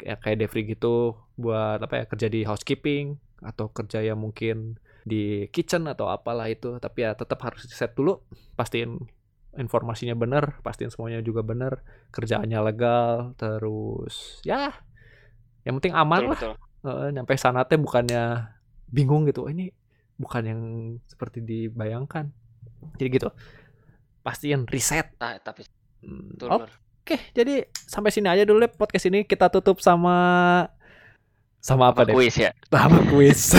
[0.00, 4.78] kayak kayak Devri gitu buat apa ya kerja di housekeeping atau kerja yang mungkin
[5.08, 8.20] di kitchen atau apalah itu tapi ya tetap harus riset dulu
[8.54, 9.00] pastiin
[9.56, 11.80] informasinya bener pastiin semuanya juga bener
[12.12, 14.70] kerjaannya legal terus ya
[15.64, 16.54] yang penting aman Betul, lah betul.
[16.78, 18.54] Heeh, nyampe sana teh bukannya
[18.86, 19.74] bingung gitu "Oh, ini
[20.14, 20.62] bukan yang
[21.06, 22.30] seperti dibayangkan
[22.94, 23.28] jadi gitu
[24.20, 25.64] pastiin riset Nah, tapi
[25.98, 26.70] Hmm, oke Lur.
[27.34, 30.14] jadi sampai sini aja dulu deh podcast ini kita tutup sama
[31.58, 32.54] sama apa Apa deh kuis ya?
[32.70, 33.50] sama kuis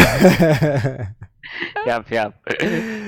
[1.80, 2.32] Siap, siap.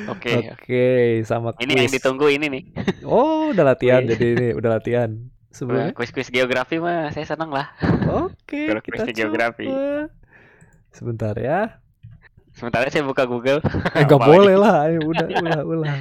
[0.08, 0.50] Oke.
[0.50, 0.86] oke
[1.24, 2.64] sama Ini yang kuis ditunggu ini nih.
[3.04, 4.12] oh udah latihan Kuis.
[4.14, 5.10] jadi ini udah latihan
[5.50, 7.70] sebelumnya Kuis-kuis geografi mah saya senang lah.
[8.08, 9.68] oke Kalau kita geografi.
[9.68, 10.10] coba
[10.90, 11.80] sebentar ya
[12.52, 13.64] Sementara saya buka Google.
[13.96, 15.96] eh nggak boleh lah ayo udah ulah ulah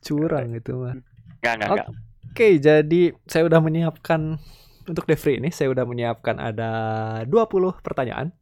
[0.00, 0.96] curang itu mah
[1.38, 1.88] Enggak, enggak, enggak.
[2.32, 4.40] Oke, jadi saya udah menyiapkan
[4.82, 6.70] untuk Devri ini saya udah menyiapkan ada
[7.26, 8.32] 20 pertanyaan.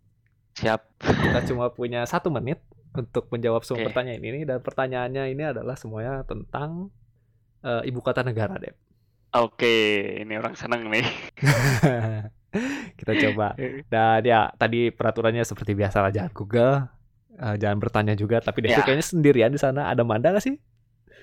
[0.55, 0.79] Siap.
[1.01, 3.87] Kita cuma punya satu menit untuk menjawab semua Oke.
[3.93, 6.91] pertanyaan ini dan pertanyaannya ini adalah semuanya tentang
[7.61, 8.75] eh, ibu kota negara, Dep.
[9.31, 9.71] Oke,
[10.19, 11.07] ini orang seneng nih.
[12.99, 13.55] Kita coba.
[13.87, 16.83] Dan ya, tadi peraturannya seperti biasa lah, jangan Google,
[17.39, 18.43] eh, jangan bertanya juga.
[18.43, 18.83] Tapi Devri Ya.
[18.83, 19.87] kayaknya sendirian di sana.
[19.87, 20.59] Ada Manda nggak sih?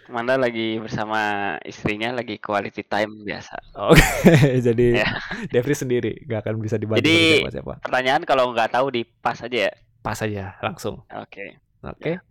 [0.08, 1.20] Manda lagi bersama
[1.68, 3.60] istrinya lagi quality time biasa.
[3.76, 4.00] Oke,
[4.72, 5.10] jadi Ya.
[5.52, 7.74] Devri sendiri, nggak akan bisa dibantu Jadi- sama siapa.
[7.84, 9.74] Pertanyaan kalau nggak tahu di pas aja ya.
[10.08, 11.04] Pas aja, langsung.
[11.12, 11.60] Oke.
[11.84, 12.24] Oke.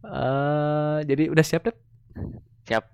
[0.00, 1.76] Eh, jadi udah siap, Dep?
[2.64, 2.84] Siap.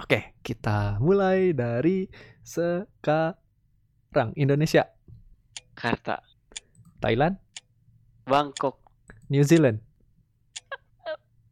[0.00, 2.08] Oke, kita mulai dari
[2.40, 3.36] sekarang.
[4.32, 4.88] Indonesia,
[5.76, 6.24] Jakarta,
[7.04, 7.36] Thailand,
[8.24, 8.80] Bangkok,
[9.28, 9.84] New Zealand,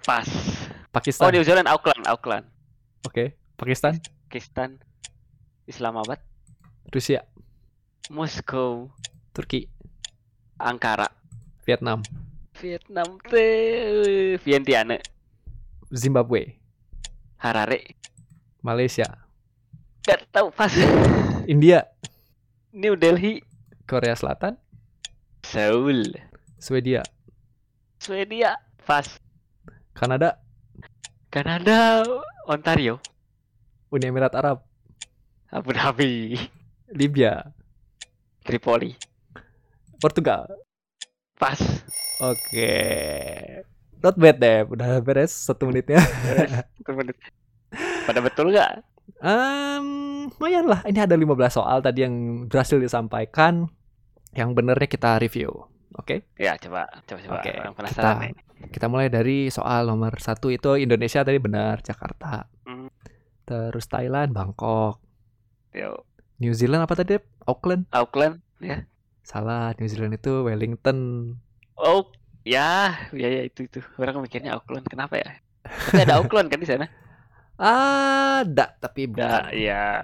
[0.01, 0.25] pas.
[0.25, 1.29] Oh, Pakistan.
[1.29, 2.49] New Zealand, Auckland, Auckland.
[3.05, 4.01] Oke, Pakistan,
[4.33, 4.81] Pakistan,
[5.69, 6.25] Islamabad,
[6.89, 7.29] Rusia,
[8.09, 8.89] Moskow,
[9.37, 9.69] Turki,
[10.57, 11.09] Ankara,
[11.65, 12.05] Vietnam,
[12.61, 15.01] Vietnam teh, Vientiane,
[15.89, 16.61] Zimbabwe,
[17.41, 17.97] Harare.
[18.61, 19.09] Malaysia,
[20.05, 20.73] Gak tahu pas.
[21.49, 21.89] India,
[22.73, 23.41] New Delhi,
[23.89, 24.61] Korea Selatan,
[25.45, 26.13] Seoul,
[26.61, 27.01] Swedia,
[27.97, 29.09] Swedia, pas.
[29.97, 30.37] Kanada,
[31.33, 32.05] Kanada,
[32.45, 33.01] Ontario,
[33.89, 34.61] Uni Emirat Arab,
[35.49, 36.37] Abu Dhabi,
[36.93, 37.53] Libya,
[38.45, 38.97] Tripoli,
[39.97, 40.64] Portugal.
[41.45, 41.61] Pas.
[42.25, 42.73] Oke.
[44.01, 46.01] Not bad deh, udah beres satu menitnya.
[48.05, 48.73] Pada betul nggak?
[49.21, 49.87] Um,
[50.37, 50.81] lumayan lah.
[50.85, 52.15] Ini ada 15 soal tadi yang
[52.49, 53.69] berhasil disampaikan.
[54.33, 55.53] Yang benernya kita review.
[55.95, 57.39] Oke, Ya coba, coba coba.
[57.71, 58.33] Penasaran kita- nih.
[58.75, 62.51] kita mulai dari soal nomor satu itu Indonesia tadi benar, Jakarta.
[62.67, 62.91] Hmm.
[63.47, 64.99] Terus Thailand, Bangkok.
[65.71, 66.03] Yo,
[66.43, 67.15] New Zealand apa tadi?
[67.47, 67.87] Auckland?
[67.95, 68.83] Auckland, ya.
[69.31, 70.99] Salah, New Zealand itu Wellington.
[71.79, 72.03] Oh,
[72.45, 73.79] ya, ya, ya itu itu.
[74.01, 75.29] Orang mikirnya Auckland, kenapa ya?
[75.87, 76.87] Tapi ada Auckland kan di sana?
[77.59, 79.45] Ada, tapi bukan.
[79.55, 80.03] ya.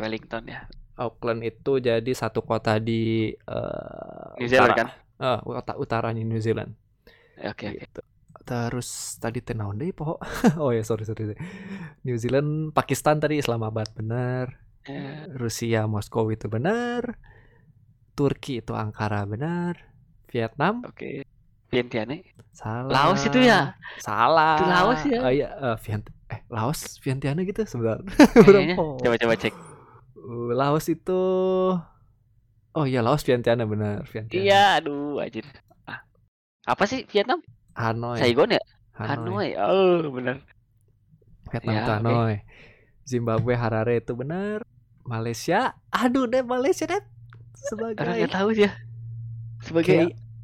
[0.00, 0.60] Wellington ya.
[0.96, 4.76] Auckland itu jadi satu kota di eh, New Zealand utara.
[4.78, 4.88] kan?
[5.22, 6.72] Eh, kota utaranya New Zealand.
[7.40, 7.86] Ya, Oke, oke.
[7.86, 8.00] gitu.
[8.48, 8.88] Terus
[9.22, 10.18] tadi tenaun deh poho.
[10.62, 11.24] oh ya sorry sorry.
[11.30, 11.38] sorry.
[12.06, 14.46] New Zealand, Pakistan tadi Islamabad benar.
[14.86, 17.18] Ya, Rusia Moskow itu benar.
[18.12, 19.80] Turki itu Ankara benar.
[20.28, 21.24] Vietnam Oke.
[21.72, 22.20] Vientiane.
[22.52, 22.92] salah.
[22.92, 23.72] Laos itu ya?
[23.96, 24.60] Salah.
[24.60, 25.18] Itu Laos ya?
[25.24, 28.04] Oh iya, eh, Vient eh Laos Vientiane gitu sebentar.
[28.44, 28.76] Kayaknya.
[28.76, 29.00] Berapa?
[29.00, 29.54] Coba coba cek.
[30.12, 31.20] Uh, Laos itu
[32.72, 34.44] Oh iya Laos Vientiane benar, Vientiane.
[34.44, 35.44] Iya, aduh, anjir.
[35.88, 36.04] Ah.
[36.68, 37.40] Apa sih Vietnam?
[37.76, 38.20] Hanoi.
[38.20, 38.62] Saigon ya?
[38.96, 39.12] Hanoi.
[39.16, 39.48] Hanoi.
[39.56, 40.40] Oh, benar.
[41.52, 41.92] Vietnam Ya, itu.
[42.00, 42.36] Hanoi.
[43.04, 44.64] Zimbabwe Harare itu benar.
[45.02, 47.02] Malaysia, aduh deh Malaysia deh
[47.52, 48.70] Orang sebagai nggak tahu ya.
[49.62, 49.98] Sebagai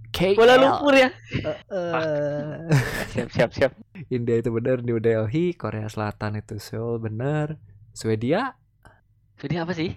[0.08, 0.62] K Kuala KL.
[0.62, 1.08] Lumpur ya.
[1.34, 2.54] Eh,
[3.12, 3.72] Siap siap siap.
[4.08, 7.58] India itu benar, New Delhi, Korea Selatan itu Seoul benar,
[7.92, 8.56] Swedia,
[9.38, 9.94] Jadi apa sih?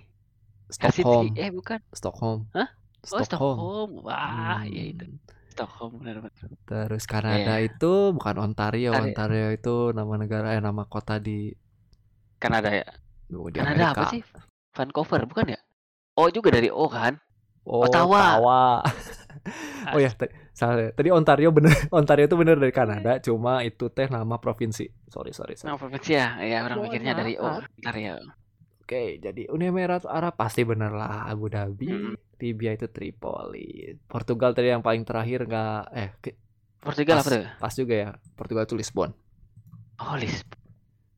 [0.70, 1.34] Stockholm.
[1.34, 1.80] Eh, bukan.
[1.92, 2.70] Stockholm, Hah?
[2.70, 3.58] Oh, Stockholm.
[3.58, 3.90] Stockholm.
[4.06, 5.06] Wah, ya itu.
[5.10, 5.18] Hmm.
[5.52, 6.50] Stockholm benar benar.
[6.64, 7.68] Terus Kanada Iya.
[7.68, 9.12] itu bukan Ontario, Ontario.
[9.12, 11.52] Ontario itu nama negara eh nama kota di,
[12.38, 12.88] Kanada ya.
[13.34, 14.00] oh, di Kanada Amerika.
[14.00, 14.22] apa sih?
[14.72, 15.60] Vancouver bukan ya?
[16.22, 17.18] Oh juga dari O kan?
[17.66, 18.38] Oh, Ottawa.
[18.38, 18.62] Ottawa.
[19.98, 20.14] oh ya,
[20.54, 20.94] salah.
[20.94, 24.86] Tadi Ontario bener, Ontario itu bener dari Kanada, cuma itu teh nama provinsi.
[25.10, 25.58] Sorry, sorry.
[25.58, 25.74] sorry.
[25.74, 26.38] Nama provinsi ya?
[26.46, 28.22] Ya orang mikirnya dari Ontario.
[28.86, 32.38] Oke, jadi Uni Emirat Arab pasti bener lah Abu Dhabi, hmm.
[32.38, 33.98] Libya itu Tripoli.
[34.06, 36.10] Portugal tadi yang paling terakhir nggak eh
[36.82, 37.46] Portugal pas, apa tuh?
[37.58, 38.10] Pas juga ya.
[38.38, 39.10] Portugal itu Lisbon.
[40.02, 40.60] Oh, Lisbon.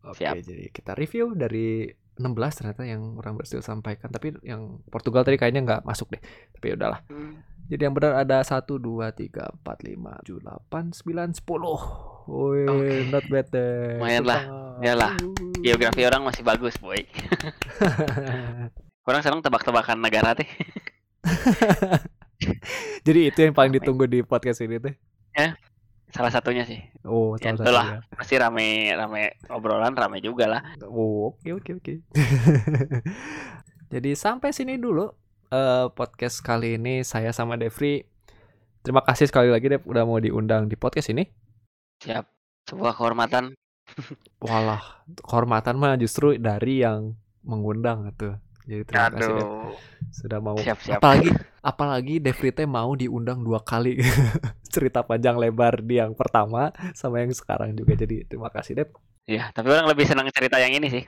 [0.03, 0.35] Oke, Siap.
[0.43, 5.61] jadi kita review dari 16 ternyata yang orang berhasil sampaikan, tapi yang Portugal tadi kayaknya
[5.65, 6.21] nggak masuk deh.
[6.53, 7.01] Tapi ya udahlah.
[7.09, 7.41] Hmm.
[7.71, 12.13] Jadi yang benar ada 1 2 3 4 5 7 8 9 10.
[12.23, 13.11] Woi, okay.
[13.11, 13.99] not bad deh.
[13.99, 14.41] Lumayan lah.
[14.79, 15.11] Ya lah.
[15.59, 16.97] Geografi orang masih bagus, boy.
[19.07, 20.47] orang sekarang tebak-tebakan negara teh.
[23.07, 24.95] Jadi itu yang paling ditunggu di podcast ini teh.
[25.35, 25.55] Ya,
[26.13, 26.79] salah satunya sih.
[27.03, 27.85] Oh, ya, salah itulah.
[28.13, 30.61] Pasti rame rame obrolan rame juga lah.
[30.85, 31.93] Oh, oke oke oke.
[33.93, 35.09] Jadi sampai sini dulu
[35.49, 38.05] uh, podcast kali ini saya sama Devri.
[38.85, 41.25] Terima kasih sekali lagi Dev udah mau diundang di podcast ini.
[42.05, 42.29] Siap.
[42.69, 43.57] Sebuah kehormatan.
[44.45, 48.37] Walah, kehormatan mah justru dari yang mengundang itu.
[48.63, 49.17] Jadi terima Aduh.
[49.19, 49.49] kasih Dev.
[50.13, 50.57] sudah mau.
[50.59, 50.99] Siap, siap.
[51.01, 51.29] Apalagi
[51.63, 53.99] apalagi Devrite mau diundang dua kali
[54.73, 57.99] cerita panjang lebar di yang pertama sama yang sekarang juga.
[57.99, 58.89] Jadi terima kasih Dev.
[59.23, 61.03] Iya, tapi orang lebih senang cerita yang ini sih.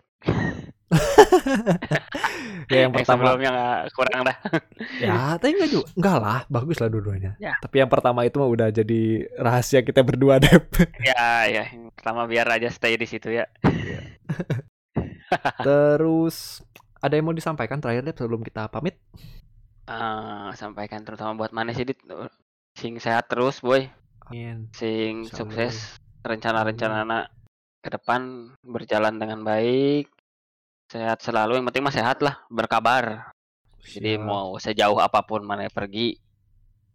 [2.71, 4.37] ya yang pertama sebelumnya gak kurang dah.
[5.03, 5.87] ya, tapi enggak juga.
[5.99, 7.31] Enggak lah, bagus lah dua-duanya.
[7.43, 7.59] Ya.
[7.59, 10.55] Tapi yang pertama itu mah udah jadi rahasia kita berdua deh.
[11.03, 13.51] ya, ya, yang pertama biar aja stay di situ ya.
[13.67, 13.99] Iya.
[15.59, 16.63] Terus
[17.05, 18.97] ada yang mau disampaikan terakhir deh sebelum kita pamit?
[19.85, 21.97] Uh, sampaikan terutama buat mana sih dit?
[22.73, 23.85] Sing sehat terus boy.
[24.25, 24.73] Amin.
[24.73, 26.01] sing sukses.
[26.25, 27.25] rencana-rencana anak
[27.85, 30.09] ke depan berjalan dengan baik.
[30.89, 31.61] Sehat selalu.
[31.61, 32.41] Yang penting mah sehat lah.
[32.49, 33.29] Berkabar.
[33.85, 34.01] Siap.
[34.01, 36.17] jadi mau sejauh apa pun mana pergi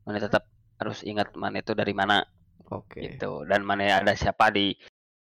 [0.02, 0.42] mana tetap
[0.82, 2.26] harus ingat mana itu dari mana.
[2.66, 2.98] Oke.
[2.98, 3.14] Okay.
[3.14, 3.46] gitu.
[3.46, 4.74] Dan mana ada siapa di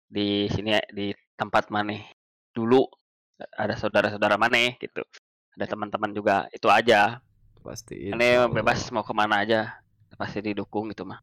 [0.09, 1.97] di sini di tempat mana
[2.57, 2.89] dulu
[3.55, 5.02] ada saudara-saudara mana gitu
[5.59, 7.20] ada teman-teman juga itu aja
[7.62, 9.78] pasti ini bebas mau ke mana aja
[10.19, 11.23] pasti didukung gitu mah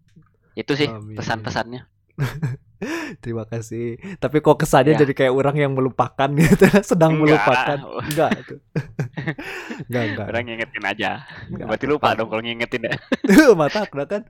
[0.55, 1.87] itu sih pesan-pesannya
[3.23, 3.99] Terima kasih.
[4.23, 5.03] Tapi kok kesannya ya.
[5.03, 6.63] jadi kayak orang yang melupakan gitu,
[6.95, 7.35] sedang enggak.
[7.35, 7.77] melupakan.
[8.09, 8.55] Enggak itu.
[9.87, 10.25] enggak, enggak.
[10.31, 11.11] Orang ngingetin aja.
[11.51, 11.67] Enggak.
[11.67, 12.95] Berarti lupa dong kalau ngingetin ya.
[13.59, 14.23] Mata aku kan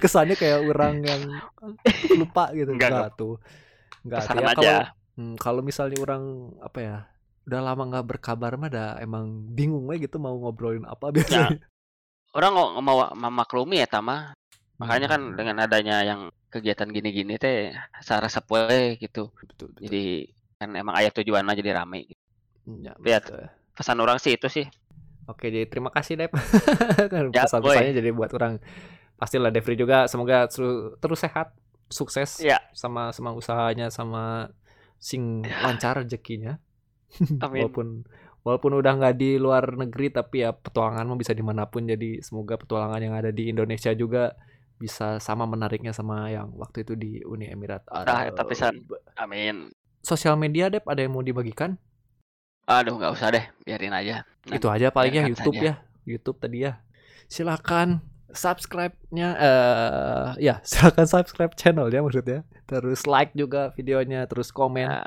[0.00, 1.22] kesannya kayak orang yang
[2.16, 2.72] lupa gitu.
[2.72, 3.36] Enggak, enggak tuh.
[4.00, 4.20] Enggak.
[4.24, 4.80] Ya, kalau
[5.20, 6.22] hmm, kalau misalnya orang
[6.64, 6.96] apa ya?
[7.48, 11.56] Udah lama nggak berkabar mah dah emang bingung we gitu mau ngobrolin apa biasanya.
[11.56, 11.58] Ya.
[12.36, 14.34] Orang nggak mau memaklumi ya Tama.
[14.80, 15.36] Makanya kan hmm.
[15.36, 19.28] dengan adanya yang kegiatan gini-gini teh secara sepue gitu.
[19.36, 19.86] Betul, betul.
[19.86, 20.04] Jadi
[20.56, 22.22] kan emang ayat tujuan aja jadi rame gitu.
[22.80, 23.32] Ya, Lihat
[23.76, 24.66] pesan orang sih itu sih.
[25.30, 26.34] Oke, jadi terima kasih Dep.
[27.36, 28.58] ya, pesan-pesannya jadi buat orang
[29.20, 30.48] pastilah Devri juga semoga
[30.96, 31.52] terus sehat,
[31.92, 32.56] sukses ya.
[32.72, 34.48] sama sama usahanya sama
[34.96, 35.70] sing ya.
[35.70, 36.58] lancar rezekinya.
[37.44, 37.66] Amin.
[37.66, 37.86] walaupun
[38.46, 42.24] walaupun udah nggak di luar negeri tapi ya petualangan mah bisa di mana pun jadi
[42.24, 44.32] semoga petualangan yang ada di Indonesia juga
[44.80, 48.16] bisa sama menariknya sama yang waktu itu di Uni Emirat Arab.
[48.16, 48.80] Ah, tapi san,
[49.12, 49.68] amin.
[50.00, 51.76] Sosial media deh ada yang mau dibagikan?
[52.64, 54.24] Aduh nggak usah deh, biarin aja.
[54.48, 55.68] Nanti itu aja paling ya YouTube saja.
[55.68, 55.74] ya,
[56.08, 56.80] YouTube tadi ya.
[57.28, 58.00] Silakan
[58.32, 62.46] subscribe-nya uh, ya silakan subscribe channel ya maksudnya.
[62.70, 64.86] Terus like juga videonya terus komen.
[64.86, 65.06] Nah.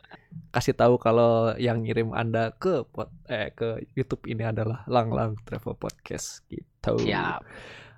[0.50, 5.38] kasih tahu kalau yang ngirim anda ke pot eh ke YouTube ini adalah Lang Lang
[5.46, 6.98] Travel Podcast gitu.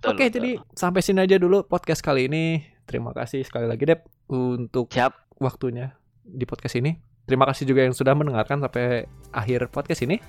[0.05, 2.61] Oke okay, jadi sampai sini aja dulu podcast kali ini.
[2.85, 5.15] Terima kasih sekali lagi Dep untuk siap.
[5.41, 7.01] waktunya di podcast ini.
[7.25, 10.21] Terima kasih juga yang sudah mendengarkan sampai akhir podcast ini.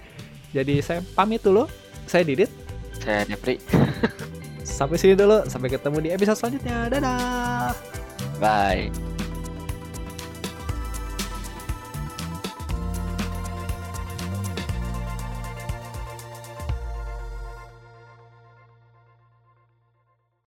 [0.56, 1.68] Jadi saya pamit dulu.
[2.08, 2.48] Saya Didit.
[2.96, 3.60] Saya Depri
[4.66, 6.90] Sampai sini dulu, sampai ketemu di episode selanjutnya.
[6.90, 7.72] Dadah.
[8.42, 9.15] Bye.